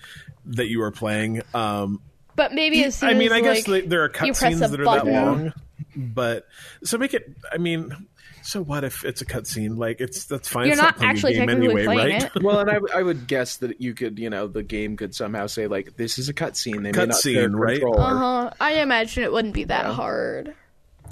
that 0.46 0.68
you 0.68 0.82
are 0.82 0.90
playing. 0.90 1.42
Um, 1.54 2.00
but 2.36 2.52
maybe 2.52 2.84
as 2.84 2.96
soon 2.96 3.10
I 3.10 3.14
mean, 3.14 3.32
as, 3.32 3.38
I 3.38 3.40
guess 3.40 3.68
like, 3.68 3.88
there 3.88 4.04
are 4.04 4.08
cutscenes 4.08 4.60
that 4.60 4.80
are 4.80 4.84
button. 4.84 5.12
that 5.12 5.26
long, 5.26 5.52
but 5.96 6.46
so 6.84 6.98
make 6.98 7.14
it. 7.14 7.36
I 7.52 7.58
mean, 7.58 8.06
so 8.42 8.62
what 8.62 8.84
if 8.84 9.04
it's 9.04 9.20
a 9.22 9.26
cutscene? 9.26 9.78
Like 9.78 10.00
it's 10.00 10.24
that's 10.24 10.48
fine. 10.48 10.66
You're 10.66 10.74
it's 10.74 10.82
not 10.82 10.96
playing 10.96 11.08
a 11.08 11.12
actually 11.12 11.32
game 11.34 11.46
technically 11.48 11.66
anyway, 11.82 11.84
playing 11.84 12.12
right? 12.22 12.36
it. 12.36 12.42
Well, 12.42 12.58
and 12.60 12.70
I 12.94 13.02
would 13.02 13.26
guess 13.26 13.58
that 13.58 13.80
you 13.80 13.94
could, 13.94 14.18
you 14.18 14.30
know, 14.30 14.46
the 14.46 14.62
game 14.62 14.96
could 14.96 15.14
somehow 15.14 15.46
say 15.46 15.66
like, 15.66 15.96
"This 15.96 16.18
is 16.18 16.28
a 16.28 16.34
cutscene." 16.34 16.82
They 16.82 16.92
may 16.92 17.06
not 17.06 17.08
Cutscene, 17.08 17.54
right? 17.54 17.82
Uh 17.82 18.18
huh. 18.18 18.50
I 18.60 18.74
imagine 18.80 19.24
it 19.24 19.32
wouldn't 19.32 19.54
be 19.54 19.64
that 19.64 19.86
Yeah. 19.86 19.92
hard. 19.92 20.54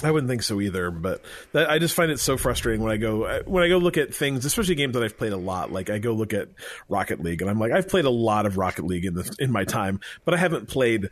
I 0.03 0.13
wouldn't 0.13 0.31
think 0.31 0.45
so 0.45 0.61
either, 0.61 0.93
but 0.93 1.25
that, 1.53 1.69
I 1.69 1.81
just 1.81 1.95
find 1.97 2.13
it 2.13 2.21
so 2.21 2.37
frustrating 2.37 2.83
when 2.83 2.93
I 2.93 2.99
go 2.99 3.43
when 3.47 3.65
I 3.65 3.69
go 3.69 3.79
look 3.79 3.97
at 3.97 4.15
things, 4.15 4.45
especially 4.45 4.77
games 4.77 4.95
that 4.95 5.03
I've 5.03 5.19
played 5.19 5.33
a 5.33 5.37
lot. 5.37 5.73
Like 5.73 5.91
I 5.91 5.99
go 5.99 6.13
look 6.13 6.33
at 6.33 6.49
Rocket 6.89 7.21
League, 7.21 7.43
and 7.43 7.51
I'm 7.51 7.59
like, 7.59 7.73
I've 7.73 7.89
played 7.89 8.05
a 8.05 8.11
lot 8.11 8.47
of 8.47 8.57
Rocket 8.57 8.85
League 8.87 9.05
in 9.05 9.15
the 9.15 9.35
in 9.41 9.51
my 9.51 9.65
time, 9.65 9.99
but 10.25 10.35
I 10.35 10.37
haven't 10.37 10.69
played 10.69 11.09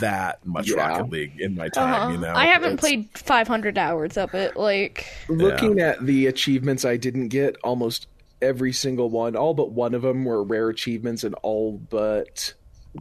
that 0.00 0.44
much 0.46 0.68
Yeah. 0.68 0.76
Rocket 0.76 1.10
League 1.10 1.40
in 1.40 1.54
my 1.54 1.68
time. 1.68 1.92
Uh-huh. 1.94 2.12
You 2.12 2.18
know, 2.18 2.32
I 2.34 2.46
haven't 2.46 2.74
It's- 2.74 2.80
played 2.80 3.08
500 3.14 3.78
hours 3.78 4.16
of 4.16 4.34
it. 4.34 4.56
Like, 4.56 5.06
Looking 5.28 5.80
at 5.80 6.04
the 6.04 6.26
achievements 6.26 6.84
I 6.84 6.96
didn't 6.96 7.28
get, 7.28 7.56
almost 7.62 8.06
every 8.42 8.72
single 8.72 9.10
one, 9.10 9.36
all 9.36 9.54
but 9.54 9.70
one 9.72 9.94
of 9.94 10.02
them 10.02 10.24
were 10.24 10.42
rare 10.42 10.68
achievements, 10.70 11.22
and 11.24 11.34
all 11.42 11.72
but 11.78 12.54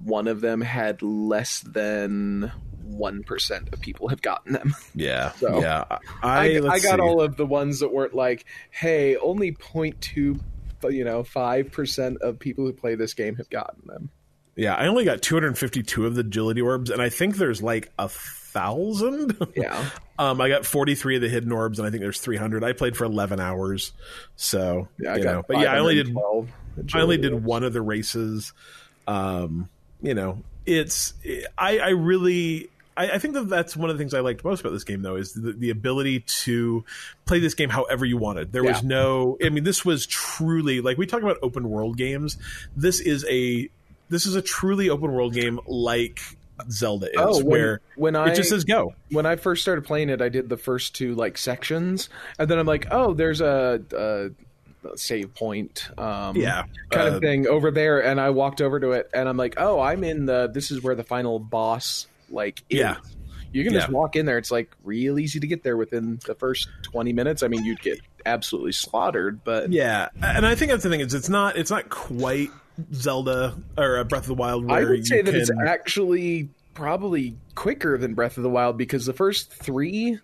one 0.03 0.27
of 0.27 0.41
them 0.41 0.61
had 0.61 1.01
less 1.01 1.61
than 1.61 2.51
1% 2.87 3.73
of 3.73 3.79
people 3.81 4.07
have 4.09 4.21
gotten 4.21 4.53
them. 4.53 4.75
Yeah, 4.95 5.31
So, 5.33 5.59
yeah. 5.61 5.85
I, 5.89 5.99
I, 6.21 6.43
I 6.57 6.79
got 6.79 6.81
see. 6.81 6.99
all 6.99 7.21
of 7.21 7.37
the 7.37 7.45
ones 7.45 7.79
that 7.79 7.91
weren't 7.93 8.13
like, 8.13 8.45
hey, 8.71 9.15
only 9.17 9.51
0.2, 9.53 10.39
you 10.91 11.03
know, 11.03 11.23
5% 11.23 12.17
of 12.17 12.37
people 12.39 12.65
who 12.65 12.73
play 12.73 12.95
this 12.95 13.13
game 13.13 13.35
have 13.37 13.49
gotten 13.49 13.81
them. 13.87 14.09
Yeah, 14.59 14.75
I 14.75 14.87
only 14.87 15.05
got 15.05 15.21
252 15.21 16.05
of 16.05 16.15
the 16.15 16.21
agility 16.21 16.61
orbs, 16.61 16.89
and 16.89 17.01
I 17.01 17.07
think 17.07 17.37
there's 17.37 17.63
like 17.63 17.91
a 17.97 18.09
thousand. 18.09 19.37
Yeah. 19.55 19.89
um, 20.19 20.41
I 20.41 20.49
got 20.49 20.65
43 20.65 21.15
of 21.15 21.21
the 21.21 21.29
hidden 21.29 21.51
orbs, 21.51 21.79
and 21.79 21.87
I 21.87 21.91
think 21.91 22.01
there's 22.01 22.19
300. 22.19 22.63
I 22.63 22.73
played 22.73 22.97
for 22.97 23.05
11 23.05 23.39
hours, 23.39 23.93
so 24.35 24.89
Yeah, 24.99 25.13
I 25.13 25.17
you 25.17 25.23
got 25.23 25.33
know. 25.33 25.43
But 25.47 25.59
yeah, 25.59 25.73
I 25.73 25.79
only 25.79 25.95
did 25.95 26.13
I 26.93 27.01
only 27.01 27.17
did 27.17 27.41
one 27.43 27.63
of 27.63 27.71
the 27.71 27.81
races. 27.81 28.53
Um, 29.07 29.69
you 30.01 30.13
know, 30.13 30.43
it's 30.65 31.13
I, 31.57 31.79
I 31.79 31.89
really 31.89 32.69
I, 32.99 33.11
I 33.11 33.17
think 33.17 33.35
that 33.35 33.47
that's 33.47 33.77
one 33.77 33.89
of 33.89 33.97
the 33.97 34.01
things 34.01 34.13
I 34.13 34.19
liked 34.19 34.43
most 34.43 34.59
about 34.59 34.71
this 34.71 34.83
game, 34.83 35.01
though, 35.01 35.15
is 35.15 35.31
the, 35.31 35.53
the 35.53 35.69
ability 35.69 36.19
to 36.43 36.83
play 37.25 37.39
this 37.39 37.53
game 37.53 37.69
however 37.69 38.03
you 38.05 38.17
wanted. 38.17 38.51
There 38.51 38.63
was 38.63 38.83
no, 38.83 39.37
I 39.43 39.49
mean, 39.49 39.63
this 39.63 39.85
was 39.85 40.05
truly 40.05 40.81
like 40.81 40.97
we 40.97 41.05
talk 41.05 41.21
about 41.21 41.37
open 41.41 41.69
world 41.69 41.95
games. 41.97 42.37
This 42.75 42.99
is 42.99 43.25
a 43.29 43.69
this 44.09 44.25
is 44.25 44.35
a 44.35 44.41
truly 44.41 44.89
open 44.89 45.11
world 45.11 45.33
game 45.33 45.59
like 45.67 46.19
Zelda 46.69 47.07
is, 47.07 47.13
Oh, 47.17 47.37
when- 47.37 47.45
where 47.47 47.81
when 47.95 48.15
I- 48.15 48.31
it 48.31 48.35
just 48.35 48.49
says 48.49 48.63
go. 48.65 48.93
when 49.11 49.25
I 49.25 49.35
first 49.37 49.61
started 49.61 49.85
playing 49.85 50.09
it, 50.09 50.21
I 50.21 50.29
did 50.29 50.49
the 50.49 50.57
first 50.57 50.93
two 50.95 51.15
like 51.15 51.37
sections, 51.37 52.09
and 52.37 52.49
then 52.49 52.59
I'm 52.59 52.67
like, 52.67 52.87
oh, 52.91 53.13
there's 53.13 53.39
a, 53.41 53.81
a 53.95 54.97
save 54.97 55.33
point, 55.35 55.89
um, 55.97 56.35
Yeah, 56.35 56.63
kind 56.89 57.09
uh, 57.09 57.15
of 57.15 57.21
thing 57.21 57.47
over 57.47 57.71
there, 57.71 58.03
and 58.03 58.19
I 58.19 58.29
walked 58.31 58.61
over 58.61 58.79
to 58.79 58.91
it, 58.91 59.09
and 59.13 59.27
I'm 59.29 59.37
like, 59.37 59.55
oh, 59.57 59.79
I'm 59.79 60.03
in 60.03 60.25
the. 60.25 60.49
This 60.53 60.71
is 60.71 60.81
where 60.83 60.95
the 60.95 61.03
final 61.03 61.39
boss 61.39 62.07
like 62.29 62.63
is. 62.69 62.79
Yeah. 62.79 62.97
You 63.51 63.63
can 63.63 63.73
just 63.73 63.89
walk 63.89 64.15
in 64.15 64.27
there. 64.27 64.37
It's 64.37 64.51
like 64.51 64.69
real 64.83 65.17
easy 65.17 65.39
to 65.39 65.47
get 65.47 65.63
there 65.63 65.75
within 65.75 66.19
the 66.27 66.35
first 66.35 66.69
20 66.83 67.13
minutes. 67.13 67.41
I 67.41 67.47
mean, 67.47 67.65
you'd 67.65 67.81
get 67.81 67.99
absolutely 68.23 68.73
slaughtered, 68.73 69.43
but 69.43 69.71
Yeah, 69.71 70.09
and 70.21 70.45
I 70.45 70.53
think 70.53 70.69
that's 70.69 70.83
the 70.83 70.89
thing 70.89 70.99
is 70.99 71.15
it's 71.15 71.29
not 71.29 71.57
it's 71.57 71.71
not 71.71 71.89
quite 71.89 72.51
Zelda 72.93 73.57
or 73.77 73.99
uh, 73.99 74.03
Breath 74.03 74.23
of 74.23 74.27
the 74.27 74.33
Wild. 74.35 74.69
I 74.71 74.83
would 74.83 75.05
say 75.05 75.21
that 75.21 75.33
it's 75.33 75.51
actually 75.65 76.49
probably 76.73 77.35
quicker 77.55 77.97
than 77.97 78.13
Breath 78.13 78.37
of 78.37 78.43
the 78.43 78.49
Wild 78.49 78.77
because 78.77 79.05
the 79.05 79.13
first 79.13 79.51
three 79.51 80.19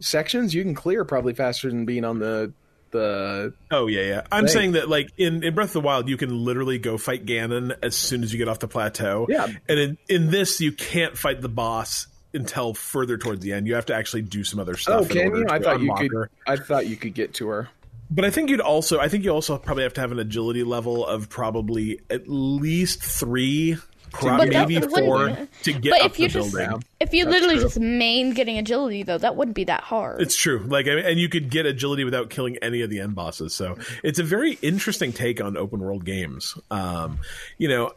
sections 0.00 0.54
you 0.54 0.62
can 0.62 0.74
clear 0.74 1.04
probably 1.04 1.34
faster 1.34 1.68
than 1.68 1.84
being 1.84 2.04
on 2.04 2.18
the 2.18 2.52
the 2.90 3.52
Oh 3.70 3.86
yeah, 3.86 4.02
yeah. 4.02 4.22
I'm 4.30 4.44
Thing. 4.44 4.52
saying 4.52 4.72
that 4.72 4.88
like 4.88 5.10
in, 5.16 5.42
in 5.42 5.54
Breath 5.54 5.70
of 5.70 5.74
the 5.74 5.80
Wild, 5.80 6.08
you 6.08 6.16
can 6.16 6.44
literally 6.44 6.78
go 6.78 6.96
fight 6.96 7.26
Ganon 7.26 7.76
as 7.82 7.96
soon 7.96 8.22
as 8.22 8.32
you 8.32 8.38
get 8.38 8.48
off 8.48 8.60
the 8.60 8.68
plateau. 8.68 9.26
Yeah. 9.28 9.48
And 9.68 9.78
in, 9.78 9.98
in 10.08 10.30
this, 10.30 10.60
you 10.60 10.72
can't 10.72 11.18
fight 11.18 11.40
the 11.40 11.48
boss 11.48 12.06
until 12.32 12.74
further 12.74 13.16
towards 13.18 13.40
the 13.42 13.52
end. 13.52 13.66
You 13.66 13.74
have 13.74 13.86
to 13.86 13.94
actually 13.94 14.22
do 14.22 14.44
some 14.44 14.60
other 14.60 14.76
stuff. 14.76 15.02
Oh, 15.02 15.04
can 15.06 15.34
you? 15.34 15.46
I 15.48 15.58
thought 15.58 15.80
you 15.80 15.94
could. 15.94 16.12
her. 16.12 16.30
I 16.46 16.56
thought 16.56 16.86
you 16.86 16.96
could 16.96 17.14
get 17.14 17.34
to 17.34 17.48
her. 17.48 17.68
But 18.10 18.24
I 18.24 18.30
think 18.30 18.50
you'd 18.50 18.60
also, 18.60 19.00
I 19.00 19.08
think 19.08 19.24
you 19.24 19.30
also 19.30 19.58
probably 19.58 19.82
have 19.82 19.94
to 19.94 20.00
have 20.00 20.12
an 20.12 20.18
agility 20.18 20.62
level 20.62 21.06
of 21.06 21.28
probably 21.28 22.00
at 22.10 22.28
least 22.28 23.02
three, 23.02 23.76
pro- 24.12 24.36
maybe 24.36 24.80
four 24.80 25.48
to 25.62 25.72
get 25.72 25.90
but 25.90 26.00
up 26.02 26.06
if 26.12 26.20
you 26.20 26.28
the 26.28 26.34
just 26.34 26.54
building. 26.54 26.82
if 27.00 27.12
you 27.12 27.24
That's 27.24 27.34
literally 27.34 27.56
true. 27.56 27.64
just 27.64 27.80
main 27.80 28.32
getting 28.32 28.58
agility 28.58 29.02
though, 29.02 29.18
that 29.18 29.34
wouldn't 29.34 29.56
be 29.56 29.64
that 29.64 29.82
hard. 29.82 30.20
It's 30.22 30.36
true. 30.36 30.60
Like, 30.60 30.86
I 30.86 30.94
mean, 30.94 31.04
and 31.04 31.18
you 31.18 31.28
could 31.28 31.50
get 31.50 31.66
agility 31.66 32.04
without 32.04 32.30
killing 32.30 32.56
any 32.58 32.82
of 32.82 32.90
the 32.90 33.00
end 33.00 33.16
bosses. 33.16 33.54
So 33.54 33.78
it's 34.04 34.20
a 34.20 34.22
very 34.22 34.58
interesting 34.62 35.12
take 35.12 35.40
on 35.40 35.56
open 35.56 35.80
world 35.80 36.04
games. 36.04 36.56
Um, 36.70 37.18
you 37.58 37.68
know, 37.68 37.90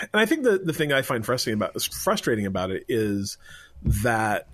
and 0.00 0.20
I 0.20 0.26
think 0.26 0.42
the 0.42 0.58
the 0.58 0.74
thing 0.74 0.92
I 0.92 1.00
find 1.02 1.24
frustrating 1.24 1.62
about 1.62 1.80
frustrating 1.80 2.44
about 2.44 2.70
it 2.70 2.84
is 2.88 3.38
that. 3.82 4.48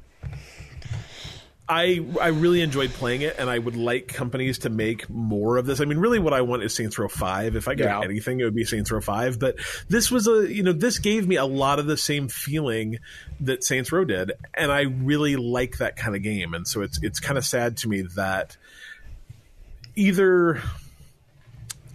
I 1.73 2.05
I 2.21 2.29
really 2.29 2.61
enjoyed 2.61 2.91
playing 2.91 3.23
it, 3.23 3.37
and 3.39 3.49
I 3.49 3.59
would 3.59 3.77
like 3.77 4.09
companies 4.09 4.59
to 4.59 4.69
make 4.69 5.09
more 5.09 5.57
of 5.57 5.65
this. 5.65 5.81
I 5.81 5.87
mean, 5.87 5.97
really, 5.97 6.19
what 6.19 6.35
I 6.35 6.43
want 6.43 6.63
is 6.63 6.75
Saints 6.75 6.99
Row 6.99 7.09
Five. 7.09 7.57
If 7.57 7.67
I 7.67 7.73
could 7.75 7.87
Yeah. 7.87 8.03
anything, 8.05 8.41
it 8.41 8.45
would 8.45 8.55
be 8.55 8.65
Saints 8.67 8.93
Row 8.93 9.01
Five. 9.01 9.39
But 9.39 9.57
this 9.89 10.11
was 10.11 10.29
a 10.29 10.53
you 10.53 10.63
know 10.63 10.73
this 10.75 10.99
gave 10.99 11.27
me 11.27 11.37
a 11.37 11.47
lot 11.47 11.79
of 11.79 11.87
the 11.87 11.97
same 11.97 12.29
feeling 12.29 12.99
that 13.41 13.65
Saints 13.65 13.91
Row 13.91 14.05
did, 14.05 14.33
and 14.53 14.71
I 14.71 14.83
really 14.83 15.37
like 15.37 15.79
that 15.79 15.97
kind 15.97 16.15
of 16.15 16.23
game. 16.23 16.53
And 16.53 16.69
so 16.69 16.83
it's 16.83 17.03
it's 17.03 17.21
kind 17.21 17.39
of 17.39 17.45
sad 17.47 17.79
to 17.79 17.89
me 17.89 18.03
that 18.17 18.59
either 19.97 20.61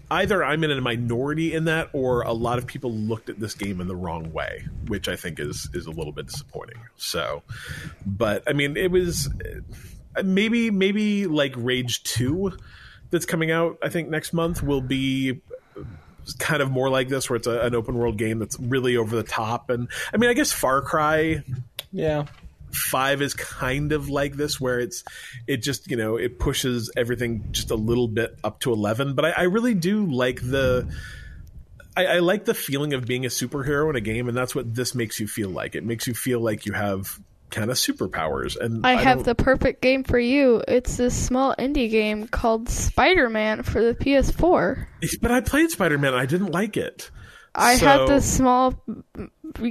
either 0.10 0.44
I'm 0.44 0.64
in 0.64 0.72
a 0.72 0.82
minority 0.82 1.54
in 1.54 1.66
that, 1.66 1.90
or 1.94 2.22
a 2.22 2.34
lot 2.34 2.58
of 2.58 2.68
people 2.68 2.92
looked 2.92 3.30
at 3.30 3.40
this 3.40 3.54
game 3.54 3.82
in 3.82 3.88
the 3.88 3.96
wrong 3.96 4.32
way, 4.32 4.66
which 4.88 5.08
I 5.08 5.16
think 5.16 5.40
is 5.40 5.70
is 5.74 5.86
a 5.86 5.92
little 5.92 6.14
bit 6.14 6.28
disappointing. 6.28 6.80
So, 6.96 7.44
but 8.06 8.44
I 8.48 8.54
mean, 8.54 8.78
it 8.78 8.92
was 8.92 9.30
uh, 10.16 10.24
maybe 10.24 10.72
maybe 10.72 11.28
like 11.28 11.54
Rage 11.56 12.04
Two 12.04 12.58
that's 13.10 13.26
coming 13.26 13.52
out. 13.52 13.78
I 13.82 13.90
think 13.90 14.10
next 14.10 14.34
month 14.34 14.64
will 14.64 14.82
be 14.82 15.42
kind 16.40 16.62
of 16.62 16.72
more 16.72 16.90
like 16.90 17.10
this, 17.10 17.30
where 17.30 17.38
it's 17.38 17.48
a, 17.48 17.62
an 17.62 17.76
open 17.76 17.96
world 17.96 18.18
game 18.18 18.40
that's 18.40 18.60
really 18.60 18.98
over 18.98 19.16
the 19.16 19.24
top. 19.24 19.70
And 19.70 19.88
I 20.14 20.18
mean, 20.18 20.30
I 20.30 20.34
guess 20.34 20.52
Far 20.52 20.82
Cry 20.82 21.44
Yeah. 21.92 22.26
Five 22.72 23.22
is 23.22 23.34
kind 23.34 23.92
of 23.92 24.10
like 24.10 24.34
this 24.36 24.60
where 24.60 24.80
it's 24.80 25.04
it 25.48 25.58
just 25.58 25.90
you 25.90 25.98
know 25.98 26.18
it 26.18 26.40
pushes 26.40 26.92
everything 26.98 27.48
just 27.52 27.72
a 27.72 27.76
little 27.76 28.08
bit 28.08 28.38
up 28.44 28.60
to 28.60 28.74
11 28.74 29.16
but 29.16 29.26
i, 29.26 29.32
I 29.32 29.44
really 29.44 29.74
do 29.74 30.06
like 30.06 30.42
the 30.42 30.92
I, 31.96 32.06
I 32.06 32.20
like 32.20 32.46
the 32.46 32.54
feeling 32.54 32.94
of 32.94 33.06
being 33.06 33.26
a 33.26 33.30
superhero 33.30 33.90
in 33.90 33.96
a 33.96 34.02
game 34.02 34.28
and 34.28 34.38
that's 34.38 34.54
what 34.54 34.74
this 34.74 34.94
makes 34.94 35.20
you 35.20 35.28
feel 35.28 35.50
like 35.50 35.76
it 35.76 35.84
makes 35.84 36.08
you 36.08 36.14
feel 36.14 36.40
like 36.40 36.66
you 36.66 36.74
have 36.74 37.20
kind 37.50 37.72
of 37.72 37.78
superpowers 37.78 38.60
and 38.60 38.86
I 38.86 38.96
have 38.96 39.24
the 39.24 39.34
perfect 39.34 39.82
game 39.82 40.04
for 40.04 40.20
you. 40.20 40.62
It's 40.68 40.98
this 40.98 41.16
small 41.16 41.56
indie 41.58 41.90
game 41.90 42.28
called 42.28 42.68
Spider-Man 42.68 43.64
for 43.64 43.82
the 43.82 43.96
PS4. 43.96 44.86
but 45.22 45.32
i 45.32 45.40
played 45.40 45.72
spider-man 45.72 46.14
and 46.14 46.22
i 46.22 46.26
didn't 46.26 46.52
like 46.52 46.76
it 46.76 47.10
I 47.58 47.76
So- 47.78 47.86
have 47.86 48.08
this 48.08 48.32
small 48.32 48.74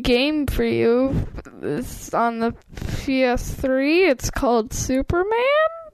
game 0.03 0.47
for 0.47 0.65
you. 0.65 1.27
It's 1.63 2.13
on 2.13 2.41
the 2.41 2.53
PS3. 2.77 4.09
It's 4.11 4.31
called 4.31 4.73
Superman. 4.73 5.33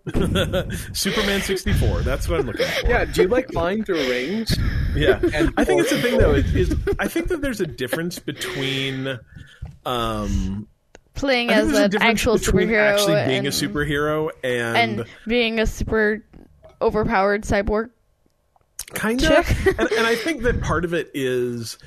superman 0.95 1.41
64 1.43 2.01
that's 2.01 2.29
what 2.29 2.41
i'm 2.41 2.47
looking 2.47 2.67
for 2.67 2.89
Yeah. 2.89 3.05
Do 3.05 3.23
you 3.23 3.29
like 3.29 3.53
flying 3.53 3.85
through 3.85 4.01
rings? 4.11 4.59
yeah 4.97 5.21
And 5.33 5.55
i 5.57 5.63
think 5.63 5.81
it's 5.81 5.91
the 5.91 6.03
thing 6.03 6.19
though 6.19 6.33
is, 6.35 6.53
is 6.57 6.77
i 6.99 7.07
think 7.07 7.29
that 7.29 7.41
there's 7.41 7.61
a 7.61 7.69
difference 7.69 8.19
between 8.19 9.21
um 9.87 10.67
Playing 11.15 11.51
as 11.51 11.71
a 11.73 11.85
an 11.85 11.91
difference 11.93 12.11
actual 12.15 12.35
superhero 12.37 12.81
actually 12.95 13.25
being 13.27 13.39
and, 13.39 13.47
a 13.47 13.51
superhero 13.51 14.31
and, 14.43 14.99
and 14.99 15.09
being 15.29 15.61
a 15.61 15.67
super 15.67 16.25
overpowered 16.81 17.45
cyborg. 17.45 17.91
Kind 18.95 19.23
of 19.25 19.67
and, 19.79 19.91
and 19.93 20.07
i 20.07 20.15
think 20.15 20.43
that 20.43 20.61
part 20.61 20.85
of 20.85 20.93
it 20.95 21.11
is 21.15 21.79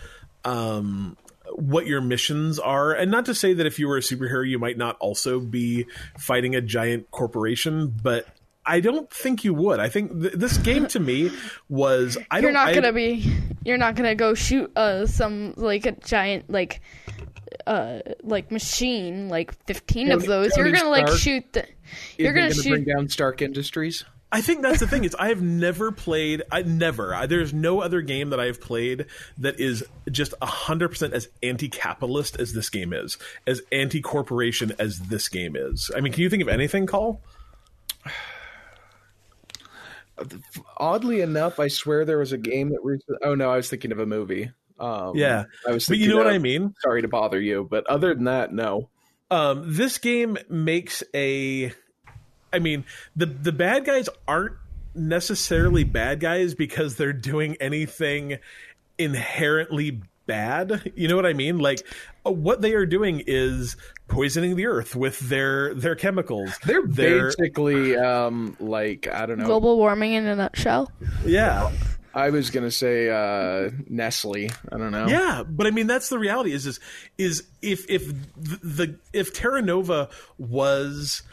um 0.43 1.15
what 1.53 1.86
your 1.86 2.01
missions 2.01 2.58
are 2.60 2.91
and 2.93 3.12
not 3.12 3.25
to 3.25 3.36
say 3.36 3.53
that 3.53 3.65
if 3.65 3.77
you 3.79 3.88
were 3.88 3.97
a 3.97 4.01
superhero 4.01 4.47
you 4.47 4.58
might 4.60 4.77
not 4.77 4.97
also 4.99 5.39
be 5.39 5.86
fighting 6.17 6.55
a 6.55 6.62
giant 6.62 7.10
corporation 7.12 7.93
but 8.01 8.27
i 8.65 8.79
don't 8.79 9.12
think 9.12 9.43
you 9.43 9.53
would 9.53 9.79
i 9.79 9.88
think 9.89 10.12
th- 10.19 10.34
this 10.34 10.58
game 10.58 10.88
to 10.88 10.99
me 10.99 11.31
was 11.69 12.17
i 12.31 12.39
You're 12.39 12.51
don't 12.51 12.53
not 12.53 12.67
I- 12.69 12.73
gonna 12.75 12.93
be. 12.93 13.31
You're 13.63 13.77
not 13.77 13.95
gonna 13.95 14.15
go 14.15 14.34
shoot 14.36 14.71
uh 14.75 15.05
some 15.08 15.53
like 15.58 15.86
a 15.88 15.91
giant 15.93 16.49
like 16.51 16.81
uh 17.65 17.99
like 18.21 18.51
machine 18.51 19.27
like 19.29 19.53
15 19.65 20.12
of 20.12 20.19
Tony- 20.19 20.27
those. 20.27 20.58
You're 20.58 20.71
gonna 20.71 20.89
like 20.89 21.08
shoot 21.10 21.51
the. 21.53 21.65
You're 22.17 22.34
gonna 22.34 22.49
gonna 22.49 22.62
shoot. 22.62 22.69
bring 22.69 22.84
down 22.84 23.10
Stark 23.10 23.41
Industries. 23.41 24.05
I 24.32 24.42
think 24.42 24.62
that's 24.62 24.80
the 24.80 24.88
thing 24.88 25.04
is 25.06 25.16
I 25.16 25.30
have 25.30 25.42
never 25.42 25.92
played 25.92 26.44
I 26.52 26.64
never 26.64 27.15
I, 27.15 27.26
there's 27.26 27.54
no 27.54 27.80
other 27.80 28.02
game 28.02 28.32
that 28.32 28.40
I've 28.40 28.60
played 28.60 29.06
that 29.38 29.60
is 29.60 29.86
just 30.12 30.34
100% 30.42 31.12
as 31.12 31.30
anti-capitalist 31.42 32.40
as 32.40 32.54
this 32.54 32.69
game 32.69 32.92
is 32.92 33.17
as 33.48 33.62
anti-corporation 33.71 34.73
as 34.80 35.00
this 35.00 35.30
game 35.30 35.56
is. 35.56 35.90
I 35.96 36.02
mean 36.02 36.12
can 36.12 36.21
you 36.21 36.30
think 36.30 36.42
of 36.42 36.50
anything 36.50 36.86
Cole? 36.86 37.21
Oddly 40.78 41.21
enough, 41.21 41.60
I 41.60 41.67
swear 41.67 42.06
there 42.06 42.17
was 42.17 42.32
a 42.32 42.38
game 42.38 42.69
that. 42.69 42.80
Recently, 42.84 43.19
oh 43.23 43.36
no, 43.36 43.52
I 43.52 43.58
was 43.58 43.69
thinking 43.69 43.92
of 43.92 44.00
a 44.00 44.06
movie. 44.06 44.52
Um, 44.80 45.15
Yeah. 45.15 45.46
I 45.67 45.71
was. 45.71 45.88
But 45.88 45.98
you 45.98 46.10
know 46.10 46.17
what 46.17 46.28
I 46.28 46.38
mean? 46.38 46.73
Sorry 46.82 47.02
to 47.02 47.08
bother 47.08 47.40
you, 47.40 47.67
but 47.69 47.88
other 47.88 48.13
than 48.13 48.26
that, 48.26 48.54
no. 48.54 48.90
Um, 49.32 49.63
this 49.76 49.98
game 49.98 50.38
makes 50.50 51.04
a. 51.13 51.73
I 52.56 52.60
mean, 52.60 52.85
the 53.15 53.25
the 53.25 53.51
bad 53.51 53.85
guys 53.85 54.08
aren't 54.27 54.56
necessarily 54.95 55.83
bad 55.83 56.19
guys 56.21 56.56
because 56.56 56.95
they're 56.95 57.13
doing 57.13 57.58
anything 57.60 58.39
inherently 58.97 60.01
bad. 60.25 60.91
You 60.95 61.08
know 61.08 61.15
what 61.15 61.25
I 61.25 61.33
mean? 61.33 61.60
Like 61.60 61.85
uh, 62.25 62.31
what 62.31 62.62
they 62.62 62.73
are 62.73 62.85
doing 62.85 63.23
is 63.27 63.75
poisoning 64.08 64.56
the 64.56 64.65
earth 64.65 64.95
with 64.95 65.19
their 65.19 65.73
their 65.73 65.95
chemicals. 65.95 66.58
They're, 66.65 66.85
basically 66.85 67.97
um, 67.97 68.56
like 68.60 69.08
I 69.08 69.25
don't 69.25 69.37
know. 69.37 69.45
Global 69.45 69.77
warming 69.77 70.13
in 70.13 70.25
a 70.25 70.35
nutshell. 70.35 70.91
Yeah. 71.25 71.71
I 72.13 72.29
was 72.29 72.49
gonna 72.49 72.71
say 72.71 73.10
uh, 73.10 73.71
Nestle. 73.89 74.49
I 74.71 74.77
don't 74.77 74.91
know. 74.91 75.08
Yeah, 75.08 75.43
but 75.43 75.67
I 75.67 75.71
mean 75.71 75.85
that's 75.85 76.08
the 76.08 76.17
reality. 76.17 76.53
Is 76.53 76.65
is 76.65 76.79
is 77.17 77.43
if 77.62 77.89
if 77.89 78.08
the 78.37 78.97
if 79.12 79.33
Terra 79.33 79.62
Nova 79.62 80.08
was 80.37 81.23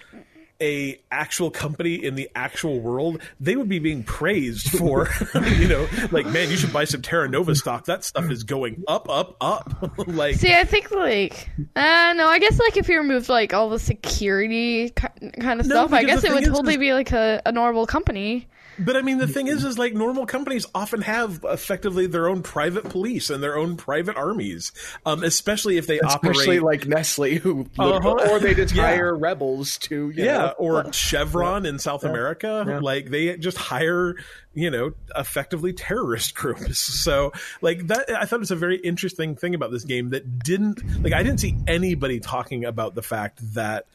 a 0.62 1.00
actual 1.10 1.50
company 1.50 1.96
in 1.96 2.14
the 2.14 2.30
actual 2.34 2.80
world, 2.80 3.20
they 3.40 3.56
would 3.56 3.68
be 3.68 3.80
being 3.80 4.04
praised 4.04 4.70
for, 4.70 5.08
you 5.34 5.68
know, 5.68 5.88
like 6.12 6.24
man, 6.26 6.48
you 6.48 6.56
should 6.56 6.72
buy 6.72 6.84
some 6.84 7.02
Terra 7.02 7.28
Nova 7.28 7.54
stock. 7.54 7.86
That 7.86 8.04
stuff 8.04 8.30
is 8.30 8.44
going 8.44 8.84
up, 8.86 9.10
up, 9.10 9.36
up. 9.40 9.90
like, 10.06 10.36
see, 10.36 10.54
I 10.54 10.64
think 10.64 10.90
like, 10.92 11.50
uh, 11.74 12.14
no, 12.16 12.28
I 12.28 12.38
guess 12.38 12.58
like 12.58 12.76
if 12.76 12.88
you 12.88 12.98
removed 12.98 13.28
like 13.28 13.52
all 13.52 13.68
the 13.68 13.80
security 13.80 14.90
kind 14.90 15.60
of 15.60 15.66
stuff, 15.66 15.92
I 15.92 16.04
guess 16.04 16.22
it 16.24 16.32
would 16.32 16.44
totally 16.44 16.74
is, 16.74 16.80
be 16.80 16.92
like 16.94 17.12
a, 17.12 17.42
a 17.44 17.52
normal 17.52 17.86
company. 17.86 18.46
But 18.78 18.96
I 18.96 19.02
mean, 19.02 19.18
the 19.18 19.26
thing 19.26 19.48
is, 19.48 19.64
is 19.64 19.78
like 19.78 19.94
normal 19.94 20.26
companies 20.26 20.66
often 20.74 21.02
have 21.02 21.44
effectively 21.44 22.06
their 22.06 22.28
own 22.28 22.42
private 22.42 22.84
police 22.84 23.30
and 23.30 23.42
their 23.42 23.56
own 23.56 23.76
private 23.76 24.16
armies, 24.16 24.72
um, 25.04 25.22
especially 25.22 25.76
if 25.76 25.86
they 25.86 26.00
especially 26.00 26.58
operate 26.58 26.62
like 26.62 26.86
Nestle, 26.86 27.36
who 27.36 27.66
uh-huh. 27.78 28.10
or 28.30 28.38
they 28.38 28.54
just 28.54 28.74
yeah. 28.74 28.82
hire 28.82 29.16
rebels 29.16 29.78
to 29.78 30.12
yeah, 30.14 30.38
know. 30.38 30.54
or 30.58 30.92
Chevron 30.92 31.66
in 31.66 31.78
South 31.78 32.04
yeah. 32.04 32.10
America, 32.10 32.64
yeah. 32.66 32.78
like 32.78 33.10
they 33.10 33.36
just 33.36 33.58
hire 33.58 34.16
you 34.54 34.70
know 34.70 34.92
effectively 35.16 35.72
terrorist 35.72 36.34
groups. 36.36 36.78
So 36.78 37.32
like 37.60 37.86
that, 37.88 38.10
I 38.10 38.24
thought 38.24 38.36
it 38.36 38.40
was 38.40 38.50
a 38.50 38.56
very 38.56 38.76
interesting 38.76 39.36
thing 39.36 39.54
about 39.54 39.70
this 39.70 39.84
game 39.84 40.10
that 40.10 40.38
didn't 40.38 41.02
like 41.02 41.12
I 41.12 41.22
didn't 41.22 41.40
see 41.40 41.56
anybody 41.66 42.20
talking 42.20 42.64
about 42.64 42.94
the 42.94 43.02
fact 43.02 43.38
that 43.54 43.86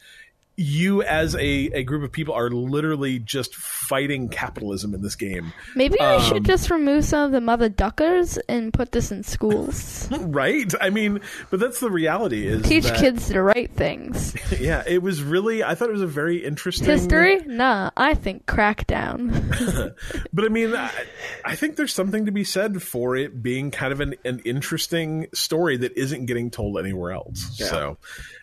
you 0.58 1.02
as 1.04 1.36
a, 1.36 1.38
a 1.40 1.84
group 1.84 2.02
of 2.02 2.10
people 2.10 2.34
are 2.34 2.50
literally 2.50 3.20
just 3.20 3.54
fighting 3.54 4.28
capitalism 4.28 4.92
in 4.92 5.02
this 5.02 5.14
game. 5.14 5.52
Maybe 5.76 6.00
um, 6.00 6.20
we 6.20 6.26
should 6.26 6.44
just 6.44 6.68
remove 6.68 7.04
some 7.04 7.26
of 7.26 7.32
the 7.32 7.40
mother 7.40 7.68
duckers 7.68 8.38
and 8.48 8.72
put 8.72 8.90
this 8.90 9.12
in 9.12 9.22
schools. 9.22 10.08
right? 10.20 10.72
I 10.80 10.90
mean, 10.90 11.20
but 11.50 11.60
that's 11.60 11.78
the 11.78 11.92
reality 11.92 12.48
is 12.48 12.62
teach 12.62 12.84
that, 12.84 12.98
kids 12.98 13.28
the 13.28 13.40
right 13.40 13.72
things. 13.72 14.34
yeah, 14.60 14.82
it 14.84 15.00
was 15.00 15.22
really 15.22 15.62
I 15.62 15.76
thought 15.76 15.90
it 15.90 15.92
was 15.92 16.02
a 16.02 16.08
very 16.08 16.44
interesting 16.44 16.88
history. 16.88 17.38
Nah, 17.46 17.90
I 17.96 18.14
think 18.14 18.46
crackdown. 18.46 19.94
but 20.32 20.44
I 20.44 20.48
mean, 20.48 20.74
I, 20.74 20.90
I, 21.44 21.54
think 21.54 21.76
there's 21.76 21.94
something 21.94 22.26
to 22.26 22.32
be 22.32 22.42
said 22.42 22.82
for 22.82 23.14
it 23.14 23.40
being 23.40 23.70
kind 23.70 23.92
of 23.92 24.00
an, 24.00 24.16
an 24.24 24.40
interesting 24.40 25.28
story 25.34 25.76
that 25.76 25.96
isn't 25.96 26.26
getting 26.26 26.50
told 26.50 26.78
anywhere 26.80 27.12
else. 27.12 27.56
Yeah. 27.60 27.66
So 27.68 27.98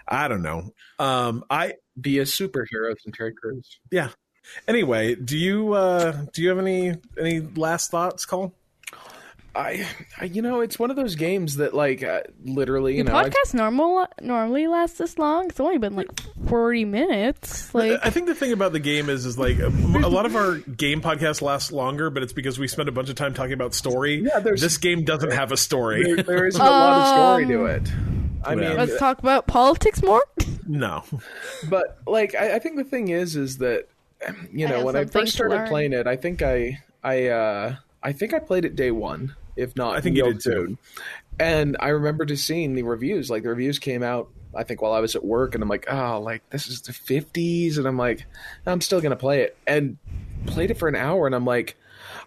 I 0.08 0.30
don't 0.30 0.44
know. 0.44 0.72
Um, 0.98 1.44
I 1.50 1.74
be 2.00 2.20
a 2.20 2.24
superhero 2.24 2.96
in 3.06 3.12
Terry 3.12 3.34
Crews. 3.34 3.80
Yeah. 3.92 4.10
Anyway, 4.68 5.16
do 5.16 5.38
you 5.38 5.74
uh, 5.74 6.26
do 6.34 6.42
you 6.42 6.50
have 6.50 6.60
any 6.60 6.96
any 7.20 7.40
last 7.40 7.92
thoughts, 7.92 8.26
Cole? 8.26 8.54
I, 9.56 9.88
I, 10.20 10.26
you 10.26 10.42
know, 10.42 10.60
it's 10.60 10.78
one 10.78 10.90
of 10.90 10.98
those 10.98 11.16
games 11.16 11.56
that, 11.58 11.74
like, 11.74 12.04
uh, 12.04 12.24
literally, 12.44 12.98
you 12.98 13.04
Your 13.04 13.06
know, 13.06 13.14
podcast 13.14 13.56
I, 13.56 13.60
normal 13.60 14.06
normally 14.22 14.68
lasts 14.68 14.98
this 14.98 15.18
long. 15.18 15.48
It's 15.48 15.60
only 15.62 15.78
been 15.78 15.96
like 15.96 16.10
forty 16.48 16.84
minutes. 16.84 17.74
Like, 17.74 18.00
I 18.04 18.10
think 18.10 18.28
the 18.28 18.36
thing 18.36 18.52
about 18.52 18.74
the 18.74 18.82
game 18.82 19.10
is, 19.10 19.26
is 19.26 19.40
like 19.40 19.60
a 19.60 19.70
lot 19.70 20.26
of 20.26 20.36
our 20.36 20.58
game 20.58 21.02
podcasts 21.02 21.42
last 21.42 21.72
longer, 21.72 22.10
but 22.10 22.22
it's 22.22 22.34
because 22.34 22.60
we 22.60 22.68
spend 22.68 22.90
a 22.90 22.92
bunch 22.92 23.10
of 23.10 23.16
time 23.16 23.34
talking 23.34 23.54
about 23.54 23.74
story. 23.74 24.22
Yeah, 24.26 24.40
this 24.40 24.78
game 24.78 25.06
doesn't 25.06 25.32
have 25.32 25.54
a 25.54 25.58
story. 25.58 26.04
There, 26.04 26.24
there 26.24 26.48
isn't 26.48 26.62
a 26.62 26.64
lot 26.64 27.02
of 27.02 27.08
story 27.08 27.46
to 27.48 27.64
um, 27.64 27.70
it. 27.70 27.92
I 28.44 28.56
mean, 28.56 28.76
let's 28.76 28.98
talk 29.00 29.20
about 29.20 29.48
politics 29.48 30.04
more. 30.04 30.24
No, 30.66 31.04
but 31.70 32.00
like, 32.08 32.36
I, 32.36 32.56
I 32.56 32.60
think 32.60 32.78
the 32.78 32.84
thing 32.84 33.10
is, 33.10 33.36
is 33.36 33.58
that 33.60 33.88
you 34.52 34.68
know, 34.68 34.80
I 34.80 34.84
when 34.84 34.96
I 34.96 35.06
first 35.06 35.34
started 35.34 35.68
playing 35.68 35.94
it, 35.94 36.08
I 36.08 36.16
think 36.16 36.42
I, 36.42 36.80
I, 37.04 37.28
uh, 37.28 37.76
I 38.02 38.12
think 38.12 38.34
I 38.34 38.40
played 38.40 38.66
it 38.66 38.76
day 38.76 38.92
one, 38.92 39.36
if 39.56 39.76
not, 39.76 39.96
I 39.96 40.02
think 40.02 40.18
you 40.18 40.24
did 40.24 40.42
too. 40.42 40.78
And 41.40 41.76
I 41.80 41.90
remember 41.90 42.26
just 42.26 42.48
seeing 42.48 42.76
the 42.76 42.84
reviews. 42.84 43.30
Like 43.30 43.44
the 43.44 43.50
reviews 43.50 43.78
came 43.80 44.04
out, 44.04 44.30
I 44.56 44.64
think, 44.64 44.82
while 44.82 44.94
I 44.94 45.00
was 45.00 45.16
at 45.16 45.24
work, 45.24 45.54
and 45.54 45.62
I'm 45.62 45.70
like, 45.70 45.86
oh, 45.92 46.20
like 46.22 46.50
this 46.50 46.68
is 46.68 46.82
the 46.82 46.94
50s, 46.94 47.78
and 47.78 47.86
I'm 47.86 47.98
like, 47.98 48.26
I'm 48.66 48.82
still 48.82 49.02
gonna 49.02 49.16
play 49.16 49.42
it, 49.42 49.58
and 49.68 49.98
played 50.46 50.72
it 50.72 50.78
for 50.78 50.88
an 50.88 50.96
hour, 50.96 51.26
and 51.26 51.36
I'm 51.36 51.46
like, 51.46 51.78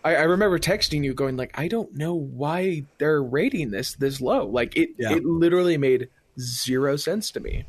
I, 0.05 0.17
I, 0.17 0.23
remember 0.23 0.59
texting 0.59 1.05
you 1.05 1.15
going 1.15 1.37
like, 1.37 1.59
I 1.59 1.69
don't 1.69 1.95
know 1.95 2.15
why 2.15 2.85
they're 2.99 3.23
rating 3.23 3.71
this 3.71 3.95
this 3.95 4.21
low. 4.21 4.47
Like 4.47 4.77
it, 4.77 4.91
yeah. 4.99 5.13
it 5.13 5.25
literally 5.25 5.79
made 5.79 6.09
zero 6.39 6.97
sense 6.97 7.31
to 7.33 7.41
me. 7.41 7.65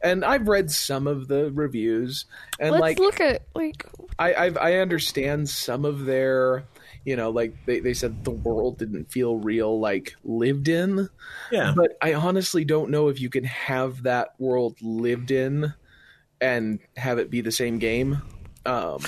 And 0.00 0.24
I've 0.24 0.48
read 0.48 0.70
some 0.70 1.06
of 1.06 1.28
the 1.28 1.50
reviews, 1.52 2.24
and 2.58 2.72
Let's 2.72 2.80
like, 2.80 2.98
look 2.98 3.20
at 3.20 3.42
like, 3.54 3.86
I 4.18 4.34
I've, 4.34 4.56
I 4.56 4.76
understand 4.76 5.48
some 5.48 5.84
of 5.84 6.04
their, 6.04 6.64
you 7.04 7.16
know, 7.16 7.30
like 7.30 7.54
they 7.66 7.80
they 7.80 7.94
said 7.94 8.24
the 8.24 8.30
world 8.30 8.78
didn't 8.78 9.10
feel 9.10 9.36
real, 9.36 9.78
like 9.78 10.14
lived 10.24 10.68
in. 10.68 11.08
Yeah. 11.50 11.72
But 11.76 11.96
I 12.00 12.14
honestly 12.14 12.64
don't 12.64 12.90
know 12.90 13.08
if 13.08 13.20
you 13.20 13.30
can 13.30 13.44
have 13.44 14.02
that 14.04 14.34
world 14.38 14.76
lived 14.80 15.30
in 15.30 15.74
and 16.40 16.78
have 16.96 17.18
it 17.18 17.30
be 17.30 17.40
the 17.40 17.52
same 17.52 17.78
game. 17.78 18.22
Um, 18.66 19.00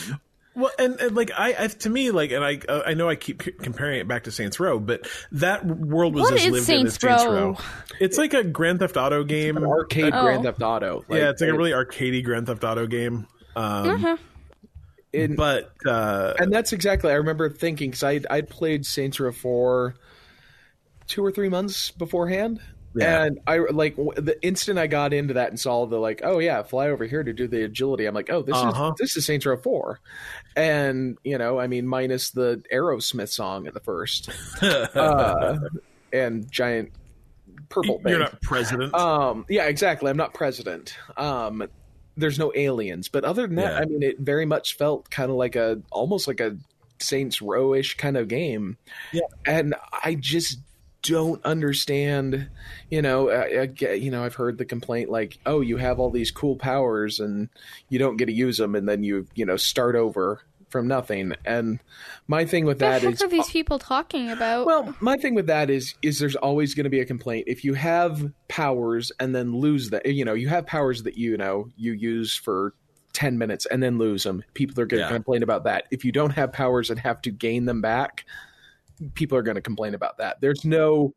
well, 0.54 0.70
and, 0.78 1.00
and 1.00 1.16
like 1.16 1.30
I, 1.36 1.54
I, 1.58 1.66
to 1.68 1.90
me, 1.90 2.10
like, 2.10 2.30
and 2.30 2.44
I, 2.44 2.60
uh, 2.68 2.82
I 2.86 2.94
know 2.94 3.08
I 3.08 3.14
keep 3.14 3.42
comparing 3.58 4.00
it 4.00 4.08
back 4.08 4.24
to 4.24 4.30
Saints 4.30 4.60
Row, 4.60 4.78
but 4.78 5.08
that 5.32 5.64
world 5.64 6.14
was 6.14 6.24
what 6.24 6.34
as 6.34 6.46
lived 6.46 6.66
Saints 6.66 6.80
in 7.02 7.08
as 7.08 7.18
Saints 7.18 7.24
Row? 7.24 7.32
Row. 7.32 7.56
It's 8.00 8.18
like 8.18 8.34
a 8.34 8.44
Grand 8.44 8.80
Theft 8.80 8.96
Auto 8.96 9.24
game, 9.24 9.56
an 9.56 9.64
arcade 9.64 10.12
oh. 10.14 10.22
Grand 10.22 10.42
Theft 10.42 10.62
Auto. 10.62 11.04
Like, 11.08 11.20
yeah, 11.20 11.30
it's 11.30 11.40
like 11.40 11.50
a 11.50 11.54
really 11.54 11.70
arcadey 11.70 12.22
Grand 12.22 12.46
Theft 12.46 12.64
Auto 12.64 12.86
game. 12.86 13.26
Um, 13.56 13.88
uh-huh. 13.88 14.16
in, 15.12 15.36
but 15.36 15.72
uh, 15.86 16.34
and 16.38 16.52
that's 16.52 16.72
exactly 16.72 17.10
I 17.10 17.16
remember 17.16 17.48
thinking 17.48 17.90
because 17.90 18.02
I 18.02 18.20
I'd 18.30 18.50
played 18.50 18.84
Saints 18.84 19.20
Row 19.20 19.32
for 19.32 19.94
two 21.06 21.24
or 21.24 21.32
three 21.32 21.48
months 21.48 21.90
beforehand, 21.90 22.60
yeah. 22.94 23.24
And 23.24 23.40
I 23.46 23.58
like 23.58 23.96
the 23.96 24.36
instant 24.42 24.78
I 24.78 24.86
got 24.86 25.12
into 25.12 25.34
that 25.34 25.48
and 25.48 25.58
saw 25.58 25.86
the 25.86 25.98
like, 25.98 26.20
oh 26.24 26.38
yeah, 26.38 26.62
fly 26.62 26.88
over 26.88 27.04
here 27.04 27.22
to 27.22 27.32
do 27.32 27.48
the 27.48 27.64
agility. 27.64 28.06
I'm 28.06 28.14
like, 28.14 28.30
oh, 28.30 28.42
this 28.42 28.56
uh-huh. 28.56 28.92
is 28.94 28.98
this 28.98 29.16
is 29.16 29.26
Saints 29.26 29.46
Row 29.46 29.56
Four, 29.56 30.00
and 30.56 31.18
you 31.24 31.38
know, 31.38 31.58
I 31.58 31.66
mean, 31.66 31.86
minus 31.86 32.30
the 32.30 32.62
Aerosmith 32.72 33.30
song 33.30 33.66
at 33.66 33.74
the 33.74 33.80
first, 33.80 34.30
uh, 34.62 35.58
and 36.12 36.50
giant 36.50 36.92
purple. 37.68 38.00
You're 38.06 38.18
not 38.18 38.40
president. 38.42 38.94
Um, 38.94 39.46
yeah, 39.48 39.64
exactly. 39.64 40.10
I'm 40.10 40.16
not 40.16 40.34
president. 40.34 40.96
Um, 41.16 41.68
there's 42.16 42.38
no 42.38 42.52
aliens, 42.54 43.08
but 43.08 43.24
other 43.24 43.46
than 43.46 43.56
that, 43.56 43.72
yeah. 43.72 43.80
I 43.80 43.84
mean, 43.86 44.02
it 44.02 44.18
very 44.18 44.44
much 44.44 44.76
felt 44.76 45.10
kind 45.10 45.30
of 45.30 45.36
like 45.36 45.56
a 45.56 45.80
almost 45.90 46.28
like 46.28 46.40
a 46.40 46.56
Saints 46.98 47.40
Row 47.42 47.74
ish 47.74 47.96
kind 47.96 48.16
of 48.16 48.28
game. 48.28 48.76
Yeah, 49.12 49.22
and 49.46 49.74
I 50.04 50.16
just 50.16 50.58
don't 51.02 51.44
understand 51.44 52.48
you 52.90 53.02
know 53.02 53.28
uh, 53.28 53.66
you 53.76 54.10
know 54.10 54.24
i've 54.24 54.36
heard 54.36 54.56
the 54.56 54.64
complaint 54.64 55.10
like 55.10 55.38
oh 55.46 55.60
you 55.60 55.76
have 55.76 55.98
all 55.98 56.10
these 56.10 56.30
cool 56.30 56.56
powers 56.56 57.18
and 57.18 57.48
you 57.88 57.98
don't 57.98 58.16
get 58.16 58.26
to 58.26 58.32
use 58.32 58.56
them 58.56 58.74
and 58.74 58.88
then 58.88 59.02
you 59.02 59.26
you 59.34 59.44
know 59.44 59.56
start 59.56 59.96
over 59.96 60.42
from 60.72 60.88
nothing. 60.88 61.34
And 61.44 61.78
my 62.26 62.46
thing 62.46 62.64
with 62.64 62.80
that 62.80 63.04
is 63.04 63.20
what 63.20 63.26
are 63.26 63.28
these 63.28 63.50
people 63.50 63.78
talking 63.78 64.30
about? 64.30 64.66
Well 64.66 64.96
my 64.98 65.18
thing 65.18 65.34
with 65.34 65.46
that 65.46 65.70
is 65.70 65.94
is 66.02 66.18
there's 66.18 66.34
always 66.34 66.74
going 66.74 66.84
to 66.84 66.90
be 66.90 67.00
a 67.00 67.04
complaint. 67.04 67.44
If 67.46 67.62
you 67.62 67.74
have 67.74 68.32
powers 68.48 69.12
and 69.20 69.34
then 69.34 69.54
lose 69.54 69.90
that 69.90 70.06
you 70.06 70.24
know 70.24 70.34
you 70.34 70.48
have 70.48 70.66
powers 70.66 71.04
that 71.04 71.16
you 71.16 71.36
know 71.36 71.68
you 71.76 71.92
use 71.92 72.34
for 72.34 72.74
10 73.12 73.36
minutes 73.36 73.66
and 73.66 73.82
then 73.82 73.98
lose 73.98 74.22
them 74.22 74.42
people 74.54 74.80
are 74.80 74.86
going 74.86 75.02
to 75.02 75.06
yeah. 75.06 75.14
complain 75.14 75.42
about 75.42 75.64
that. 75.64 75.84
If 75.90 76.04
you 76.04 76.10
don't 76.10 76.30
have 76.30 76.52
powers 76.52 76.88
and 76.88 76.98
have 76.98 77.20
to 77.22 77.30
gain 77.30 77.66
them 77.66 77.82
back 77.82 78.24
people 79.14 79.38
are 79.38 79.42
going 79.42 79.56
to 79.56 79.62
complain 79.62 79.94
about 79.94 80.18
that. 80.18 80.40
There's 80.40 80.64
no 80.64 81.14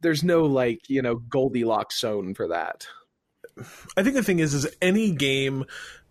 there's 0.00 0.22
no 0.22 0.44
like, 0.44 0.88
you 0.88 1.02
know, 1.02 1.16
Goldilocks 1.16 2.00
zone 2.00 2.34
for 2.34 2.48
that. 2.48 2.86
I 3.96 4.02
think 4.02 4.14
the 4.14 4.22
thing 4.22 4.38
is 4.38 4.54
is 4.54 4.68
any 4.80 5.10
game 5.10 5.64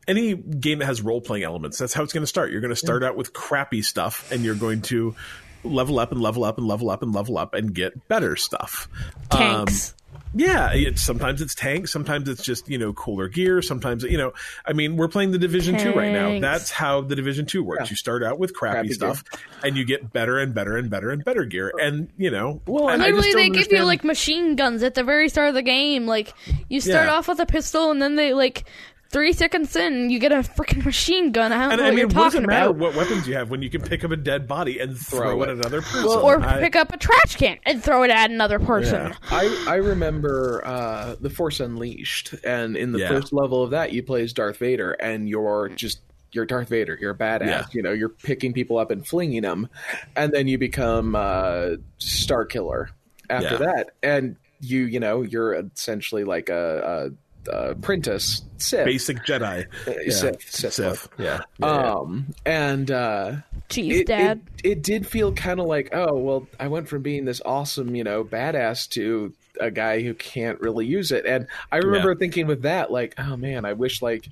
any 0.07 0.35
game 0.35 0.79
that 0.79 0.85
has 0.85 1.01
role 1.01 1.21
playing 1.21 1.43
elements, 1.43 1.77
that's 1.77 1.93
how 1.93 2.03
it's 2.03 2.13
going 2.13 2.23
to 2.23 2.27
start. 2.27 2.51
You're 2.51 2.61
going 2.61 2.69
to 2.69 2.75
start 2.75 3.01
yeah. 3.01 3.09
out 3.09 3.17
with 3.17 3.33
crappy 3.33 3.81
stuff 3.81 4.31
and 4.31 4.41
you're 4.43 4.55
going 4.55 4.81
to 4.83 5.15
level 5.63 5.99
up 5.99 6.11
and 6.11 6.21
level 6.21 6.43
up 6.43 6.57
and 6.57 6.67
level 6.67 6.89
up 6.89 7.01
and 7.01 7.13
level 7.13 7.37
up 7.37 7.53
and 7.53 7.73
get 7.73 8.07
better 8.07 8.35
stuff. 8.35 8.87
Tanks. 9.29 9.91
Um, 9.91 9.97
yeah, 10.33 10.71
it's 10.73 11.01
sometimes 11.01 11.41
it's 11.41 11.55
tanks, 11.55 11.91
sometimes 11.91 12.27
it's 12.29 12.43
just 12.43 12.69
you 12.69 12.77
know 12.77 12.93
cooler 12.93 13.27
gear, 13.27 13.61
sometimes 13.61 14.03
you 14.03 14.17
know. 14.17 14.33
I 14.65 14.73
mean, 14.73 14.97
we're 14.97 15.07
playing 15.07 15.31
the 15.31 15.37
Division 15.37 15.75
Tanks. 15.75 15.91
Two 15.91 15.97
right 15.97 16.11
now. 16.11 16.39
That's 16.39 16.71
how 16.71 17.01
the 17.01 17.15
Division 17.15 17.45
Two 17.45 17.63
works. 17.63 17.85
Yeah. 17.85 17.89
You 17.91 17.95
start 17.95 18.23
out 18.23 18.39
with 18.39 18.53
crappy, 18.53 18.73
crappy 18.73 18.93
stuff, 18.93 19.23
gear. 19.29 19.41
and 19.63 19.77
you 19.77 19.85
get 19.85 20.11
better 20.11 20.39
and 20.39 20.53
better 20.53 20.77
and 20.77 20.89
better 20.89 21.11
and 21.11 21.23
better 21.23 21.45
gear. 21.45 21.71
And 21.81 22.09
you 22.17 22.29
know, 22.29 22.61
well, 22.65 22.89
and 22.89 23.01
literally 23.01 23.33
they 23.33 23.45
understand. 23.45 23.69
give 23.69 23.79
you 23.79 23.85
like 23.85 24.03
machine 24.03 24.55
guns 24.55 24.83
at 24.83 24.95
the 24.95 25.03
very 25.03 25.29
start 25.29 25.49
of 25.49 25.55
the 25.55 25.61
game. 25.61 26.07
Like 26.07 26.33
you 26.69 26.81
start 26.81 27.07
yeah. 27.07 27.13
off 27.13 27.27
with 27.27 27.39
a 27.39 27.45
pistol, 27.45 27.91
and 27.91 28.01
then 28.01 28.15
they 28.15 28.33
like 28.33 28.65
three 29.09 29.33
seconds 29.33 29.75
in, 29.75 30.09
you 30.09 30.19
get 30.19 30.31
a 30.31 30.37
freaking 30.37 30.83
machine 30.85 31.31
gun. 31.31 31.51
I 31.51 31.63
don't 31.63 31.71
And 31.73 31.77
know 31.79 31.83
I 31.83 31.87
what 31.87 31.89
mean, 31.91 31.97
you're 31.99 32.07
what 32.07 32.13
does 32.13 32.33
talking 32.33 32.43
it 32.43 32.47
matter 32.47 32.69
about. 32.69 32.79
what 32.79 32.95
weapons 32.95 33.27
you 33.27 33.33
have 33.35 33.49
when 33.49 33.61
you 33.61 33.69
can 33.69 33.81
pick 33.81 34.03
up 34.03 34.11
a 34.11 34.17
dead 34.17 34.47
body 34.47 34.79
and 34.79 34.97
throw, 34.97 35.19
Throw 35.19 35.43
it 35.43 35.49
it. 35.49 35.51
at 35.51 35.57
another 35.57 35.81
person? 35.81 36.05
or 36.07 36.41
I- 36.41 36.59
pick 36.59 36.75
up 36.75 36.93
a 36.93 36.97
trash 36.97 37.35
can 37.35 37.57
and 37.65 37.83
throw 37.83 38.03
it 38.03 38.11
at 38.11 38.29
another 38.31 38.59
person. 38.59 39.07
Yeah. 39.07 39.15
I, 39.31 39.65
I 39.67 39.75
remember 39.75 40.61
uh, 40.65 41.15
the 41.21 41.29
Force 41.29 41.59
Unleashed, 41.59 42.33
and 42.43 42.75
in 42.77 42.91
the 42.91 42.99
Yeah. 42.99 43.09
first 43.09 43.33
level 43.33 43.63
of 43.63 43.71
that, 43.71 43.93
you 43.93 44.03
play 44.03 44.23
as 44.23 44.33
Darth 44.33 44.57
Vader, 44.57 44.91
and 44.93 45.27
you're 45.29 45.69
just 45.75 46.01
you're 46.33 46.45
Darth 46.45 46.67
Vader. 46.69 46.97
You're 46.99 47.11
a 47.11 47.17
badass. 47.17 47.45
Yeah. 47.47 47.63
You 47.71 47.81
know, 47.81 47.93
you're 47.93 48.09
picking 48.09 48.51
people 48.53 48.77
up 48.77 48.91
and 48.91 49.07
flinging 49.07 49.43
them, 49.43 49.69
and 50.15 50.33
then 50.33 50.47
you 50.47 50.57
become 50.57 51.15
uh, 51.15 51.77
Star 51.99 52.43
Killer 52.45 52.89
after 53.29 53.51
Yeah. 53.53 53.57
that, 53.57 53.89
and 54.03 54.35
you 54.59 54.81
you 54.85 54.99
know 54.99 55.21
you're 55.21 55.53
essentially 55.53 56.23
like 56.25 56.49
a, 56.49 57.09
a, 57.13 57.26
a 57.47 57.71
apprentice 57.71 58.41
Sith. 58.57 58.85
basic 58.85 59.17
Jedi. 59.25 59.65
Uh, 59.87 60.11
Sith, 60.11 60.49
Sith, 60.49 60.73
Sith. 60.73 61.09
Yeah. 61.17 61.41
Um, 61.61 62.33
and 62.45 62.89
uh, 62.91 63.35
Jeez, 63.69 64.01
it, 64.01 64.07
Dad. 64.07 64.41
It, 64.63 64.71
it 64.71 64.83
did 64.83 65.07
feel 65.07 65.33
kind 65.33 65.59
of 65.59 65.67
like, 65.67 65.89
oh, 65.93 66.15
well, 66.15 66.47
I 66.59 66.67
went 66.67 66.87
from 66.87 67.01
being 67.01 67.25
this 67.25 67.41
awesome, 67.45 67.95
you 67.95 68.03
know, 68.03 68.23
badass 68.23 68.89
to 68.89 69.33
a 69.59 69.71
guy 69.71 70.01
who 70.01 70.13
can't 70.13 70.59
really 70.61 70.85
use 70.85 71.11
it. 71.11 71.25
And 71.25 71.47
I 71.71 71.77
remember 71.77 72.15
thinking 72.15 72.47
with 72.47 72.61
that, 72.61 72.91
like, 72.91 73.15
oh 73.17 73.35
man, 73.37 73.65
I 73.65 73.73
wish 73.73 74.01
like 74.01 74.27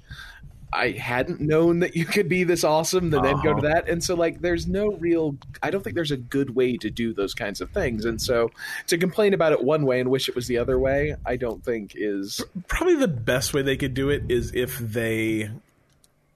I 0.73 0.91
hadn't 0.91 1.39
known 1.39 1.79
that 1.79 1.95
you 1.95 2.05
could 2.05 2.27
be 2.27 2.43
this 2.43 2.63
awesome, 2.63 3.09
then 3.11 3.21
go 3.21 3.41
to 3.43 3.49
Uh-huh. 3.51 3.61
that. 3.61 3.87
And 3.89 4.03
so, 4.03 4.13
like, 4.15 4.41
there's 4.41 4.67
no 4.67 4.91
real. 4.93 5.37
I 5.63 5.69
don't 5.69 5.83
think 5.83 5.95
there's 5.95 6.11
a 6.11 6.17
good 6.17 6.55
way 6.55 6.75
to 6.77 6.89
do 6.89 7.13
those 7.13 7.33
kinds 7.33 7.61
of 7.61 7.69
things. 7.71 8.03
And 8.03 8.21
so, 8.21 8.51
to 8.87 8.97
complain 8.97 9.33
about 9.33 9.53
it 9.53 9.63
one 9.63 9.85
way 9.85 9.99
and 10.01 10.09
wish 10.11 10.27
it 10.27 10.35
was 10.35 10.47
the 10.47 10.57
other 10.57 10.77
way, 10.77 11.15
I 11.25 11.35
don't 11.37 11.63
think 11.63 11.93
is. 11.95 12.43
probably 12.67 12.95
the 12.95 13.07
best 13.07 13.53
way 13.53 13.61
they 13.61 13.77
could 13.77 13.93
do 13.93 14.09
it 14.09 14.23
is 14.29 14.53
if 14.53 14.77
they 14.79 15.49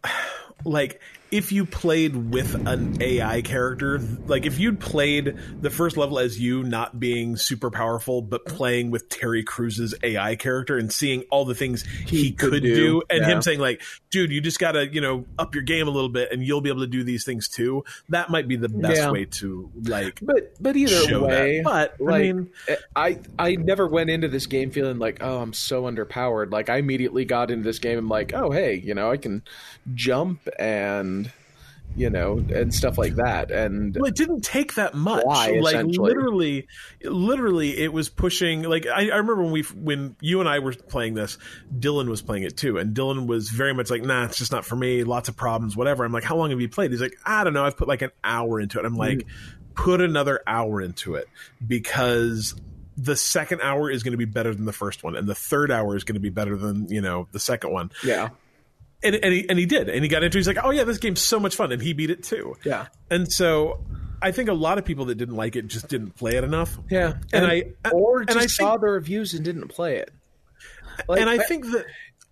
like 0.66 1.00
if 1.32 1.52
you 1.52 1.66
played 1.66 2.16
with 2.32 2.56
an 2.68 2.98
AI 3.02 3.42
character, 3.42 4.00
like 4.28 4.46
if 4.46 4.60
you'd 4.60 4.80
played 4.80 5.36
the 5.62 5.70
first 5.70 5.98
level 5.98 6.20
as 6.20 6.40
you 6.40 6.64
not 6.64 7.00
being 7.00 7.38
super 7.38 7.70
powerful, 7.70 8.22
but 8.22 8.46
playing 8.46 8.92
with 8.92 9.10
Terry 9.10 9.44
Crews's 9.44 9.94
AI 10.04 10.36
character 10.36 10.78
and 10.78 10.92
seeing 10.92 11.24
all 11.30 11.46
the 11.46 11.56
things 11.56 11.84
he, 12.06 12.32
could 12.32 12.52
could, 12.52 12.64
do, 12.64 12.76
do, 12.76 13.02
and 13.10 13.22
yeah. 13.22 13.28
him 13.28 13.42
saying 13.42 13.60
like, 13.60 13.82
dude, 14.10 14.32
you 14.32 14.42
just 14.42 14.60
gotta, 14.60 14.88
you 14.88 15.02
know, 15.02 15.26
up 15.38 15.54
your 15.54 15.64
game 15.64 15.88
a 15.88 15.92
little 15.92 16.10
bit 16.10 16.32
and 16.32 16.44
you'll 16.44 16.62
be 16.62 16.70
able 16.70 16.82
to 16.82 16.88
do 16.88 17.04
these 17.04 17.24
things 17.26 17.48
too. 17.48 17.84
That 18.10 18.30
might 18.30 18.48
be 18.48 18.56
the 18.56 18.70
best 18.70 18.98
Yeah. 19.02 19.12
way 19.12 19.26
to 19.26 19.70
like 19.84 20.20
But 20.22 20.54
but 20.62 20.76
either 20.76 21.20
way, 21.22 21.62
that. 21.64 21.96
But 22.00 22.14
I 22.14 22.20
mean, 22.22 22.50
eh, 22.68 22.76
I 22.96 23.20
I 23.38 23.56
never 23.56 23.88
went 23.88 24.10
into 24.10 24.28
this 24.28 24.46
game 24.48 24.72
feeling 24.72 24.98
like 25.00 25.20
oh 25.22 25.40
I'm 25.40 25.54
so 25.54 25.84
underpowered. 25.84 26.52
Like 26.52 26.70
I 26.70 26.78
immediately 26.78 27.26
got 27.26 27.52
into 27.52 27.64
this 27.64 27.80
game 27.80 27.98
and 27.98 28.10
like 28.10 28.34
oh 28.34 28.52
hey 28.52 28.76
you 28.76 28.94
know 28.96 29.12
I 29.12 29.18
can 29.18 29.44
jump 29.94 30.48
and 30.58 31.19
you 31.96 32.10
know 32.10 32.38
and 32.54 32.74
stuff 32.74 32.98
like 32.98 33.16
that 33.16 33.52
and 33.52 33.96
Well, 33.96 34.06
it 34.06 34.16
didn't 34.16 34.42
take 34.42 34.76
that 34.76 34.94
much. 34.94 35.26
Why, 35.26 35.60
like 35.62 35.86
literally, 35.86 36.68
literally, 37.04 37.78
it 37.78 37.92
was 37.92 38.10
pushing. 38.10 38.64
Like 38.64 38.86
I, 38.86 39.10
I 39.10 39.18
remember 39.18 39.44
when 39.44 39.52
we, 39.52 39.62
when 39.64 40.16
you 40.22 40.40
and 40.40 40.48
I 40.48 40.60
were 40.60 40.74
playing 40.74 41.16
this, 41.16 41.38
Dylan 41.78 42.08
was 42.08 42.22
playing 42.22 42.44
it 42.44 42.58
too, 42.58 42.78
and 42.78 42.96
Dylan 42.96 43.28
was 43.28 43.50
very 43.50 43.74
much 43.74 43.90
like, 43.90 44.04
"Nah, 44.04 44.26
it's 44.26 44.38
just 44.38 44.52
not 44.52 44.66
for 44.66 44.76
me. 44.76 45.04
Lots 45.04 45.30
of 45.30 45.36
problems, 45.36 45.76
whatever." 45.76 46.06
I'm 46.06 46.12
like, 46.12 46.24
"How 46.24 46.36
long 46.36 46.52
have 46.52 46.62
you 46.62 46.70
played?" 46.70 46.92
He's 46.92 47.02
like, 47.02 47.18
"I 47.26 47.44
don't 47.44 47.54
know. 47.54 47.66
I've 47.66 47.78
put 47.78 47.88
like 47.88 48.02
an 48.02 48.12
hour 48.24 48.60
into 48.60 48.80
it." 48.80 48.86
I'm 48.86 48.94
hmm. 48.94 49.00
like, 49.00 49.28
"Put 49.76 50.02
another 50.02 50.42
hour 50.48 50.82
into 50.82 51.16
it 51.16 51.28
because." 51.66 52.56
The 53.02 53.16
second 53.16 53.62
hour 53.62 53.90
is 53.90 54.04
going 54.04 54.12
to 54.12 54.18
be 54.18 54.26
better 54.26 54.54
than 54.54 54.66
the 54.66 54.74
first 54.74 55.06
one, 55.06 55.16
and 55.16 55.26
the 55.26 55.34
third 55.34 55.72
hour 55.72 55.96
is 55.96 56.04
going 56.04 56.16
to 56.16 56.20
be 56.20 56.32
better 56.32 56.58
than 56.58 56.90
you 56.90 57.00
know 57.00 57.30
the 57.32 57.40
second 57.40 57.72
one. 57.72 57.92
yeah 58.04 58.28
And, 59.02 59.16
and 59.16 59.34
he 59.34 59.48
and 59.50 59.58
he 59.58 59.66
did, 59.66 59.88
and 59.90 60.04
he 60.04 60.10
got 60.10 60.24
into. 60.24 60.38
it. 60.38 60.40
He's 60.40 60.48
like, 60.48 60.58
"Oh 60.64 60.72
yeah, 60.72 60.84
this 60.84 60.98
game's 60.98 61.22
so 61.22 61.40
much 61.40 61.56
fun," 61.56 61.72
and 61.72 61.82
he 61.82 61.94
beat 61.94 62.10
it 62.10 62.24
too. 62.24 62.56
yeah 62.66 62.88
And 63.10 63.32
so 63.32 63.86
I 64.22 64.32
think 64.32 64.50
a 64.50 64.54
lot 64.54 64.78
of 64.78 64.84
people 64.84 65.06
that 65.06 65.16
didn't 65.16 65.38
like 65.38 65.56
it 65.56 65.68
just 65.68 65.88
didn't 65.88 66.16
play 66.16 66.36
it 66.36 66.44
enough. 66.44 66.78
yeah 66.90 67.14
And 67.32 67.46
I- 67.46 67.64
or 67.94 68.20
and 68.20 68.28
just 68.32 68.38
I 68.40 68.46
saw 68.48 68.72
think- 68.72 68.82
the 68.82 68.88
reviews 68.90 69.34
and 69.34 69.46
didn't 69.46 69.70
play 69.70 69.98
it. 69.98 70.12
Like, 71.08 71.22
and 71.22 71.30
I 71.30 71.38
think 71.38 71.66
that 71.72 71.86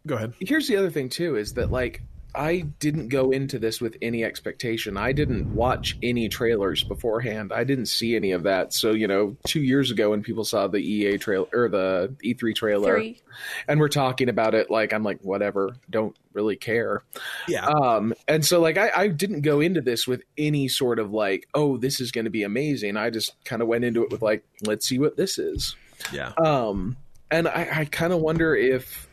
go 0.06 0.16
ahead. 0.16 0.34
here's 0.42 0.68
the 0.68 0.76
other 0.76 0.90
thing 0.90 1.08
too 1.08 1.38
is 1.38 1.54
that 1.54 1.72
like 1.72 2.02
I 2.38 2.60
didn't 2.80 3.08
go 3.10 3.32
into 3.32 3.58
this 3.60 3.82
with 3.82 3.98
any 4.02 4.24
expectation. 4.24 4.96
I 4.96 5.12
didn't 5.12 5.54
watch 5.56 5.98
any 6.04 6.30
trailers 6.30 6.84
beforehand. 6.84 7.52
I 7.52 7.64
didn't 7.64 7.88
see 7.88 8.16
any 8.16 8.32
of 8.32 8.44
that. 8.44 8.74
So, 8.74 8.92
you 8.92 9.08
know, 9.08 9.36
2 9.48 9.62
years 9.62 9.90
ago 9.92 10.12
when 10.12 10.22
people 10.22 10.44
saw 10.46 10.68
the 10.68 10.78
EA 10.78 11.18
trailer 11.18 11.48
or 11.54 11.68
the 11.70 12.16
E3 12.24 12.56
trailer 12.56 12.96
Three. 12.96 13.20
and 13.68 13.80
we're 13.80 13.90
talking 13.90 14.30
about 14.30 14.54
it 14.54 14.70
like 14.70 14.94
I'm 14.94 15.04
like 15.04 15.20
whatever, 15.22 15.76
don't 15.90 16.16
really 16.34 16.56
care. 16.56 17.04
Yeah. 17.48 17.66
Um 17.66 18.14
and 18.28 18.46
so 18.46 18.62
like 18.62 18.78
I 18.78 18.92
I 18.96 19.08
didn't 19.08 19.42
go 19.42 19.60
into 19.60 19.82
this 19.82 20.06
with 20.08 20.22
any 20.38 20.68
sort 20.68 21.00
of 21.00 21.12
like, 21.12 21.48
oh, 21.54 21.78
this 21.78 22.00
is 22.00 22.12
going 22.12 22.26
to 22.26 22.32
be 22.32 22.44
amazing. 22.44 22.98
I 22.98 23.10
just 23.10 23.34
kind 23.46 23.62
of 23.62 23.68
went 23.68 23.84
into 23.84 24.04
it 24.04 24.12
with 24.12 24.22
like, 24.22 24.44
let's 24.64 24.88
see 24.88 25.00
what 25.00 25.18
this 25.18 25.40
is. 25.40 25.76
yeah. 26.14 26.34
Um, 26.38 26.98
and 27.32 27.48
I, 27.48 27.68
I 27.72 27.86
kind 27.86 28.14
of 28.14 28.20
wonder 28.22 28.56
if 28.56 29.07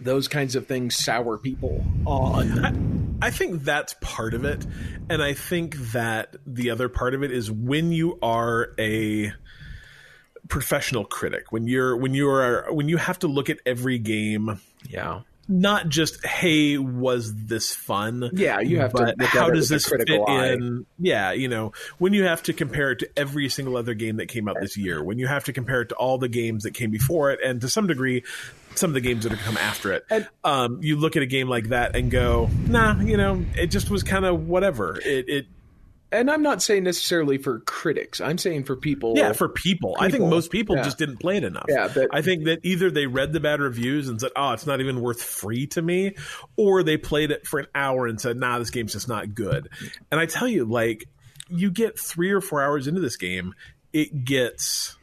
those 0.00 0.28
kinds 0.28 0.56
of 0.56 0.66
things 0.66 0.96
sour 0.96 1.38
people 1.38 1.84
on. 2.06 3.18
I 3.22 3.30
think 3.30 3.62
that's 3.64 3.94
part 4.00 4.34
of 4.34 4.44
it. 4.44 4.66
And 5.08 5.22
I 5.22 5.34
think 5.34 5.76
that 5.92 6.36
the 6.46 6.70
other 6.70 6.88
part 6.88 7.14
of 7.14 7.22
it 7.22 7.30
is 7.30 7.50
when 7.50 7.92
you 7.92 8.18
are 8.22 8.72
a 8.78 9.32
professional 10.48 11.04
critic, 11.04 11.52
when 11.52 11.66
you're 11.66 11.96
when 11.96 12.14
you 12.14 12.28
are 12.28 12.72
when 12.72 12.88
you 12.88 12.96
have 12.96 13.18
to 13.20 13.28
look 13.28 13.50
at 13.50 13.58
every 13.66 13.98
game 13.98 14.60
Yeah, 14.88 15.20
not 15.50 15.88
just 15.88 16.24
hey 16.24 16.78
was 16.78 17.34
this 17.34 17.74
fun 17.74 18.30
yeah, 18.32 18.60
you 18.60 18.78
have 18.78 18.92
to. 18.92 19.14
how 19.18 19.50
does 19.50 19.68
this 19.68 19.86
fit 19.86 20.08
eye. 20.08 20.52
in 20.52 20.86
yeah 20.98 21.32
you 21.32 21.48
know 21.48 21.72
when 21.98 22.12
you 22.12 22.22
have 22.22 22.40
to 22.44 22.52
compare 22.52 22.92
it 22.92 23.00
to 23.00 23.10
every 23.18 23.48
single 23.48 23.76
other 23.76 23.94
game 23.94 24.16
that 24.18 24.26
came 24.26 24.48
out 24.48 24.56
this 24.60 24.76
year 24.76 25.02
when 25.02 25.18
you 25.18 25.26
have 25.26 25.42
to 25.44 25.52
compare 25.52 25.80
it 25.80 25.88
to 25.88 25.94
all 25.96 26.18
the 26.18 26.28
games 26.28 26.62
that 26.62 26.72
came 26.72 26.92
before 26.92 27.32
it 27.32 27.40
and 27.44 27.60
to 27.60 27.68
some 27.68 27.88
degree 27.88 28.22
some 28.76 28.90
of 28.90 28.94
the 28.94 29.00
games 29.00 29.24
that 29.24 29.32
have 29.32 29.40
come 29.40 29.56
after 29.56 29.92
it 29.92 30.04
And- 30.08 30.28
um, 30.44 30.78
you 30.82 30.96
look 30.96 31.16
at 31.16 31.22
a 31.22 31.26
game 31.26 31.48
like 31.48 31.70
that 31.70 31.96
and 31.96 32.10
go 32.12 32.48
nah 32.68 33.00
you 33.00 33.16
know 33.16 33.44
it 33.56 33.66
just 33.66 33.90
was 33.90 34.04
kind 34.04 34.24
of 34.24 34.46
whatever 34.46 35.00
it, 35.04 35.28
it 35.28 35.46
And 36.12 36.30
I'm 36.30 36.42
not 36.42 36.60
saying 36.62 36.84
necessarily 36.84 37.38
for 37.38 37.60
critics. 37.60 38.20
I'm 38.20 38.38
saying 38.38 38.64
for 38.64 38.76
people. 38.76 39.14
yeah 39.16 39.32
for 39.32 39.48
people, 39.48 39.96
i 39.98 40.08
think 40.10 40.24
most 40.24 40.50
people 40.50 40.76
yeah. 40.76 40.82
just 40.82 40.98
didn't 40.98 41.18
play 41.18 41.36
it 41.36 41.44
enough 41.44 41.66
Yeah, 41.68 41.88
but- 41.92 42.08
i 42.12 42.22
think 42.22 42.44
that 42.44 42.60
either 42.62 42.90
they 42.90 43.06
read 43.06 43.32
the 43.32 43.40
bad 43.40 43.60
reviews 43.60 44.08
and 44.08 44.20
said 44.20 44.30
oh 44.36 44.52
it's 44.52 44.66
not 44.66 44.80
even 44.80 45.00
worth 45.00 45.22
free 45.22 45.66
to 45.68 45.82
me 45.82 46.14
or 46.56 46.82
they 46.82 46.96
played 46.96 47.30
it 47.30 47.46
for 47.46 47.60
an 47.60 47.66
hour 47.74 48.06
and 48.06 48.20
said 48.20 48.36
nah 48.36 48.58
this 48.58 48.70
game's 48.70 48.92
just 48.92 49.08
not 49.08 49.34
good 49.34 49.68
and 50.10 50.20
i 50.20 50.26
tell 50.26 50.48
you 50.48 50.64
like 50.64 51.06
you 51.48 51.70
get 51.70 51.98
three 51.98 52.30
or 52.30 52.40
four 52.40 52.62
hours 52.62 52.86
into 52.86 53.00
this 53.00 53.16
game 53.16 53.54
it 53.92 54.24
gets 54.24 54.96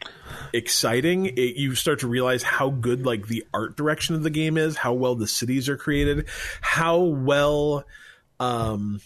exciting 0.54 1.26
it, 1.26 1.56
you 1.58 1.76
start 1.76 2.00
to 2.00 2.08
realize 2.08 2.44
how 2.44 2.70
good 2.70 3.06
like 3.06 3.28
the 3.28 3.46
art 3.54 3.76
direction 3.78 4.16
of 4.16 4.24
the 4.24 4.30
game 4.30 4.58
is 4.58 4.76
how 4.78 4.94
well 4.94 5.16
the 5.16 5.28
cities 5.28 5.70
are 5.70 5.78
created 5.78 6.28
how 6.62 7.00
well 7.00 7.86
um 8.40 9.00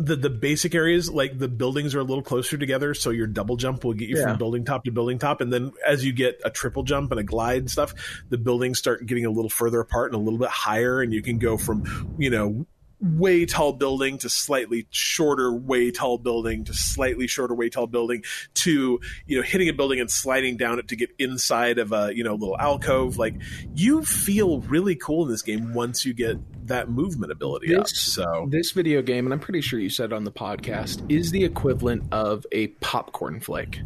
the 0.00 0.16
the 0.16 0.30
basic 0.30 0.74
areas 0.74 1.10
like 1.10 1.38
the 1.38 1.46
buildings 1.48 1.94
are 1.94 2.00
a 2.00 2.04
little 2.04 2.22
closer 2.22 2.56
together 2.56 2.94
so 2.94 3.10
your 3.10 3.26
double 3.26 3.56
jump 3.56 3.84
will 3.84 3.92
get 3.92 4.08
you 4.08 4.16
Yeah. 4.16 4.24
from 4.28 4.38
building 4.38 4.64
top 4.64 4.84
to 4.84 4.90
building 4.90 5.18
top 5.18 5.40
and 5.40 5.52
then 5.52 5.72
as 5.86 6.04
you 6.04 6.12
get 6.12 6.40
a 6.44 6.50
triple 6.50 6.82
jump 6.84 7.10
and 7.10 7.20
a 7.20 7.22
glide 7.22 7.58
and 7.58 7.70
stuff 7.70 7.94
the 8.30 8.38
buildings 8.38 8.78
start 8.78 9.04
getting 9.06 9.26
a 9.26 9.30
little 9.30 9.50
further 9.50 9.80
apart 9.80 10.12
and 10.12 10.20
a 10.20 10.24
little 10.24 10.38
bit 10.38 10.48
higher 10.48 11.02
and 11.02 11.12
you 11.12 11.20
can 11.22 11.38
go 11.38 11.56
from 11.58 12.14
you 12.18 12.30
know 12.30 12.66
way 13.02 13.46
tall 13.46 13.72
building 13.72 14.18
to 14.18 14.28
slightly 14.28 14.86
shorter 14.90 15.50
way 15.50 15.90
tall 15.90 16.18
building 16.18 16.64
to 16.64 16.74
slightly 16.74 17.26
shorter 17.26 17.54
way 17.54 17.70
tall 17.70 17.86
building 17.86 18.22
to 18.52 19.00
you 19.26 19.36
know 19.38 19.42
hitting 19.42 19.68
a 19.70 19.72
building 19.72 20.00
and 20.00 20.10
sliding 20.10 20.56
down 20.58 20.78
it 20.78 20.88
to 20.88 20.96
get 20.96 21.08
inside 21.18 21.78
of 21.78 21.92
a 21.92 22.14
you 22.14 22.22
know 22.22 22.34
little 22.34 22.58
alcove 22.58 23.16
like 23.16 23.34
you 23.74 24.02
feel 24.04 24.60
really 24.62 24.94
cool 24.96 25.24
in 25.24 25.30
this 25.30 25.40
game 25.42 25.72
once 25.72 26.04
you 26.04 26.12
get 26.12 26.36
that 26.70 26.88
movement 26.90 27.30
ability 27.30 27.74
up 27.76 27.86
so 27.86 28.46
this 28.50 28.72
video 28.72 29.02
game, 29.02 29.26
and 29.26 29.32
I'm 29.32 29.38
pretty 29.40 29.60
sure 29.60 29.78
you 29.78 29.90
said 29.90 30.12
on 30.12 30.24
the 30.24 30.32
podcast, 30.32 31.04
is 31.10 31.30
the 31.30 31.44
equivalent 31.44 32.02
of 32.12 32.46
a 32.52 32.68
popcorn 32.80 33.38
flick. 33.40 33.80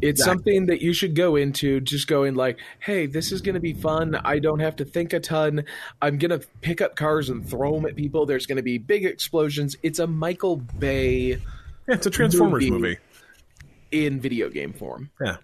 It's 0.00 0.20
Exactly. 0.20 0.24
something 0.24 0.66
that 0.66 0.80
you 0.82 0.92
should 0.92 1.14
go 1.14 1.36
into 1.36 1.80
just 1.80 2.08
going 2.08 2.34
like, 2.34 2.58
"Hey, 2.80 3.06
this 3.06 3.30
is 3.30 3.40
going 3.42 3.54
to 3.54 3.60
be 3.60 3.74
fun. 3.74 4.14
I 4.24 4.38
don't 4.38 4.60
have 4.60 4.76
to 4.76 4.84
think 4.84 5.12
a 5.12 5.20
ton. 5.20 5.64
I'm 6.02 6.18
going 6.18 6.30
to 6.40 6.46
pick 6.62 6.80
up 6.80 6.96
cars 6.96 7.28
and 7.28 7.48
throw 7.48 7.74
them 7.74 7.86
at 7.86 7.94
people. 7.96 8.26
There's 8.26 8.46
going 8.46 8.56
to 8.56 8.62
be 8.62 8.78
big 8.78 9.04
explosions. 9.04 9.76
It's 9.82 9.98
a 9.98 10.06
Michael 10.06 10.56
Bay 10.56 11.28
yeah, 11.88 11.94
it's 11.94 12.06
a 12.06 12.10
transformers 12.10 12.68
movie. 12.68 12.82
movie 12.82 12.98
in 13.90 14.20
video 14.20 14.48
game 14.50 14.72
form. 14.72 15.10
Yeah. 15.20 15.36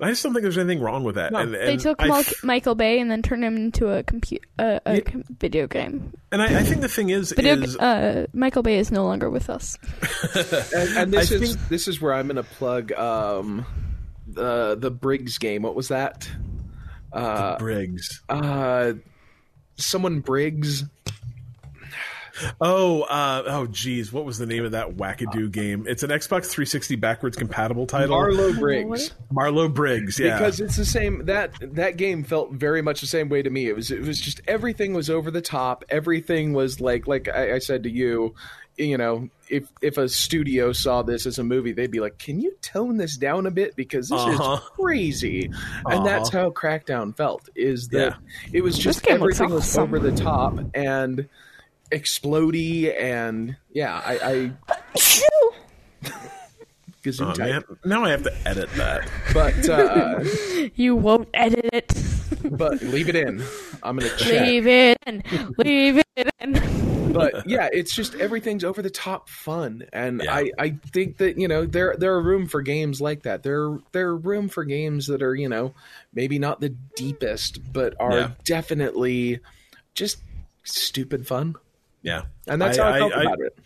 And 0.00 0.06
I 0.08 0.12
just 0.12 0.22
don't 0.22 0.32
think 0.32 0.42
there's 0.42 0.58
anything 0.58 0.80
wrong 0.80 1.04
with 1.04 1.16
that. 1.16 1.32
No. 1.32 1.38
and, 1.40 1.54
They 1.54 1.76
took 1.76 2.00
Mal- 2.00 2.16
f- 2.20 2.42
Michael 2.44 2.74
Bay 2.74 2.98
and 3.00 3.10
then 3.10 3.22
turned 3.22 3.44
him 3.44 3.56
into 3.56 3.88
a 3.88 4.02
compu- 4.02 4.40
uh, 4.58 4.80
a 4.86 5.00
com- 5.02 5.24
video 5.38 5.66
game. 5.66 6.12
and 6.30 6.40
I, 6.42 6.60
I 6.60 6.62
think 6.62 6.80
the 6.80 6.88
thing 6.88 7.10
is, 7.10 7.32
Video. 7.32 7.54
is 7.60 7.76
uh, 7.76 8.26
Michael 8.32 8.62
Bay 8.62 8.78
is 8.78 8.90
no 8.90 9.04
longer 9.04 9.28
with 9.30 9.50
us. 9.50 9.76
And, 10.74 10.96
and 10.98 11.12
this 11.12 11.30
I 11.30 11.34
is 11.36 11.54
think- 11.54 11.68
this 11.68 11.88
is 11.88 12.00
where 12.00 12.14
I'm 12.14 12.26
going 12.26 12.36
to 12.36 12.42
plug 12.42 12.92
um, 12.92 13.66
the 14.26 14.76
the 14.78 14.90
Briggs 14.90 15.38
game. 15.38 15.62
What 15.62 15.74
was 15.74 15.88
that? 15.88 16.28
Uh, 17.12 17.58
Briggs. 17.58 18.22
uh, 18.28 18.94
someone 19.76 20.20
Briggs. 20.20 20.84
Oh, 22.60 23.02
uh, 23.02 23.42
oh, 23.46 23.66
geez, 23.66 24.12
what 24.12 24.24
was 24.24 24.38
the 24.38 24.46
name 24.46 24.64
of 24.64 24.72
that 24.72 24.96
wackadoo 24.96 25.50
game? 25.50 25.84
It's 25.88 26.02
an 26.02 26.10
Xbox 26.10 26.46
360 26.46 26.96
backwards 26.96 27.36
compatible 27.36 27.86
title. 27.86 28.16
Marlow 28.16 28.52
Briggs. 28.52 29.12
Marlow 29.30 29.68
Briggs, 29.68 30.18
yeah. 30.18 30.38
Because 30.38 30.60
it's 30.60 30.76
the 30.76 30.84
same 30.84 31.26
that 31.26 31.52
that 31.74 31.96
game 31.96 32.24
felt 32.24 32.52
very 32.52 32.82
much 32.82 33.00
the 33.00 33.06
same 33.06 33.28
way 33.28 33.42
to 33.42 33.50
me. 33.50 33.68
It 33.68 33.76
was 33.76 33.90
it 33.90 34.00
was 34.02 34.20
just 34.20 34.40
everything 34.46 34.94
was 34.94 35.10
over 35.10 35.30
the 35.30 35.42
top. 35.42 35.84
Everything 35.88 36.52
was 36.52 36.80
like 36.80 37.06
like 37.06 37.28
I, 37.28 37.54
I 37.54 37.58
said 37.58 37.82
to 37.84 37.90
you, 37.90 38.34
you 38.76 38.96
know, 38.96 39.28
if 39.48 39.64
if 39.80 39.98
a 39.98 40.08
studio 40.08 40.72
saw 40.72 41.02
this 41.02 41.26
as 41.26 41.38
a 41.38 41.44
movie, 41.44 41.72
they'd 41.72 41.90
be 41.90 42.00
like, 42.00 42.18
"Can 42.18 42.40
you 42.40 42.54
tone 42.62 42.96
this 42.96 43.16
down 43.16 43.46
a 43.46 43.50
bit 43.50 43.76
because 43.76 44.08
this 44.08 44.18
Uh-huh. 44.20 44.54
is 44.54 44.60
crazy?" 44.70 45.44
And 45.46 45.54
Uh-huh. 45.86 46.04
that's 46.04 46.30
how 46.30 46.50
Crackdown 46.50 47.14
felt. 47.16 47.48
Is 47.54 47.88
that 47.88 48.16
it 48.52 48.62
was 48.62 48.78
just 48.78 49.02
game 49.02 49.20
looks 49.20 49.38
everything 49.40 49.54
was 49.54 49.76
over 49.78 49.98
the 49.98 50.12
top 50.12 50.58
and 50.74 51.28
explodey 51.92 52.98
and 53.00 53.56
yeah, 53.72 54.00
I, 54.04 54.18
I 54.24 54.52
Oh, 57.18 57.34
man. 57.36 57.64
Now 57.84 58.04
I 58.04 58.10
have 58.10 58.22
to 58.22 58.32
edit 58.46 58.70
that. 58.76 59.08
But 59.34 59.68
uh, 59.68 60.22
You 60.76 60.94
won't 60.94 61.28
edit 61.34 61.68
it. 61.72 61.92
but 62.56 62.80
leave 62.80 63.08
it 63.08 63.16
in. 63.16 63.42
I'm 63.82 63.96
gonna 63.96 64.16
check. 64.16 64.42
Leave 64.46 64.68
it 64.68 64.98
in. 65.04 65.22
Leave 65.58 66.00
it 66.16 66.30
in. 66.40 67.12
but 67.12 67.44
yeah, 67.48 67.68
it's 67.72 67.92
just 67.92 68.14
everything's 68.14 68.62
over 68.62 68.82
the 68.82 68.90
top 68.90 69.28
fun, 69.28 69.82
and 69.92 70.22
Yeah. 70.24 70.32
I, 70.32 70.50
I 70.60 70.70
think 70.92 71.16
that 71.16 71.38
you 71.38 71.48
know 71.48 71.66
there 71.66 71.96
there 71.98 72.14
are 72.14 72.22
room 72.22 72.46
for 72.46 72.62
games 72.62 73.00
like 73.00 73.24
that. 73.24 73.42
There 73.42 73.78
there 73.90 74.06
are 74.10 74.16
room 74.16 74.48
for 74.48 74.62
games 74.62 75.08
that 75.08 75.22
are 75.24 75.34
you 75.34 75.48
know 75.48 75.74
maybe 76.14 76.38
not 76.38 76.60
the 76.60 76.68
deepest, 76.94 77.72
but 77.72 77.94
are 77.98 78.12
Yeah. 78.16 78.30
definitely 78.44 79.40
just 79.94 80.18
stupid 80.62 81.26
fun, 81.26 81.56
Yeah. 82.02 82.22
and 82.46 82.60
that's 82.60 82.78
how 82.78 82.88
I, 82.88 82.98
felt 82.98 83.12
I, 83.12 83.22
about 83.22 83.40
it. 83.40 83.58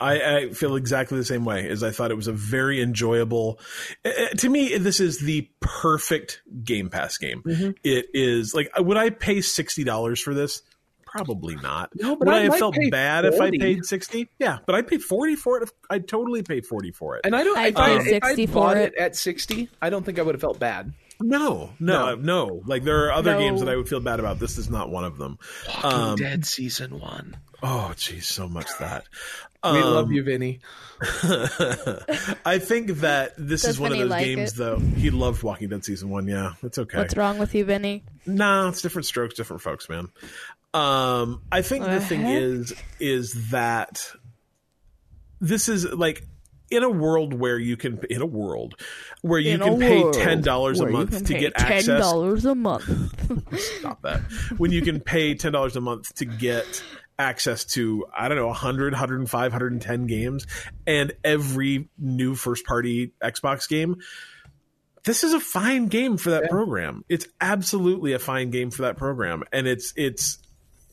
I, 0.00 0.36
I 0.36 0.48
feel 0.50 0.76
exactly 0.76 1.18
the 1.18 1.24
same 1.24 1.44
way. 1.44 1.68
As 1.68 1.82
I 1.82 1.90
thought 1.90 2.10
it 2.10 2.14
was 2.16 2.26
a 2.28 2.32
very 2.32 2.80
enjoyable. 2.80 3.58
uh, 4.04 4.10
To 4.38 4.48
me, 4.48 4.78
this 4.78 4.98
is 5.00 5.18
the 5.20 5.50
perfect 5.60 6.40
Game 6.62 6.88
Pass 6.88 7.18
game. 7.18 7.42
Mm-hmm. 7.42 7.70
It 7.84 8.06
is 8.14 8.54
like, 8.54 8.70
would 8.78 8.96
I 8.96 9.10
pay 9.10 9.40
sixty 9.42 9.84
dollars 9.84 10.20
for 10.20 10.32
this? 10.32 10.62
Probably 11.04 11.54
not. 11.56 11.90
No, 11.94 12.16
but 12.16 12.26
would 12.26 12.34
I 12.34 12.38
I, 12.38 12.42
have 12.44 12.56
felt 12.58 12.74
pay 12.74 12.88
bad 12.90 13.24
if 13.24 13.40
I 13.40 13.50
paid 13.50 13.84
sixty? 13.84 14.28
Yeah, 14.38 14.58
but 14.66 14.74
I 14.74 14.82
paid 14.82 15.02
forty 15.02 15.36
for 15.36 15.62
it. 15.62 15.70
I'd 15.90 16.08
totally 16.08 16.42
pay 16.42 16.60
forty 16.60 16.90
for 16.90 17.16
it. 17.16 17.20
And 17.24 17.36
I 17.36 17.44
don't. 17.44 17.56
I'd 17.58 17.74
if 17.74 17.78
I, 17.78 17.98
pay 18.02 18.16
if 18.16 18.24
I 18.24 18.28
60 18.28 18.46
for 18.46 18.52
bought 18.54 18.76
it. 18.78 18.94
it 18.94 18.98
at 18.98 19.16
sixty, 19.16 19.68
I 19.82 19.90
don't 19.90 20.04
think 20.04 20.18
I 20.18 20.22
would 20.22 20.34
have 20.34 20.40
felt 20.40 20.58
bad. 20.58 20.92
no, 21.20 21.70
no, 21.78 22.16
no, 22.16 22.62
Like 22.66 22.82
there 22.82 23.06
are 23.06 23.12
other 23.12 23.34
No. 23.34 23.38
games 23.38 23.60
that 23.60 23.68
I 23.68 23.76
would 23.76 23.88
feel 23.88 24.00
bad 24.00 24.18
about. 24.18 24.40
This 24.40 24.58
is 24.58 24.68
not 24.68 24.90
one 24.90 25.04
of 25.04 25.16
them. 25.18 25.38
Um, 25.84 26.16
Dead 26.16 26.44
season 26.44 26.98
one. 26.98 27.36
Oh, 27.64 27.92
geez, 27.96 28.26
so 28.28 28.48
much 28.48 28.68
that. 28.78 29.04
We 29.64 29.70
Um, 29.70 29.94
love 29.94 30.12
you, 30.12 30.22
Vinny. 30.22 30.60
I 32.44 32.58
think 32.60 32.90
that 33.00 33.32
this 33.36 33.62
Does 33.62 33.72
is 33.76 33.80
one 33.80 33.90
Vinny 33.90 34.02
of 34.02 34.08
those 34.08 34.10
like 34.10 34.24
games, 34.26 34.52
it? 34.52 34.56
though. 34.56 34.78
He 34.78 35.10
loved 35.10 35.42
Walking 35.42 35.68
Dead 35.68 35.84
season 35.84 36.10
one. 36.10 36.28
Yeah, 36.28 36.52
it's 36.62 36.78
okay. 36.78 36.98
What's 36.98 37.16
wrong 37.16 37.38
with 37.38 37.54
you, 37.54 37.64
Vinny? 37.64 38.04
Nah, 38.26 38.68
it's 38.68 38.82
different 38.82 39.06
strokes, 39.06 39.34
different 39.34 39.62
folks, 39.62 39.88
man. 39.88 40.08
Um, 40.74 41.42
I 41.50 41.62
think 41.62 41.84
the 41.84 41.90
The 41.92 42.00
thing 42.00 42.26
is, 42.26 42.74
is 43.00 43.50
that 43.50 44.06
this 45.40 45.68
is 45.68 45.84
like 45.92 46.26
in 46.70 46.82
a 46.82 46.90
world 46.90 47.32
where 47.34 47.58
you 47.58 47.76
can, 47.76 48.00
in 48.10 48.20
a 48.22 48.26
world 48.26 48.74
where 49.22 49.38
you 49.38 49.52
In 49.52 49.60
can 49.60 49.78
pay 49.78 50.10
ten 50.12 50.40
dollars 50.42 50.80
a 50.80 50.86
month 50.86 51.24
to 51.26 51.32
pay 51.34 51.40
get 51.40 51.54
ten 51.56 51.72
access. 51.72 52.00
dollars 52.00 52.44
a 52.44 52.54
month. 52.54 52.84
Stop 53.78 54.02
that. 54.02 54.20
when 54.58 54.72
you 54.72 54.82
can 54.82 55.00
pay 55.00 55.34
ten 55.34 55.52
dollars 55.52 55.76
a 55.76 55.80
month 55.80 56.14
to 56.16 56.24
get 56.24 56.82
access 57.18 57.64
to 57.64 58.06
I 58.16 58.28
don't 58.28 58.36
know 58.36 58.48
100, 58.48 58.92
105, 58.92 59.52
110 59.52 60.06
games 60.06 60.46
and 60.86 61.12
every 61.22 61.88
new 61.98 62.34
first 62.34 62.64
party 62.64 63.12
Xbox 63.22 63.68
game. 63.68 63.96
This 65.04 65.22
is 65.22 65.34
a 65.34 65.40
fine 65.40 65.88
game 65.88 66.16
for 66.16 66.30
that 66.30 66.48
program. 66.48 67.04
It's 67.08 67.26
absolutely 67.40 68.14
a 68.14 68.18
fine 68.18 68.50
game 68.50 68.70
for 68.70 68.82
that 68.82 68.96
program, 68.96 69.44
and 69.52 69.66
it's 69.66 69.92
it's. 69.96 70.38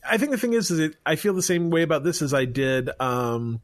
I 0.04 0.18
think 0.18 0.32
the 0.32 0.36
thing 0.36 0.52
is, 0.52 0.70
is 0.70 0.80
it, 0.80 0.96
I 1.06 1.14
feel 1.14 1.32
the 1.32 1.42
same 1.42 1.70
way 1.70 1.82
about 1.82 2.02
this 2.02 2.22
as 2.22 2.34
I 2.34 2.44
did. 2.44 2.90
Um, 3.00 3.60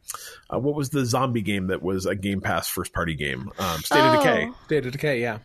uh, 0.49 0.59
what 0.59 0.77
was 0.77 0.89
the 0.89 1.05
zombie 1.05 1.43
game 1.43 1.67
that 1.67 1.83
was 1.83 2.07
a 2.07 2.15
Game 2.15 2.41
Pass 2.41 2.69
first 2.69 2.93
party 2.95 3.15
game? 3.15 3.51
Um, 3.59 3.81
State 3.81 3.99
of 3.99 4.23
Decay. 4.23 4.47
Oh, 4.49 4.55
State 4.65 4.87
of 4.87 4.93
Decay. 4.93 5.21
Yeah. 5.21 5.39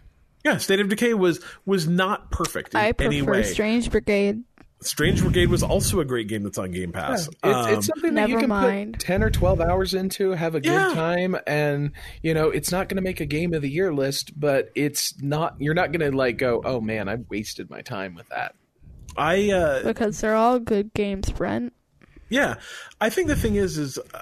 Yeah, 0.46 0.58
State 0.58 0.80
of 0.82 0.90
Decay 0.90 1.14
was 1.14 1.40
was 1.66 1.88
not 1.88 2.30
perfect 2.32 2.74
in 2.74 2.80
I 2.80 2.92
prefer 2.92 3.12
any 3.12 3.22
way. 3.22 3.44
Strange 3.44 3.90
Brigade. 3.90 4.44
Strange 4.86 5.22
Brigade 5.22 5.48
was 5.50 5.64
also 5.64 6.00
a 6.00 6.06
great 6.06 6.28
game 6.28 6.44
that's 6.44 6.58
on 6.58 6.72
Game 6.72 6.92
Pass. 6.92 7.28
It's, 7.28 7.38
Um, 7.44 7.74
it's 7.74 7.88
something 7.88 8.14
that 8.16 8.30
you 8.30 8.38
can 8.38 8.50
mind. 8.50 8.94
put 8.94 9.02
10 9.02 9.24
or 9.24 9.30
12 9.30 9.62
hours 9.62 9.94
into, 9.94 10.32
have 10.32 10.56
a 10.56 10.60
good 10.60 10.72
Yeah. 10.72 10.94
time, 10.94 11.36
and, 11.48 11.92
you 12.22 12.34
know, 12.34 12.50
it's 12.50 12.72
not 12.72 12.90
going 12.90 12.98
to 12.98 13.02
make 13.04 13.20
a 13.20 13.26
game 13.26 13.54
of 13.54 13.62
the 13.62 13.70
year 13.70 13.94
list, 13.94 14.38
but 14.40 14.70
it's 14.76 15.14
not, 15.22 15.56
you're 15.60 15.74
not 15.74 15.92
going 15.92 16.12
to, 16.12 16.16
like, 16.16 16.38
go, 16.38 16.62
oh 16.66 16.82
man, 16.82 17.08
I 17.10 17.18
wasted 17.30 17.70
my 17.70 17.82
time 17.82 18.16
with 18.16 18.28
that. 18.30 18.56
I 19.18 19.52
uh, 19.52 19.84
Because 19.84 20.20
they're 20.22 20.36
all 20.36 20.60
good 20.60 20.94
games, 20.94 21.30
Brent. 21.32 21.74
yeah, 22.30 22.56
I 23.00 23.10
think 23.10 23.28
the 23.28 23.36
thing 23.36 23.56
is, 23.56 23.78
is 23.78 23.98
uh, 24.00 24.20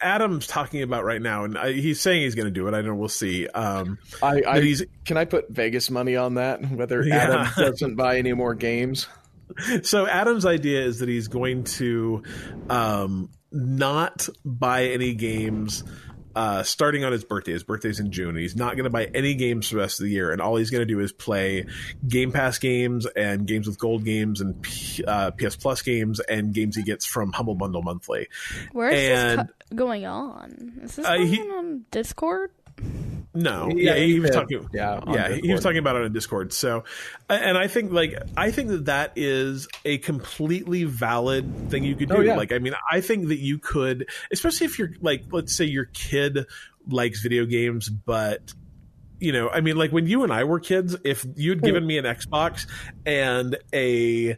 Adam's 0.00 0.46
talking 0.46 0.82
about 0.82 1.04
right 1.04 1.20
now, 1.22 1.44
and 1.44 1.56
I, 1.58 1.72
he's 1.72 2.00
saying 2.00 2.22
he's 2.22 2.34
going 2.34 2.46
to 2.46 2.52
do 2.52 2.66
it. 2.68 2.74
I 2.74 2.78
don't 2.78 2.86
know. 2.86 2.94
We'll 2.94 3.08
see. 3.08 3.48
Um, 3.48 3.98
I, 4.22 4.42
I 4.46 4.60
he's- 4.60 4.82
Can 5.04 5.16
I 5.16 5.24
put 5.24 5.50
Vegas 5.50 5.90
money 5.90 6.14
on 6.16 6.34
that? 6.34 6.60
Whether 6.70 7.02
Yeah. 7.06 7.16
Adam 7.16 7.70
doesn't 7.70 7.96
buy 7.96 8.18
any 8.18 8.32
more 8.34 8.54
games? 8.54 9.08
so 9.82 10.06
Adam's 10.06 10.46
idea 10.46 10.82
is 10.84 10.98
that 11.00 11.08
he's 11.08 11.28
going 11.28 11.64
to 11.64 12.22
um, 12.70 13.30
not 13.52 14.28
buy 14.44 14.86
any 14.86 15.14
games. 15.14 15.84
Uh, 16.36 16.64
starting 16.64 17.04
on 17.04 17.12
his 17.12 17.22
birthday, 17.22 17.52
his 17.52 17.62
birthday's 17.62 18.00
in 18.00 18.10
June, 18.10 18.30
and 18.30 18.38
he's 18.38 18.56
not 18.56 18.74
going 18.74 18.82
to 18.82 18.90
buy 18.90 19.04
any 19.14 19.36
games 19.36 19.68
for 19.68 19.76
the 19.76 19.80
rest 19.82 20.00
of 20.00 20.04
the 20.06 20.10
year. 20.10 20.32
And 20.32 20.40
all 20.42 20.56
he's 20.56 20.70
going 20.70 20.80
to 20.80 20.84
do 20.84 20.98
is 20.98 21.12
play 21.12 21.66
Game 22.08 22.32
Pass 22.32 22.58
games 22.58 23.06
and 23.06 23.46
games 23.46 23.68
with 23.68 23.78
gold 23.78 24.04
games 24.04 24.40
and 24.40 24.60
P, 24.60 25.04
uh, 25.06 25.30
PS 25.30 25.54
Plus 25.54 25.82
games 25.82 26.18
and 26.18 26.52
games 26.52 26.74
he 26.74 26.82
gets 26.82 27.06
from 27.06 27.30
Humble 27.32 27.54
Bundle 27.54 27.82
monthly. 27.82 28.26
Where 28.72 28.88
is 28.88 29.10
And- 29.10 29.40
this 29.42 29.46
co- 29.70 29.76
going 29.76 30.06
on? 30.06 30.72
Is 30.82 30.96
this 30.96 31.06
Uh, 31.06 31.18
he- 31.18 31.40
on 31.40 31.84
Discord? 31.92 32.50
No, 33.36 33.68
Yeah, 33.74 33.96
yeah, 33.96 34.04
he, 34.04 34.20
was 34.20 34.30
talking. 34.30 34.68
Yeah, 34.72 35.00
yeah, 35.08 35.32
he 35.32 35.52
was 35.52 35.60
talking 35.60 35.78
about 35.78 35.96
it 35.96 36.04
on 36.04 36.12
Discord. 36.12 36.52
So, 36.52 36.84
and 37.28 37.58
I 37.58 37.66
think 37.66 37.90
like 37.90 38.16
I 38.36 38.52
think 38.52 38.68
that 38.68 38.84
that 38.84 39.12
is 39.16 39.66
a 39.84 39.98
completely 39.98 40.84
valid 40.84 41.68
thing 41.68 41.82
you 41.82 41.96
could 41.96 42.08
do. 42.08 42.16
Oh, 42.16 42.20
yeah. 42.20 42.36
Like, 42.36 42.52
I 42.52 42.58
mean, 42.58 42.74
I 42.90 43.00
think 43.00 43.28
that 43.28 43.40
you 43.40 43.58
could, 43.58 44.08
especially 44.30 44.66
if 44.66 44.78
you're 44.78 44.92
like, 45.00 45.24
let's 45.32 45.52
say 45.52 45.64
your 45.64 45.86
kid 45.86 46.46
likes 46.86 47.22
video 47.22 47.44
games, 47.44 47.88
but 47.88 48.54
you 49.18 49.32
know, 49.32 49.48
I 49.48 49.62
mean, 49.62 49.76
like 49.76 49.90
when 49.90 50.06
you 50.06 50.22
and 50.22 50.32
I 50.32 50.44
were 50.44 50.60
kids, 50.60 50.96
if 51.02 51.26
you'd 51.34 51.60
given 51.60 51.84
me 51.84 51.98
an 51.98 52.04
Xbox 52.04 52.68
and 53.04 53.56
a 53.72 54.36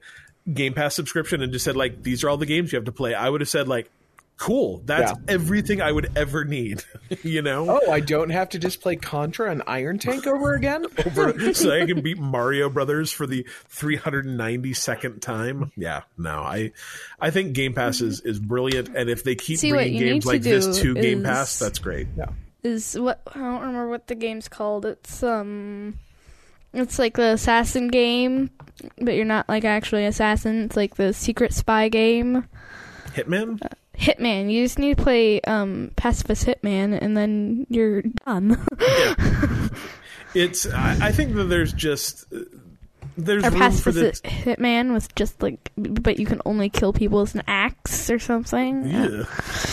Game 0.50 0.72
Pass 0.72 0.94
subscription 0.94 1.42
and 1.42 1.52
just 1.52 1.66
said 1.66 1.76
like, 1.76 2.02
these 2.02 2.24
are 2.24 2.30
all 2.30 2.38
the 2.38 2.46
games 2.46 2.72
you 2.72 2.76
have 2.76 2.86
to 2.86 2.92
play, 2.92 3.12
I 3.14 3.28
would 3.28 3.42
have 3.42 3.50
said 3.50 3.68
like. 3.68 3.90
Cool. 4.38 4.82
That's 4.84 5.12
Yeah. 5.12 5.34
everything 5.34 5.80
I 5.80 5.90
would 5.90 6.10
ever 6.14 6.44
need. 6.44 6.84
you 7.22 7.40
know? 7.40 7.80
Oh, 7.82 7.90
I 7.90 8.00
don't 8.00 8.28
have 8.28 8.50
to 8.50 8.58
just 8.58 8.82
play 8.82 8.96
Contra 8.96 9.50
and 9.50 9.62
Iron 9.66 9.98
Tank 9.98 10.26
over 10.26 10.52
again? 10.52 10.84
over 11.06 11.54
so 11.54 11.70
I 11.74 11.86
can 11.86 12.02
beat 12.02 12.18
Mario 12.18 12.68
Brothers 12.68 13.10
for 13.10 13.26
the 13.26 13.46
392nd 13.72 15.20
time. 15.20 15.72
Yeah, 15.76 16.02
no, 16.18 16.40
I 16.40 16.72
I 17.20 17.30
think 17.30 17.54
Game 17.54 17.72
Pass 17.74 18.00
is, 18.00 18.20
is 18.20 18.38
brilliant, 18.38 18.90
and 18.94 19.08
if 19.08 19.24
they 19.24 19.34
keep 19.36 19.58
See, 19.58 19.70
bringing 19.70 20.00
games 20.00 20.26
like 20.26 20.42
to 20.42 20.48
this 20.48 20.78
do 20.78 20.94
to 20.94 21.00
Game 21.00 21.22
Pass, 21.22 21.58
that's 21.58 21.78
great. 21.78 22.08
Yeah. 22.16 22.26
Is 22.62 22.98
what 22.98 23.20
I 23.34 23.38
don't 23.38 23.60
remember 23.60 23.88
what 23.88 24.06
the 24.06 24.14
game's 24.14 24.48
called. 24.48 24.84
It's 24.84 25.22
um, 25.22 25.98
it's 26.74 26.98
like 26.98 27.14
the 27.16 27.32
assassin 27.32 27.88
game, 27.88 28.50
but 29.00 29.14
you're 29.14 29.24
not 29.24 29.48
like 29.48 29.64
actually 29.64 30.04
assassin. 30.04 30.64
It's 30.64 30.76
like 30.76 30.96
the 30.96 31.12
secret 31.12 31.54
spy 31.54 31.88
game. 31.88 32.46
Hitman. 33.14 33.60
Hitman. 33.98 34.50
You 34.50 34.64
just 34.64 34.78
need 34.78 34.96
to 34.96 35.02
play 35.02 35.40
um 35.42 35.90
pacifist 35.96 36.46
Hitman, 36.46 36.98
and 37.00 37.16
then 37.16 37.66
you're 37.68 38.02
done. 38.02 38.64
It's 40.34 40.66
I, 40.70 40.98
I 41.00 41.12
think 41.12 41.34
that 41.36 41.44
there's 41.44 41.72
just 41.72 42.26
there's 43.16 43.42
or 43.42 43.50
room 43.50 43.52
for 43.52 43.58
pacifist 43.58 44.22
this. 44.22 44.32
Hitman 44.32 44.92
with 44.92 45.14
just 45.14 45.42
like, 45.42 45.70
but 45.76 46.18
you 46.18 46.26
can 46.26 46.42
only 46.44 46.68
kill 46.68 46.92
people 46.92 47.20
with 47.20 47.34
an 47.34 47.42
axe 47.46 48.10
or 48.10 48.18
something. 48.18 48.86
Yeah. 48.86 49.24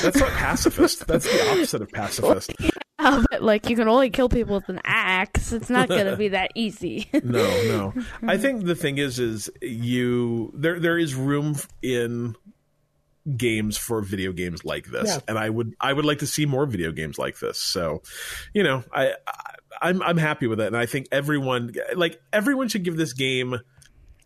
That's 0.01 0.17
not 0.17 0.29
pacifist. 0.31 1.05
That's 1.07 1.25
the 1.25 1.51
opposite 1.51 1.81
of 1.81 1.91
pacifist. 1.91 2.53
Uh, 2.99 3.21
but 3.31 3.41
like 3.41 3.69
you 3.69 3.75
can 3.75 3.89
only 3.89 4.09
kill 4.11 4.29
people 4.29 4.55
with 4.55 4.69
an 4.69 4.79
axe. 4.85 5.51
It's 5.51 5.69
not 5.69 5.89
gonna 5.89 6.15
be 6.15 6.29
that 6.29 6.51
easy. 6.55 7.09
No, 7.23 7.43
no. 7.63 7.93
I 8.25 8.37
think 8.43 8.63
the 8.63 8.75
thing 8.75 8.97
is, 8.97 9.19
is 9.19 9.49
you 9.61 10.51
there 10.53 10.79
there 10.79 10.97
is 10.97 11.13
room 11.13 11.57
in 11.81 12.35
games 13.37 13.77
for 13.77 14.01
video 14.01 14.31
games 14.33 14.65
like 14.65 14.85
this, 14.87 15.07
Yeah. 15.07 15.19
and 15.27 15.37
I 15.37 15.49
would 15.49 15.75
I 15.79 15.93
would 15.93 16.05
like 16.05 16.19
to 16.19 16.27
see 16.27 16.45
more 16.45 16.65
video 16.65 16.91
games 16.91 17.17
like 17.17 17.39
this. 17.39 17.59
So, 17.59 18.01
you 18.53 18.63
know, 18.63 18.83
I, 18.93 19.13
I 19.27 19.43
I'm 19.81 20.01
I'm 20.01 20.17
happy 20.17 20.47
with 20.47 20.59
it, 20.59 20.67
and 20.67 20.77
I 20.77 20.85
think 20.85 21.07
everyone 21.11 21.73
like 21.95 22.21
everyone 22.31 22.67
should 22.67 22.83
give 22.83 22.97
this 22.97 23.13
game 23.13 23.57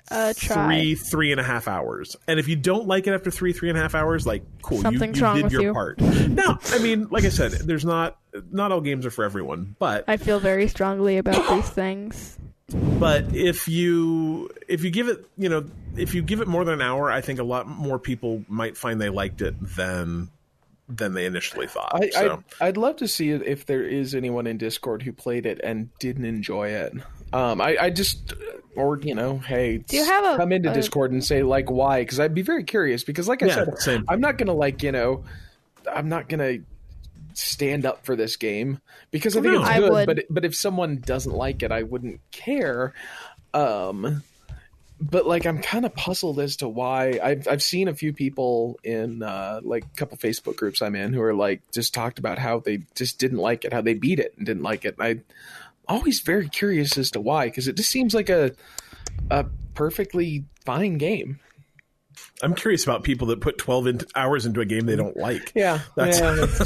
Uh, 0.09 0.33
try. 0.37 0.67
three 0.67 0.95
three 0.95 1.31
and 1.31 1.39
a 1.41 1.43
half 1.43 1.67
hours 1.67 2.15
and 2.29 2.39
if 2.39 2.47
you 2.47 2.55
don't 2.55 2.87
like 2.87 3.07
it 3.07 3.11
after 3.13 3.29
three 3.29 3.51
three 3.51 3.67
and 3.69 3.77
a 3.77 3.81
half 3.81 3.93
hours 3.93 4.25
like 4.25 4.41
cool 4.61 4.77
you, 4.77 4.83
Something's 4.83 5.17
you 5.19 5.23
wrong 5.25 5.35
did 5.35 5.43
with 5.43 5.51
your 5.53 5.61
you. 5.63 5.73
part 5.73 5.99
now 5.99 6.59
i 6.71 6.79
mean 6.79 7.07
like 7.11 7.25
i 7.25 7.29
said 7.29 7.51
there's 7.51 7.83
not 7.83 8.17
not 8.49 8.71
all 8.71 8.79
games 8.79 9.05
are 9.05 9.11
for 9.11 9.25
everyone 9.25 9.75
but 9.79 10.05
I 10.07 10.15
feel 10.15 10.39
very 10.39 10.69
strongly 10.69 11.17
about 11.17 11.49
these 11.49 11.67
things. 11.69 12.37
But 12.99 13.24
if 13.34 13.68
you 13.68 14.49
if 14.68 14.84
you 14.84 14.89
give 14.91 15.07
it 15.07 15.26
you 15.38 15.47
know 15.47 15.65
if 15.95 16.13
you 16.13 16.22
give 16.22 16.41
it 16.41 16.47
more 16.47 16.65
than 16.65 16.74
an 16.76 16.82
hour 16.82 17.09
i 17.09 17.22
think 17.22 17.39
a 17.39 17.43
lot 17.43 17.65
more 17.68 17.97
people 17.97 18.43
might 18.49 18.76
find 18.76 18.99
they 18.99 19.07
liked 19.09 19.41
it 19.41 19.55
than 19.78 20.30
than 20.89 21.13
they 21.13 21.26
initially 21.26 21.68
thought 21.68 21.91
I, 21.93 22.09
so 22.09 22.43
I'd, 22.61 22.68
I'd 22.68 22.78
love 22.78 22.97
to 22.97 23.07
see 23.07 23.30
it 23.32 23.41
if 23.45 23.65
there 23.65 23.84
is 23.84 24.15
anyone 24.15 24.47
in 24.47 24.57
Discord 24.57 25.01
who 25.01 25.11
played 25.11 25.45
it 25.45 25.59
and 25.61 25.89
didn't 25.99 26.24
enjoy 26.24 26.70
it. 26.70 26.93
Um, 27.34 27.59
I, 27.59 27.76
I 27.78 27.89
just, 27.89 28.34
or 28.78 28.97
you 28.99 29.13
know, 29.13 29.38
hey, 29.39 29.80
Do 29.80 29.97
you 29.97 30.05
have 30.05 30.24
a- 30.24 30.38
come 30.38 30.53
into 30.53 30.72
a- 30.72 30.74
Discord 30.74 31.11
and 31.11 31.22
say 31.22 31.43
like 31.43 31.70
why? 31.70 32.03
Because 32.03 32.22
I'd 32.22 32.34
be 32.34 32.41
very 32.41 32.63
curious. 32.63 33.03
Because 33.03 33.28
like 33.28 33.43
I 33.43 33.47
Yeah, 33.47 33.55
said, 33.65 33.80
same. 33.80 34.05
I'm 34.07 34.22
not 34.22 34.38
gonna 34.38 34.53
like 34.53 34.82
you 34.82 34.93
know, 34.93 35.26
I'm 35.93 36.07
not 36.07 36.30
gonna 36.30 36.59
stand 37.38 37.85
up 37.85 38.03
for 38.05 38.15
this 38.15 38.35
game 38.35 38.79
because 39.11 39.38
I 39.38 39.41
think 39.41 39.53
No. 39.53 39.61
it's 39.61 39.79
good. 39.79 40.05
But 40.07 40.25
but 40.29 40.45
if 40.45 40.55
someone 40.55 40.97
doesn't 40.97 41.33
like 41.33 41.63
it, 41.63 41.71
I 41.71 41.83
wouldn't 41.83 42.19
care. 42.31 42.93
Um, 43.53 44.23
but 44.99 45.27
like 45.27 45.45
I'm 45.45 45.59
kind 45.61 45.85
of 45.85 45.93
puzzled 45.93 46.39
as 46.39 46.57
to 46.57 46.67
why 46.67 47.19
I've 47.21 47.47
I've 47.47 47.61
seen 47.61 47.88
a 47.88 47.93
few 47.93 48.11
people 48.13 48.79
in 48.83 49.21
uh, 49.21 49.61
like 49.63 49.85
a 49.85 49.95
couple 49.95 50.17
Facebook 50.17 50.55
groups 50.55 50.81
I'm 50.81 50.95
in 50.95 51.13
who 51.13 51.21
are 51.21 51.35
like 51.35 51.61
just 51.71 51.93
talked 51.93 52.17
about 52.19 52.39
how 52.39 52.59
they 52.59 52.79
just 52.95 53.19
didn't 53.19 53.38
like 53.38 53.63
it, 53.65 53.73
how 53.73 53.81
they 53.81 53.93
beat 53.93 54.19
it 54.19 54.33
and 54.38 54.45
didn't 54.45 54.63
like 54.63 54.85
it. 54.85 54.95
I 54.99 55.19
always 55.88 56.19
very 56.21 56.49
curious 56.49 56.97
as 56.97 57.11
to 57.11 57.21
why 57.21 57.45
because 57.45 57.67
it 57.67 57.75
just 57.77 57.89
seems 57.91 58.13
like 58.15 58.29
a 58.29 58.51
a 59.29 59.45
perfectly 59.75 60.45
fine 60.65 60.97
game. 60.97 61.39
I'm 62.43 62.53
curious 62.55 62.83
about 62.83 63.03
people 63.03 63.27
that 63.27 63.41
put 63.41 63.57
12 63.57 63.88
in- 63.88 63.99
hours 64.15 64.45
into 64.45 64.61
a 64.61 64.65
game 64.65 64.85
they 64.85 64.95
don't 64.95 65.17
like 65.17 65.51
Yeah, 65.55 65.79
That's- 65.95 66.19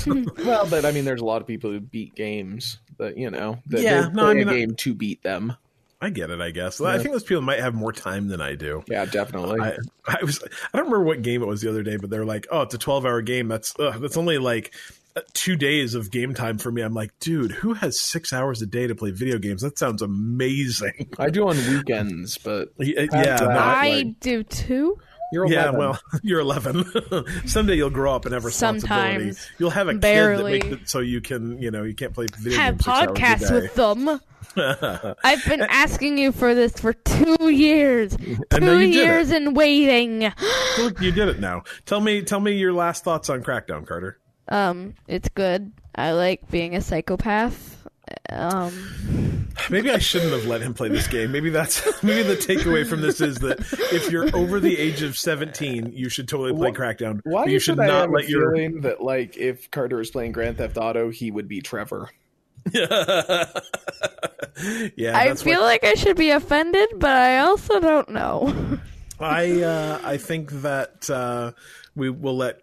yeah. 0.06 0.14
well, 0.46 0.68
but 0.70 0.86
I 0.86 0.92
mean, 0.92 1.06
there's 1.06 1.22
a 1.22 1.26
lot 1.26 1.42
of 1.42 1.48
people 1.48 1.72
who 1.72 1.80
beat 1.80 2.16
games 2.16 2.78
that 2.98 3.18
you 3.18 3.30
know 3.32 3.60
that 3.68 3.82
Yeah, 3.82 4.10
no, 4.14 4.24
play 4.24 4.32
I 4.32 4.34
mean, 4.34 4.48
a 4.50 4.52
I- 4.52 4.56
game 4.60 4.76
to 4.76 4.94
beat 4.94 5.24
them. 5.24 5.56
i 6.02 6.10
get 6.10 6.30
it 6.32 6.42
i 6.42 6.50
guess 6.52 6.82
i 6.82 6.98
think 6.98 7.12
those 7.12 7.24
people 7.24 7.42
might 7.44 7.60
have 7.60 7.74
more 7.76 7.94
time 7.94 8.28
than 8.28 8.42
i 8.42 8.56
do 8.56 8.84
Yeah, 8.88 9.06
definitely. 9.06 9.60
I, 9.62 9.78
I 10.08 10.24
was 10.24 10.44
I 10.44 10.78
don't 10.78 10.86
remember 10.88 11.04
what 11.04 11.22
game 11.22 11.42
it 11.44 11.48
was 11.48 11.62
the 11.62 11.70
other 11.70 11.84
day, 11.84 11.98
but 11.98 12.10
they're 12.10 12.26
like, 12.26 12.48
"Oh, 12.52 12.62
it's 12.64 12.74
a 12.74 12.80
twelve 12.80 13.06
hour 13.06 13.22
game. 13.22 13.48
That's 13.48 13.74
ugh, 13.80 14.02
that's 14.02 14.18
only 14.18 14.40
like 14.40 14.74
uh, 15.16 15.22
two 15.34 15.56
days 15.56 15.94
of 15.94 16.10
game 16.10 16.34
time 16.34 16.58
for 16.58 16.72
me." 16.72 16.82
I'm 16.82 16.96
like, 16.96 17.12
"Dude, 17.20 17.52
who 17.52 17.74
has 17.76 18.00
six 18.00 18.34
hours 18.34 18.64
a 18.64 18.66
day 18.66 18.88
to 18.88 18.96
play 18.96 19.12
video 19.12 19.38
games? 19.38 19.62
That 19.62 19.78
sounds 19.78 20.02
amazing." 20.02 21.10
I 21.20 21.30
do 21.30 21.48
on 21.48 21.56
weekends, 21.72 22.40
but 22.40 22.70
yeah, 22.80 23.02
yeah, 23.14 23.38
that. 23.38 23.52
I 23.52 23.90
like- 23.90 24.20
do 24.20 24.42
too. 24.44 24.98
You're 25.32 25.48
yeah. 25.48 25.70
11. 25.70 25.80
Well, 25.80 26.00
you're 26.24 26.40
11. 26.40 26.86
Someday 27.46 27.76
you'll 27.76 27.90
grow 27.90 28.16
up 28.16 28.26
and 28.26 28.34
have 28.34 28.46
responsibility. 28.46 29.32
Sometimes. 29.34 29.50
You'll 29.58 29.70
have 29.72 29.88
a 29.88 29.96
Barely. 29.96 30.60
kid 30.60 30.62
that 30.62 30.70
makes 30.72 30.84
it 30.84 30.90
so 30.90 31.00
you 31.00 31.22
can, 31.22 31.62
you 31.62 31.72
know, 31.72 31.84
you 31.84 31.96
can't 31.96 32.14
play 32.14 32.28
video 32.40 32.60
Have 32.60 32.78
games 32.78 32.86
six 32.86 32.98
hours 32.98 33.08
a 33.08 33.14
podcasts 33.14 33.52
with 33.52 33.76
them. 33.76 34.22
I've 35.24 35.46
been 35.46 35.62
asking 35.62 36.18
you 36.18 36.32
for 36.32 36.54
this 36.54 36.74
for 36.74 36.94
two 36.94 37.50
years. 37.50 38.14
And 38.16 38.66
now 38.66 38.74
Two 38.74 38.80
you 38.80 38.94
did 38.94 38.96
years 38.96 39.32
in 39.32 39.54
waiting. 39.54 40.32
Look, 40.78 41.00
you 41.00 41.12
did 41.12 41.30
it 41.30 41.40
now. 41.40 41.64
Tell 41.86 42.02
me, 42.02 42.22
tell 42.22 42.40
me 42.40 42.54
your 42.54 42.74
last 42.74 43.04
thoughts 43.04 43.30
on 43.30 43.44
Crackdown, 43.44 43.88
Carter. 43.88 44.20
Um, 44.48 44.96
it's 45.08 45.30
good. 45.30 45.72
I 45.96 46.12
like 46.12 46.50
being 46.52 46.76
a 46.76 46.82
psychopath. 46.82 47.71
Um, 48.30 49.42
Maybe 49.70 49.92
I 49.92 50.00
shouldn't 50.00 50.32
have 50.32 50.46
let 50.46 50.62
him 50.62 50.74
play 50.74 50.90
this 50.90 51.08
game. 51.08 51.32
Maybe 51.32 51.50
that's 51.50 51.82
maybe 52.04 52.24
the 52.24 52.36
takeaway 52.36 52.88
from 52.88 53.02
this 53.02 53.22
is 53.22 53.38
that 53.40 53.60
if 53.92 54.12
you're 54.12 54.36
over 54.36 54.60
the 54.60 54.78
age 54.78 55.02
of 55.02 55.18
17, 55.18 55.92
you 55.94 56.10
should 56.10 56.28
totally 56.28 56.54
play 56.54 56.72
Crackdown. 56.72 57.22
Why 57.24 57.46
you 57.46 57.58
is 57.58 57.64
should 57.64 57.78
it 57.78 57.84
I 57.84 57.88
not 57.88 58.02
have 58.02 58.12
let 58.12 58.28
your 58.28 58.54
feeling 58.54 58.82
that 58.82 59.02
like 59.02 59.38
if 59.38 59.70
Carter 59.72 59.98
was 59.98 60.12
playing 60.12 60.32
Grand 60.32 60.58
Theft 60.58 60.78
Auto, 60.78 61.10
he 61.10 61.32
would 61.32 61.48
be 61.48 61.62
Trevor. 61.62 62.10
yeah. 62.74 63.46
I 65.16 65.34
feel 65.36 65.62
what, 65.62 65.66
like 65.66 65.84
I 65.84 65.96
should 65.96 66.18
be 66.18 66.30
offended, 66.32 66.90
but 66.98 67.12
I 67.12 67.40
also 67.40 67.80
don't 67.80 68.10
know. 68.10 68.54
I 69.20 69.62
uh, 69.62 70.02
I 70.04 70.18
think 70.18 70.52
that 70.52 71.10
uh, 71.10 71.52
we 71.96 72.10
will 72.10 72.38
let. 72.38 72.62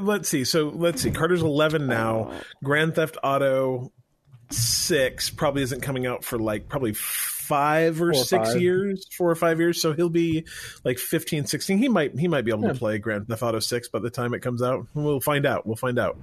Let's 0.00 0.28
see. 0.28 0.44
So 0.44 0.68
let's 0.68 1.02
see. 1.02 1.10
Carter's 1.10 1.42
11 1.42 1.88
now. 1.88 2.32
Grand 2.62 2.94
Theft 2.94 3.16
Auto 3.24 3.92
six 4.50 5.30
probably 5.30 5.62
isn't 5.62 5.80
coming 5.80 6.06
out 6.06 6.24
for 6.24 6.38
like 6.38 6.68
probably 6.68 6.92
five 6.94 8.00
or 8.00 8.10
or 8.10 8.14
six 8.14 8.52
five. 8.52 8.60
years 8.60 9.06
four 9.16 9.30
or 9.30 9.34
five 9.34 9.58
years 9.60 9.80
so 9.80 9.92
he'll 9.92 10.08
be 10.08 10.46
like 10.84 10.98
15 10.98 11.46
16 11.46 11.78
he 11.78 11.88
might 11.88 12.18
he 12.18 12.26
might 12.28 12.44
be 12.44 12.50
able 12.50 12.62
Yeah. 12.64 12.72
to 12.72 12.78
play 12.78 12.98
grand 12.98 13.28
theft 13.28 13.42
auto 13.42 13.58
6 13.60 13.88
by 13.88 13.98
the 13.98 14.08
time 14.10 14.32
it 14.34 14.40
comes 14.40 14.62
out 14.62 14.86
we'll 14.94 15.20
find 15.20 15.44
out 15.44 15.66
we'll 15.66 15.76
find 15.76 15.98
out 15.98 16.16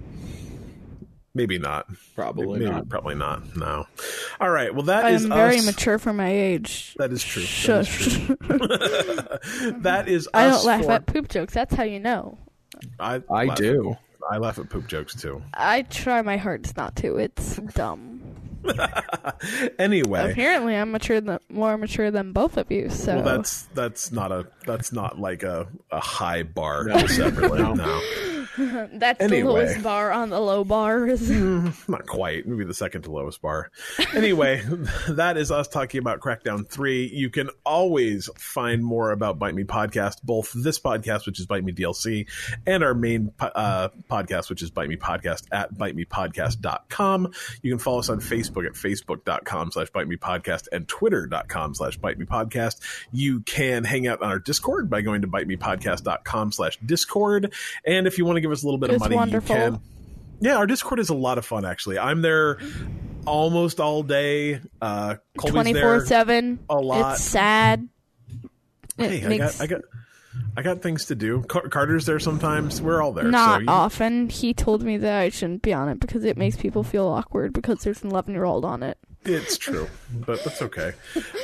maybe 1.34 1.57
not 1.59 1.86
Probably 2.15 2.59
maybe 2.59 2.72
not. 2.72 2.89
probably 2.89 3.15
not 3.15 3.55
no 3.55 3.86
all 4.39 4.49
right 4.49 4.74
well 4.74 4.84
that 4.86 5.05
I 5.05 5.11
is 5.11 5.24
am 5.26 5.30
very 5.30 5.57
us. 5.59 5.65
mature 5.65 5.97
for 5.99 6.11
my 6.13 6.30
age. 6.32 6.95
that 6.97 7.11
is 7.13 7.24
true 7.24 7.43
That 7.43 7.82
is 7.82 7.88
Shush. 7.88 8.26
true. 8.26 8.36
that 9.82 10.05
is 10.07 10.28
I 10.34 10.47
us 10.47 10.57
don't 10.57 10.65
laugh 10.65 10.86
for- 10.86 10.91
at 10.91 11.05
poop 11.05 11.30
jokes. 11.30 11.53
That's 11.53 11.74
how 11.74 11.84
you 11.84 11.99
know. 11.99 12.38
I, 12.99 13.22
I 13.32 13.45
laugh 13.45 13.57
do. 13.57 13.95
I 14.30 14.38
laugh 14.38 14.57
at 14.59 14.69
poop 14.69 14.88
jokes 14.88 15.13
too 15.15 15.41
I 15.53 15.84
try 15.84 16.22
my 16.24 16.38
hardest 16.38 16.78
not 16.78 16.95
to. 16.97 17.17
It's 17.17 17.57
dumb. 17.76 18.11
anyway 19.80 20.32
Apparently, 20.32 20.76
I'm 20.76 20.91
mature 20.91 21.22
than, 21.22 21.39
more 21.49 21.78
mature 21.78 22.12
than 22.12 22.32
both 22.32 22.57
of 22.57 22.72
you. 22.72 22.89
So 22.89 23.16
well 23.16 23.24
that's 23.24 23.64
that's 23.74 24.12
not 24.12 24.32
a 24.32 24.47
that's 24.66 24.91
not 24.91 25.20
like 25.20 25.43
a, 25.43 25.68
a 25.91 25.99
high 25.99 26.43
bar 26.43 26.84
No. 26.86 27.05
separately 27.07 27.59
No. 27.76 28.01
that's 28.93 29.26
the 29.26 29.43
lowest 29.43 29.82
bar 29.84 30.12
on 30.12 30.30
the 30.30 30.39
low 30.39 30.64
bars. 30.64 31.30
not 31.88 32.06
quite. 32.06 32.47
Maybe 32.47 32.66
the 32.66 32.74
second 32.74 33.04
to 33.04 33.12
lowest 33.12 33.41
bar. 33.41 33.72
Anyway 34.14 34.62
that 35.10 35.38
is 35.38 35.52
us 35.52 35.68
talking 35.68 35.99
about 35.99 36.20
crackdown 36.20 36.68
3 36.68 37.12
you 37.14 37.30
can 37.30 37.49
always 37.66 38.30
find 38.36 38.84
more 38.84 39.12
about 39.12 39.39
bite 39.39 39.56
me 39.56 39.64
podcast 39.64 40.22
both 40.24 40.52
this 40.54 40.80
podcast 40.80 41.26
which 41.26 41.39
is 41.39 41.45
bite 41.45 41.64
me 41.64 41.72
dlc 41.72 42.28
and 42.68 42.84
our 42.84 42.93
main 42.93 43.32
uh, 43.39 43.89
podcast 44.10 44.49
which 44.49 44.62
is 44.62 44.70
bite 44.70 44.89
me 44.89 44.97
podcast 44.97 45.45
at 45.52 45.74
bitemepodcast.com 45.74 47.32
you 47.62 47.72
can 47.72 47.80
follow 47.80 47.99
us 47.99 48.10
on 48.10 48.20
facebook 48.20 48.66
at 48.66 48.74
facebook.com 48.74 49.72
slash 49.72 49.89
bite 49.91 50.08
me 50.08 50.18
podcast 50.18 50.68
and 50.72 50.88
twitter.com 50.88 51.74
slash 51.74 51.97
bite 51.97 52.18
me 52.18 52.26
podcast. 52.26 52.80
You 53.12 53.41
can 53.41 53.84
hang 53.84 54.08
out 54.08 54.22
on 54.22 54.30
our 54.30 54.39
discord 54.39 54.89
by 54.89 55.02
going 55.02 55.22
to 55.22 55.28
bitemepodcast.com 55.28 56.52
slash 56.52 56.78
discord. 56.86 57.54
And 57.86 58.08
if 58.08 58.18
you 58.18 58.26
want 58.26 58.38
to 58.38 58.41
give 58.42 58.52
us 58.52 58.64
a 58.64 58.66
little 58.66 58.80
bit 58.80 58.89
of 58.92 59.00
money 59.00 59.16
wonderful. 59.16 59.56
you 59.56 59.62
can 59.74 59.82
yeah, 60.44 60.58
our 60.58 60.66
Discord 60.66 61.00
is 61.00 61.10
a 61.10 61.14
lot 61.14 61.38
of 61.38 61.46
fun. 61.46 61.66
Actually, 61.66 62.00
I'm 62.00 62.22
there 62.24 62.58
almost 63.28 63.80
all 63.80 64.02
day. 64.02 64.60
Uh, 64.82 65.16
Twenty 65.39 65.74
four 65.74 66.04
seven. 66.06 66.60
a 66.70 66.76
lot. 66.76 67.14
It's 67.14 67.24
sad. 67.24 67.88
It 68.98 69.10
Hey, 69.12 69.24
I 69.26 69.28
makes 69.30 69.58
got, 69.60 69.64
I 69.64 69.68
got, 69.68 69.82
I 70.58 70.62
got 70.64 70.82
things 70.82 71.06
to 71.06 71.16
do. 71.16 71.44
Car- 71.44 71.68
Carter's 71.70 72.06
there 72.08 72.20
sometimes. 72.20 72.82
We're 72.82 73.02
all 73.04 73.14
there. 73.14 73.26
not 73.26 73.58
so 73.58 73.62
you- 73.62 73.68
often. 73.70 74.30
He 74.30 74.54
told 74.56 74.82
me 74.82 74.98
that 74.98 75.20
I 75.20 75.30
shouldn't 75.30 75.62
be 75.62 75.74
on 75.74 75.88
it 75.89 76.00
because 76.00 76.24
it 76.26 76.38
makes 76.38 76.56
people 76.58 76.84
feel 76.84 77.06
awkward 77.08 77.54
because 77.54 77.80
there's 77.84 78.04
an 78.04 78.10
eleven 78.10 78.34
year 78.34 78.46
old 78.46 78.66
on 78.66 78.82
it. 78.82 78.98
It's 79.34 79.57
true, 79.57 79.88
but 80.11 80.43
that's 80.43 80.61
okay. 80.61 80.93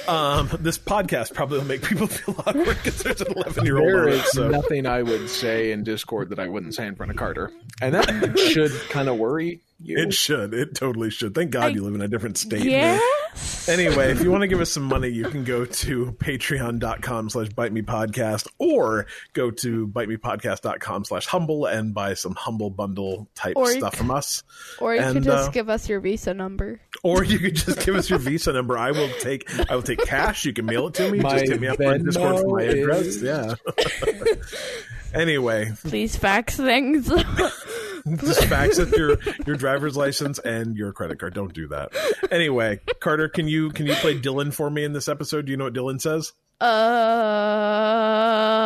Um, 0.07 0.49
this 0.59 0.77
podcast 0.77 1.33
probably 1.33 1.59
will 1.59 1.65
make 1.65 1.81
people 1.83 2.07
feel 2.07 2.35
awkward 2.45 2.65
because 2.83 3.03
there's 3.03 3.21
an 3.21 3.33
11 3.33 3.65
year 3.65 3.77
old 3.77 3.87
There 3.87 4.03
on 4.03 4.07
it. 4.09 4.13
is 4.15 4.31
So 4.31 4.49
nothing 4.49 4.85
I 4.85 5.01
would 5.03 5.29
say 5.29 5.71
in 5.71 5.83
Discord 5.83 6.29
that 6.29 6.39
I 6.39 6.47
wouldn't 6.47 6.75
say 6.75 6.87
in 6.87 6.95
front 6.95 7.11
of 7.11 7.17
Carter, 7.17 7.51
and 7.81 7.93
that 7.95 8.37
should 8.51 8.71
kind 8.89 9.09
of 9.09 9.17
worry 9.17 9.61
you. 9.81 9.97
it 9.97 10.13
should. 10.13 10.53
It 10.53 10.75
totally 10.75 11.09
should. 11.09 11.35
Thank 11.35 11.51
God 11.51 11.63
I- 11.65 11.67
you 11.69 11.83
live 11.83 11.95
in 11.95 12.01
a 12.01 12.07
different 12.07 12.37
state. 12.37 12.63
Yes. 12.63 13.01
Anyway, 13.67 14.11
if 14.11 14.21
you 14.21 14.31
want 14.31 14.41
to 14.41 14.47
give 14.47 14.61
us 14.61 14.71
some 14.71 14.83
money, 14.83 15.09
you 15.09 15.25
can 15.29 15.43
go 15.43 15.65
to 15.65 16.11
patreon.com 16.13 17.29
slash 17.29 17.49
bite 17.49 17.71
me 17.71 17.81
podcast 17.81 18.47
or 18.59 19.05
go 19.33 19.51
to 19.51 19.87
bitemepodcast.com 19.87 21.05
slash 21.05 21.25
humble 21.25 21.65
and 21.65 21.93
buy 21.93 22.13
some 22.13 22.35
humble 22.35 22.69
bundle 22.69 23.27
type 23.35 23.55
Or 23.55 23.67
stuff 23.71 23.93
c- 23.93 23.97
from 23.97 24.11
us. 24.11 24.43
Or 24.79 24.93
you 24.95 25.01
And, 25.01 25.13
could 25.15 25.23
just 25.23 25.49
uh, 25.49 25.51
give 25.51 25.69
us 25.69 25.87
your 25.89 25.99
Visa 25.99 26.33
number. 26.33 26.79
Or 27.03 27.23
you 27.23 27.39
could 27.39 27.55
just 27.55 27.85
give 27.85 27.95
us 27.95 28.09
your 28.09 28.19
Visa 28.19 28.53
number. 28.53 28.77
I 28.77 28.91
will 28.91 29.09
take 29.19 29.47
I 29.69 29.75
will 29.75 29.83
take 29.83 29.99
cash. 30.05 30.45
You 30.45 30.53
can 30.53 30.65
mail 30.65 30.87
it 30.87 30.93
to 30.95 31.11
me. 31.11 31.19
My 31.19 31.39
just 31.39 31.51
hit 31.51 31.61
me 31.61 31.67
up 31.67 31.79
on 31.79 32.03
Discord 32.03 32.39
for 32.39 32.47
my 32.57 32.63
Venmo 32.63 32.81
address. 32.83 33.01
is- 33.05 33.21
Yeah. 33.21 33.55
anyway, 35.13 35.71
Please 35.83 36.15
fax 36.15 36.55
things. 36.57 37.11
just 38.21 38.43
fax 38.45 38.77
it 38.77 38.95
your 38.95 39.17
your 39.45 39.55
driver's 39.55 39.97
license 39.97 40.39
and 40.39 40.75
your 40.77 40.91
credit 40.93 41.19
card. 41.19 41.33
Don't 41.33 41.53
do 41.53 41.67
that. 41.69 41.91
Anyway, 42.31 42.79
Carter, 42.99 43.27
can 43.29 43.47
you 43.47 43.69
can 43.71 43.85
you 43.85 43.93
play 43.95 44.19
Dylan 44.19 44.53
for 44.53 44.69
me 44.69 44.83
in 44.83 44.93
this 44.93 45.07
episode? 45.07 45.45
Do 45.45 45.51
you 45.51 45.57
know 45.57 45.65
what 45.65 45.73
Dylan 45.73 45.99
says? 46.01 46.33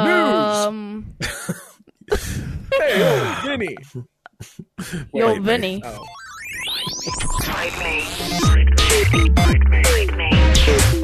um, 0.06 1.16
Hey, 2.74 3.00
yo, 3.00 3.36
Vinny. 3.46 3.76
yo, 5.14 5.34
Wait, 5.34 5.42
Vinny. 5.42 5.82
Oh. 5.86 6.06
Bite 7.48 7.78
me. 7.80 8.04
Bite 9.36 9.70
me. 9.70 9.80
Bite 9.82 10.18
me. 10.18 11.01